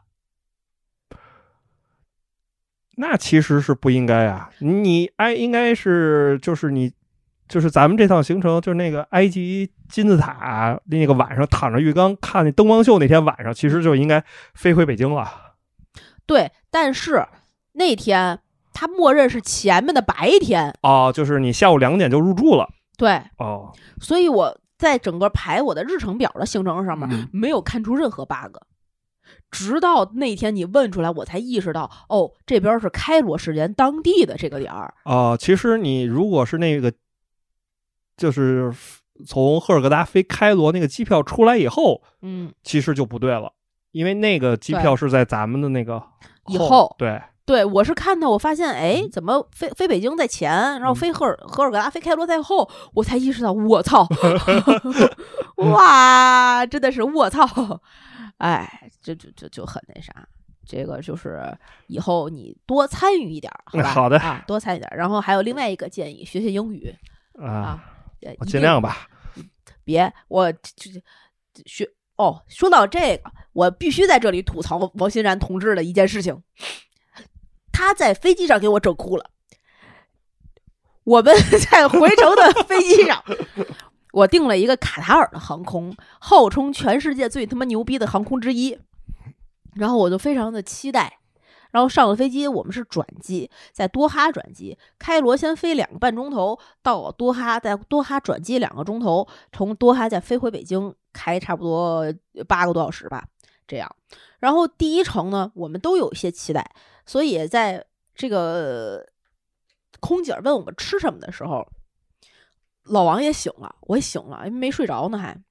[2.96, 6.92] 那其实是不应该啊，你哎，应该是就是你，
[7.48, 14.22] 就是咱们这趟行程，就是那个埃及金字塔那个晚上躺着浴缸看那灯光秀那天晚上，其实就应该
[14.54, 15.54] 飞回北京了。
[16.26, 17.26] 对，但是
[17.72, 18.38] 那天
[18.72, 22.68] 他默认是前面的白天，哦，就是你下午两点就入住了。
[22.96, 27.28] 对，哦，所以我在整个排我的日程表的行程上面、嗯。
[27.32, 28.56] 没有看出任何 bug。
[29.50, 34.94] 直到那天你问出来，我才意识到，哦，这边是开罗时间当地的这个点儿。
[35.04, 36.92] 哦，其实你如果是那个，
[38.16, 38.72] 就是
[39.26, 43.52] 从赫尔格达飞开罗那个机票出来以后，嗯，其实就不对了，
[43.92, 46.02] 因为那个机票是在咱们的那个
[46.48, 46.94] 以后。
[46.98, 50.50] 对，对，我是看到我发现，哎，怎么飞飞北京在前，
[50.80, 54.06] 然后嗯飞赫尔赫尔格拉飞开罗在后，我才意识到，我操，
[55.56, 57.80] 哇，真的是我操，
[58.38, 60.12] 哎，这就就就很那啥。
[60.64, 61.42] 这个就是
[61.88, 63.90] 以后你多参与一点儿，好吧？
[63.90, 64.96] 嗯好的啊，多参与点儿。
[64.96, 66.94] 然后还有另外一个建议，学学英语
[67.34, 67.82] 啊，
[68.38, 69.08] 我尽量吧。
[69.82, 70.60] 别我这
[71.52, 72.40] 这学哦。
[72.46, 76.40] 说到这个，我必须在这里吐槽王欣然同志的一件事情，
[77.72, 79.30] 他在飞机上给我整哭了。
[81.04, 81.34] 我们
[81.70, 83.24] 在回程的飞机上，
[84.12, 88.78] 我订了一个卡塔尔的航空，号称全世界最他妈牛逼的航空之一，
[89.74, 91.18] 然后我就非常的期待。
[91.72, 102.04] 然后上了飞机，我们是转机，在多哈转机，开罗先飞两个半钟头到多哈，在多哈转机两个钟头，从多哈再飞回北京，开差不多
[102.46, 103.24] 八个多小时吧，
[103.72, 103.96] 这样。
[104.38, 106.74] 然后第一程呢，我们都有一些期待，
[107.06, 107.82] 所以在
[108.14, 109.08] 这个
[109.98, 111.66] 空姐问我们吃什么的时候，
[112.82, 115.42] 老王也醒了，我也醒了，没睡着呢还。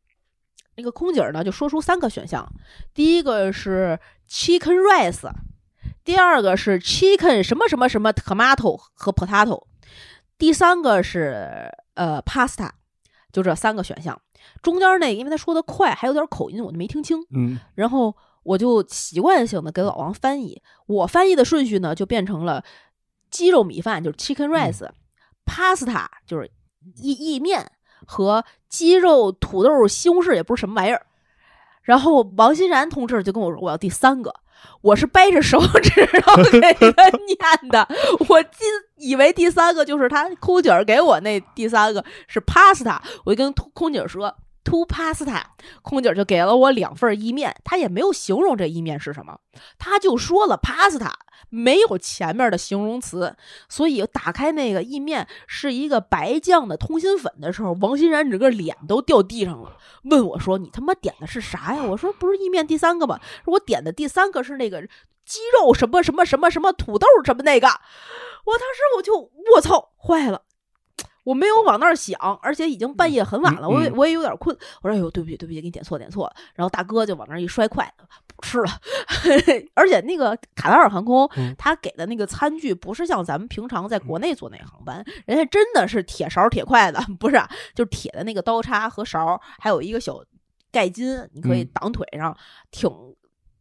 [0.75, 2.47] 那个空姐呢就说出三个选项，
[2.93, 3.99] 第一个是
[4.29, 5.31] chicken rice，
[6.03, 9.65] 第二个是 chicken 什么什么什么 tomato 和 potato，
[10.37, 12.69] 第三个是呃 pasta，
[13.31, 14.21] 就这三个选项。
[14.61, 17.19] 中间那因为他说的快，还有点口音，我就没听清。
[17.35, 22.63] 嗯然后我就习惯性的给老王翻译，我翻译的顺序呢就变成了
[23.29, 26.49] 鸡肉米饭，就是 chicken rice，pasta、就是
[26.97, 27.71] 意意面
[28.05, 31.05] 和鸡肉土豆西红柿也不是什么玩意儿。
[31.83, 34.33] 然后王欣然同志就跟我说我要第三个，
[34.81, 37.87] 我是掰着手指头给他念的，
[38.27, 38.65] 我记
[38.97, 45.41] 以为第三个就是他空姐给我那第三个是 pasta，我就跟空姐说 two pasta，
[45.81, 49.39] 空姐就给了我两份意面，她也没有形容这意面是什么，
[49.77, 51.11] 她就说了 pasta，
[51.49, 53.35] 没有前面的形容词，
[53.67, 63.19] 所以打开那个意面是一个白酱的通心粉的时候，王欣然整个脸都掉地上了，问我说：“你他妈点的是啥呀？”我说：“不是意面第三个吗？
[63.45, 64.81] 我点的第三个是那个
[65.25, 67.67] 鸡肉什么什么什么什么土豆什么那个。”
[68.43, 70.43] 我当时我就我操坏了。
[71.23, 74.57] 我没有往那儿想，而且已经半夜很晚了，嗯我也嗯我也有点困。
[74.81, 78.03] 我说：“哎呦，对不起，对不起，给你点错点错了。”然后大哥就往那儿一摔筷子，
[78.35, 78.69] 不吃了。
[79.75, 90.19] 而且那个卡塔尔航空，嗯他给的那个餐具不是像咱们平常在国内坐那个航班，人家真的是铁勺铁筷子，不是啊、就是铁的那个刀叉和勺，还有一个小
[90.71, 92.35] 盖巾，你可以嗯挡腿上，
[92.71, 92.89] 挺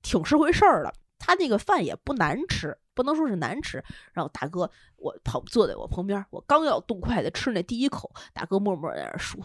[0.00, 0.92] 挺是回事儿的。
[1.20, 3.84] 他那个饭也不难吃，不能说是难吃。
[4.12, 9.40] 然后大哥，我旁坐在我旁边，我刚要动筷子吃那第一口，大哥默默在那儿说：“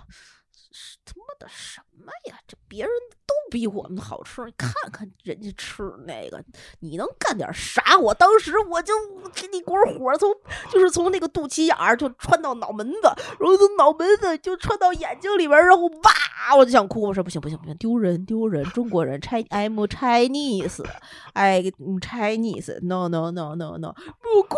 [1.05, 2.37] 他妈的什么呀？
[2.47, 2.91] 这别人
[3.25, 6.43] 都比我们好吃，你看看人家吃那个，
[6.79, 8.93] 你能干点啥？”我当时我就
[9.33, 10.33] 这一股火从
[10.71, 12.99] 就是从那个肚脐眼儿就穿到脑门子，
[13.39, 17.01] 然后从脑门子就穿到眼睛里边，然后哇，我就想哭。
[17.01, 18.63] 我说不行不行不行，丢人丢人！
[18.71, 21.71] 中国人，Chinese I'm Chinese，I
[22.01, 24.57] Chinese，no no no no no，不哭。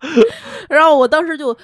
[0.68, 1.56] 然后我当时就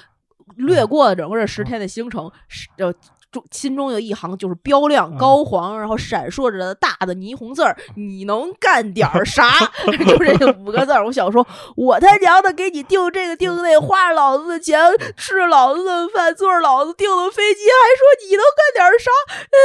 [0.57, 2.93] 略过了整个这十天的行程，是呃
[3.29, 9.43] 中心中有一行就是标亮嗯高黄，然后闪烁着大的霓虹字儿，你能干点儿啥？
[9.85, 11.05] 就这五个字儿。
[11.05, 14.79] 我想说，我他娘的给你订这个订那，花老子的钱，
[15.17, 19.11] 吃老子的饭，坐着老子订的飞机，还说你能干点儿啥？
[19.27, 19.57] 呃，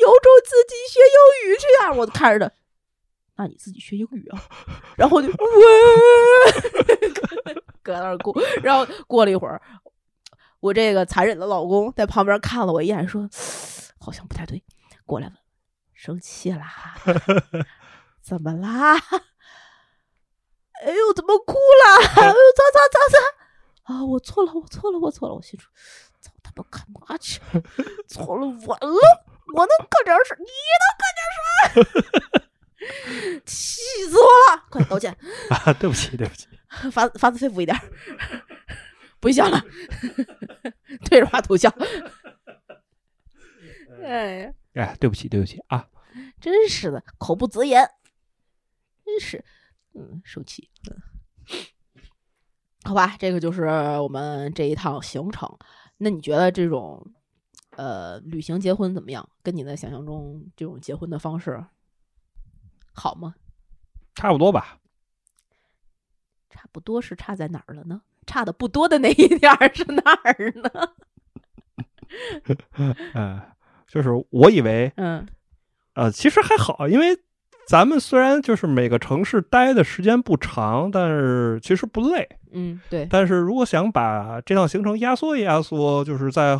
[0.00, 1.92] 有种自己学英语去啊！
[1.92, 2.52] 我就看着他，
[3.38, 4.38] 那你自己学英语啊？
[4.96, 5.34] 然后我就哇，
[7.82, 8.32] 搁那儿哭。
[8.62, 9.60] 然后过了一会儿，
[10.60, 13.28] 我这个残忍的老公在旁边看了我一眼，说
[13.98, 14.62] ：“好像不太对。”
[15.06, 15.36] 过来问
[15.94, 16.94] ：“生气啦？
[18.22, 18.94] 怎么啦？”
[20.84, 21.96] 哎呦，怎么哭了？
[22.22, 23.94] 哎呦，咋咋咋咋？
[23.94, 25.34] 啊，我错了，我错了，我错了！
[25.34, 25.70] 我心说
[26.20, 27.40] ：“操他妈干嘛去？
[28.06, 29.24] 错了，完了！
[29.54, 30.36] 我能干点啥？
[30.38, 30.46] 你
[30.80, 31.90] 能干点
[32.30, 32.40] 啥？
[33.44, 34.24] 气死我
[34.54, 34.64] 了！
[34.70, 35.16] 快道歉，
[35.50, 36.46] 啊，对不起，对不起。
[36.92, 37.82] 发发自肺腑一点儿，
[39.20, 39.62] 不许笑了，
[41.08, 41.72] 对着话筒笑。
[44.02, 45.88] 哎呀，哎，对不起，对不起啊！
[46.40, 47.88] 真是的，口不择言，
[49.04, 49.44] 真是，
[49.94, 50.68] 嗯，受气。
[50.90, 50.96] 嗯
[52.82, 55.58] 好吧，这个就是我们这一趟行程。
[55.98, 57.12] 那你觉得这种
[57.76, 59.28] 呃旅行结婚怎么样？
[59.42, 61.62] 跟你的想象中这种结婚的方式
[62.94, 63.34] 好吗？
[64.14, 64.80] 差不多吧。
[66.48, 68.00] 差不多是差在哪儿了呢？
[68.30, 70.70] 差的不多的那一点儿是哪儿呢？
[73.14, 73.40] 嗯，
[73.88, 75.26] 就是我以为，嗯
[75.94, 77.18] 呃，其实还好，因为
[77.66, 82.28] 咱们虽然就是每个城市待的时间不长，但是其实不累。
[82.52, 86.56] 嗯，对，但是如果想把这趟行程压缩一压缩，就是在，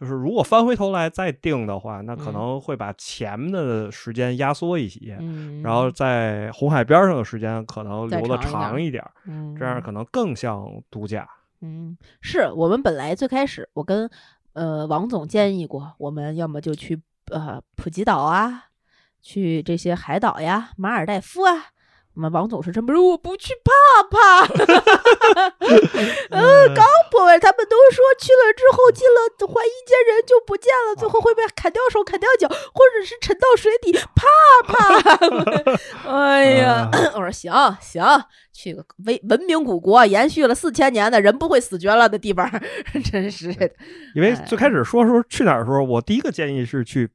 [0.00, 11.28] 就是如果翻回头来再定的话，那可嗯能会把前面的时间压缩一些，嗯，然后在红海边上的时间可能留的长一点嗯这样可能更像度假。
[11.60, 14.10] 嗯，是我们本来最开始我跟
[14.54, 16.98] 呃王总建议过，我们要么就去
[17.30, 18.68] 呃普吉岛啊，
[19.20, 21.66] 去这些海岛呀，马尔代夫啊。
[22.20, 24.44] 我们王总是这么说，我不去怕怕。
[26.28, 34.26] 呃，刚破完，他们都说去了之后进了怀疑间人就不见了，最后会被砍掉手、砍掉脚，或者是沉到水底，怕
[34.68, 34.76] 怕。
[36.12, 38.04] 哎呀，我说行行，
[38.52, 42.46] 去个文文明古国，延续了四千年的人不会死绝了的地方，
[43.10, 43.70] 真是的。
[44.14, 47.08] 因为最开始说说去哪儿的时候，我第一个建议是去，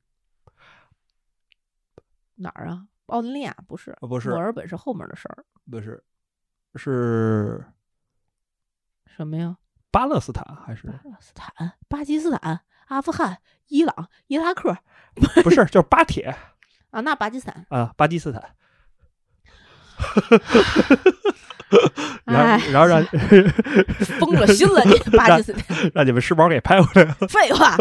[2.38, 2.86] 哪儿啊？
[3.08, 5.44] 澳大利亚不是，呃不是墨尔本是后面的事儿。
[5.70, 6.04] 不是，
[6.76, 7.66] 是
[9.08, 9.58] 什么呀？
[9.92, 13.38] 巴勒斯坦还是巴勒斯坦、巴基斯坦、阿富汗、
[13.68, 14.78] 伊朗、伊拉克
[15.44, 15.64] 不是？
[15.72, 16.36] 就是巴铁
[16.92, 17.66] 啊，那巴基斯坦。
[17.70, 18.44] 啊，巴基斯坦。
[22.26, 23.04] 然哎后，然后让
[24.20, 25.92] 疯了心了，你巴基斯坦。
[25.94, 27.14] 让你们世宝给拍回来了。
[27.30, 27.76] 废话，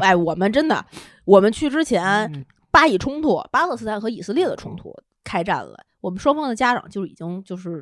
[0.00, 0.84] 哎，我们真的，
[1.24, 2.44] 我们去之前，嗯
[2.74, 4.92] 巴以冲突，巴勒斯坦和以色列的冲突
[5.22, 7.80] 开战了，我们双方的家长就已经就是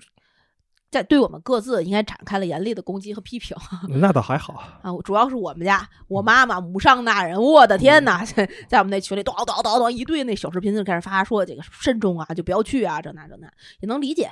[0.90, 3.56] 在对我们各自应该展开了严厉的攻击和批评
[3.88, 4.52] 那倒还好，
[4.82, 4.92] 啊。
[5.02, 8.22] 主要是我们家我妈妈母上大人，我的天呐，
[8.68, 13.50] 在我们那群里叨叨叨叨一堆那小视频就开始发，说这个慎重啊，就不要去啊，这那这那，
[13.80, 14.30] 也能理解，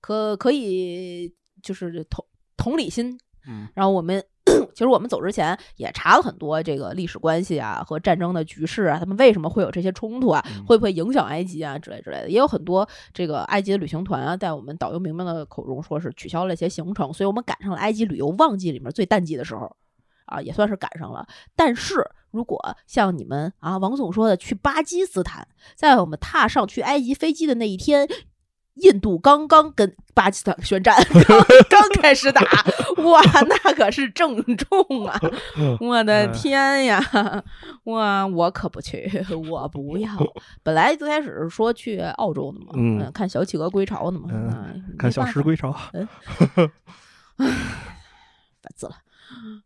[0.00, 2.26] 可可以就是同
[2.56, 3.16] 同理心
[3.46, 3.68] 嗯。
[3.72, 4.20] 然后我们
[4.72, 19.76] 其实我们走之前也查了很多这个历史关系啊和战争的局势啊，他们为什么会有这些冲突啊，嗯会不会影响埃及啊之类之类的，也有很多这个埃及的旅行团啊，在我们导游明明的口中说是取消了一些行程，所以我们赶上了埃及旅游旺季里面最淡季的时候。
[20.24, 21.26] 啊，也算是赶上了。
[21.54, 21.96] 但是
[22.30, 28.08] 如果像你们啊，王总说的去巴基斯坦，在我们踏上去埃及飞机的那一天，
[28.74, 32.40] 印度刚刚跟巴基斯坦宣战，刚 刚开始打，
[33.04, 35.20] 哇，那可是正中啊！
[35.80, 37.00] 我的嗯天呀，
[37.84, 39.10] 我，我可不去，
[39.50, 40.10] 我不要。
[40.62, 44.66] 本来最开始是说去澳洲的嘛，嗯看小企鹅归巢的嘛，嗯啊
[44.98, 45.72] 看小石归巢。
[47.36, 48.92] 烦死了。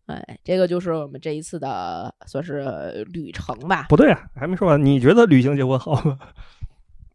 [0.06, 3.86] 哎，这个就是我们这一次的算是旅程吧。
[3.88, 4.82] 不对啊，还没说完。
[4.82, 6.18] 你觉得旅行结婚好吗？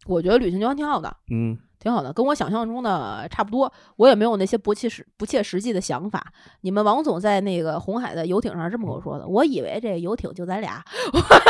[0.08, 3.72] 我觉得旅行就还挺好的，嗯，挺好的，跟我想象中的差不多。
[3.98, 6.26] 我也没有那些不切实不切实际的想法。
[6.62, 10.84] 你们王总在那个红海的游艇上这么跟我说的，我以为这游艇就咱俩。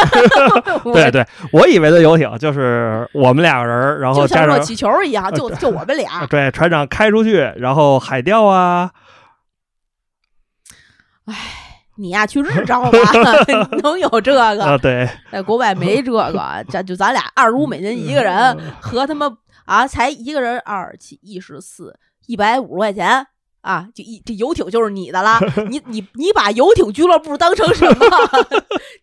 [0.94, 6.26] 对对，我以为的游艇就是我们两个人，然后就像热气球一样，就就我们俩。
[6.28, 8.92] 对船长开出去，然后海钓啊，
[11.96, 12.98] 你呀，去日照吧，
[13.84, 14.78] 能有这啊个？
[14.80, 19.30] 对，在国外没这个，咱就咱俩二十五美金一个人， 和他妈
[19.66, 21.98] 啊，才一个人二七一十四，
[22.28, 23.28] 一百五十块钱
[23.62, 25.40] 啊，就一这游艇就是你的啦。
[25.70, 28.06] 你你你把游艇俱乐部当成什么？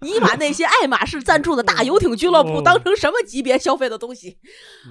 [0.01, 4.37] 你把那些爱马仕赞助的大游艇俱乐部当成什么级别消费的东西？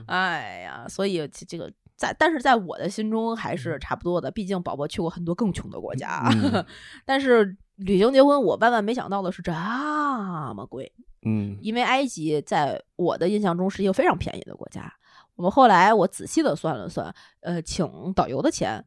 [0.08, 4.32] 哎呀，所以这这个在，但是在我的心中还是差不多的。
[4.32, 6.64] 毕竟宝宝去过很多更穷的国家，嗯
[7.06, 10.92] 但是旅行结婚，我万万没想到的是这么贵。
[11.24, 14.94] 嗯因为埃及在我的印象中是一个非常便宜的国家。
[15.36, 18.84] 我们后来我仔细的算了算，呃，请导游的钱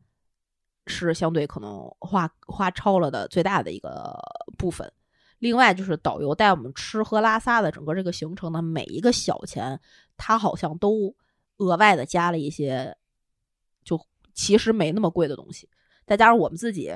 [0.87, 4.19] 是相对可能花花超了的最大的一个
[4.59, 4.91] 部分。
[5.39, 9.81] 另外就是导游带我们吃喝拉撒的整个这个行程的每一个小钱，
[10.17, 11.15] 他好像都
[11.59, 12.97] 额外的加了一些，
[13.85, 14.01] 就
[14.35, 15.69] 其实没那么贵的东西。
[16.07, 16.93] 再加上我们自己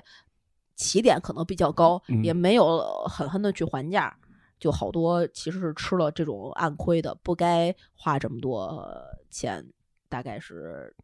[0.76, 2.78] 起点可能比较高，嗯也没有
[3.09, 4.16] 狠狠的去还价，
[4.59, 8.84] 就好多其实是吃了这种暗亏的，不该花这么多
[9.30, 9.64] 钱，
[10.09, 10.94] 大概是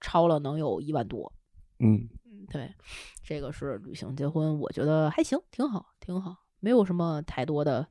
[0.00, 1.32] 超了能有一万多。
[1.78, 2.74] 嗯嗯，对，
[3.22, 7.86] 这个是旅行结婚，我觉得还行，挺好，挺好，没有什么太多的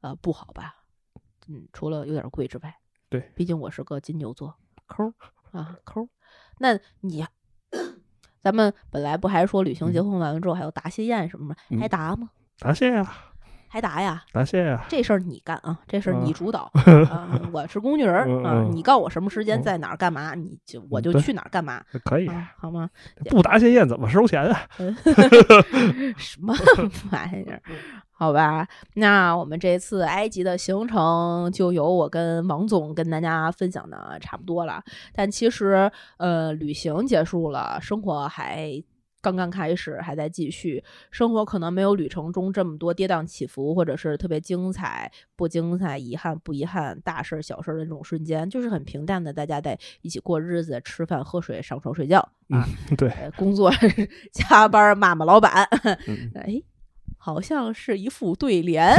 [0.00, 0.84] 呃不好吧。
[1.48, 2.72] 嗯，除了有点贵之外，
[3.08, 4.54] 对，毕竟我是个金牛座，
[4.86, 5.12] 抠儿
[5.50, 6.08] 啊抠儿。
[6.58, 7.26] 那你，
[8.42, 11.88] 咱们本来不还说旅行结婚完了之后还有答谢宴什么的，还嗯。
[11.88, 12.30] 答吗？
[12.58, 13.06] 答谢呀，
[13.72, 14.22] 还答呀？
[14.32, 16.70] 答谢呀，这事儿你干啊，这事儿你嗯主导
[17.10, 22.90] 啊， 我是工具人儿啊，你告我什么时间嗯在哪儿干嘛，你就我就去哪儿干嘛可以，啊，好吗？
[23.30, 24.60] 不答谢宴怎么收钱啊？
[26.18, 26.54] 什么
[27.10, 27.62] 玩意儿？
[28.10, 34.80] 好吧，那我们这次埃及的行程就由我跟王总跟大家分享的差不多了。
[35.12, 38.70] 但其实，呃，旅行结束了，生活还
[39.22, 40.82] 刚刚开始，还在继续。
[41.10, 52.18] 生活可能没有旅程中这么多跌宕起伏，或者是特别精彩、不精彩、遗憾不遗憾、大事儿小事儿的那种瞬间，就是很平淡的，大家在一起过日子，吃饭、喝水、上床睡觉
[52.50, 52.66] 啊。
[52.98, 53.70] 对，呃工作
[54.34, 55.66] 加班骂骂老板，
[56.08, 56.60] 嗯 哎，
[57.24, 58.96] 好像是一副对联，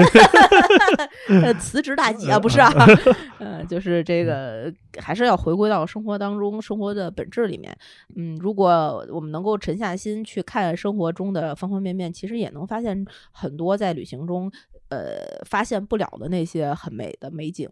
[1.27, 2.71] 呃辞职大吉啊，不是啊，
[3.37, 7.75] 呃，就是这个还是要回归到生活当中，生活的本质里面。
[8.15, 14.49] 嗯，如果我们能够沉下心去看生活中的方方面面，其实也能发现很多在旅行中。
[14.89, 17.67] 呃，发现不了的那些很美的美景，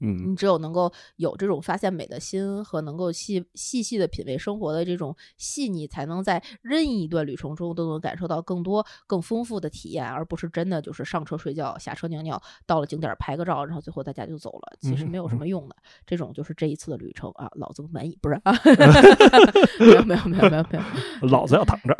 [0.00, 15.76] 嗯你只有能够有这种发现美的心和能够细细细的品味生活的这种细腻，才能在任意一段旅程中都能感受到更多、更丰富的体验，而不是真的就是上车睡觉、下车尿尿，到了景点儿拍个照，然后最后大家就走了，其实没有什么用的。
[16.06, 18.52] 这种就是这一次的旅程啊，老子不满意，不是啊？
[19.80, 20.80] 没有没有没有没有没有，
[21.28, 21.96] 老子要躺着。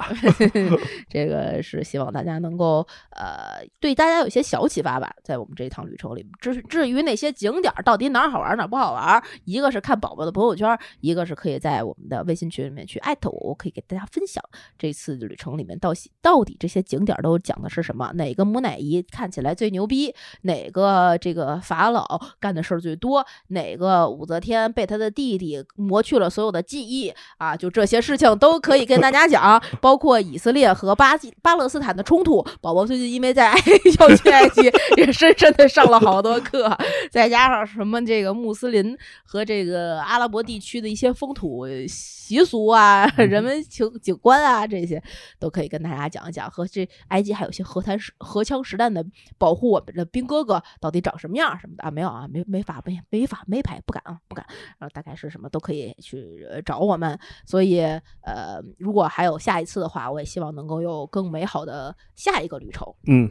[1.08, 6.24] 这个是希望大家能够呃，对大家有些小启发吧，在我们这一趟旅程里。
[6.40, 14.44] 至至于那些景点儿到底哪儿好玩哪儿不好玩，一个是看宝宝的朋友圈，一个是可以在我们的微信群里面去艾特我，我可以给大家分享
[14.78, 15.90] 这次旅程里面到
[16.20, 32.46] 到底这些景点都讲的是什么，哪个木乃伊看起来最牛逼，哪个这个法老干的事儿最多，哪个武则天被他的弟弟磨去了所有的记忆啊，就这些事情都可以跟大家讲，包括以色列和巴基巴勒斯坦的冲突。
[32.60, 33.58] 宝宝最近因为在埃
[33.98, 36.70] 要去埃及，也深深的上了好多课，
[37.10, 38.94] 再加上什么这个穆斯林
[39.24, 45.02] 和这个阿拉伯地区的一些风土习俗啊、人文情景观啊，这些
[45.38, 46.50] 都可以跟大家讲一讲。
[46.50, 49.04] 和这埃及还有一些核弹实荷枪实弹的
[49.38, 51.90] 保护我们的兵哥哥到底长什么样什么的啊？
[51.90, 54.44] 没有啊，没没法没没法没牌，不敢啊，不敢。
[54.78, 57.18] 然后大概是什么都可以去呃找我们。
[57.46, 57.80] 所以
[58.22, 62.86] 呃，如果还有下一次的话，我也希望能够有更美好的下一个旅程。
[63.06, 63.30] 嗯，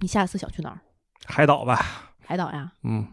[0.00, 0.80] 你下一次想去哪儿？
[1.26, 2.14] 海岛吧。
[2.20, 2.72] 海岛呀？
[2.84, 3.06] 嗯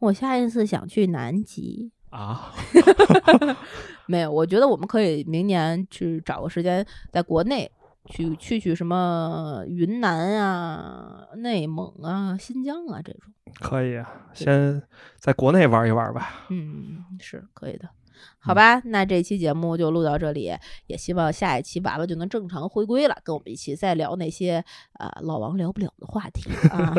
[0.00, 1.92] 我下一次想去南极。
[2.10, 2.52] 啊
[4.06, 7.70] 没有，我觉得我们可以明年去找个时间，在国内
[8.06, 13.32] 去去去什么云南啊、内蒙啊、新疆啊这种。
[13.60, 14.82] 可以啊，先
[15.18, 16.46] 在国内玩一玩吧。
[16.48, 17.88] 嗯，是可以的。
[18.38, 20.52] 好吧，那这期节目就录到这里，
[20.86, 24.64] 也希望下一期娃娃就能正常回归了，跟我们一起再聊那些
[24.98, 26.94] 呃老王聊不了的话题啊。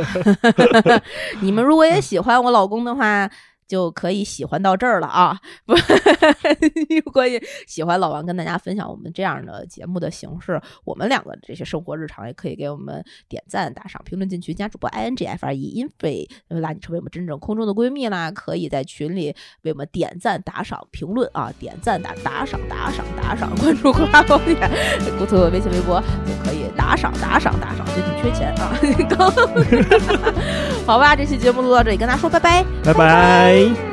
[1.41, 3.29] 你们如果也喜欢我老公的话。
[3.71, 5.39] 就可以喜欢到这儿了啊！
[5.65, 5.73] 不，
[7.05, 7.23] 如果
[7.65, 18.29] 喜欢老王跟大家分享我们这样的节目的形式，我们两个这些生活日常也可以给我们点赞、打赏、评论进群，加主播 i n g f r e infree 拉你成为我们真正空中的闺蜜啦！
[18.31, 24.57] 可以在群里为我们点赞、打赏、评论啊，点赞、打打赏、打赏、打赏，关注“葵花宝典”，
[25.17, 28.77] 关注微信、微博就可以打赏、打赏、打赏，最近缺钱啊！
[29.07, 29.31] 刚
[30.85, 32.65] 好吧，这期节目录到这里，跟大家说拜拜。
[32.83, 33.60] 拜拜。
[33.69, 33.90] me.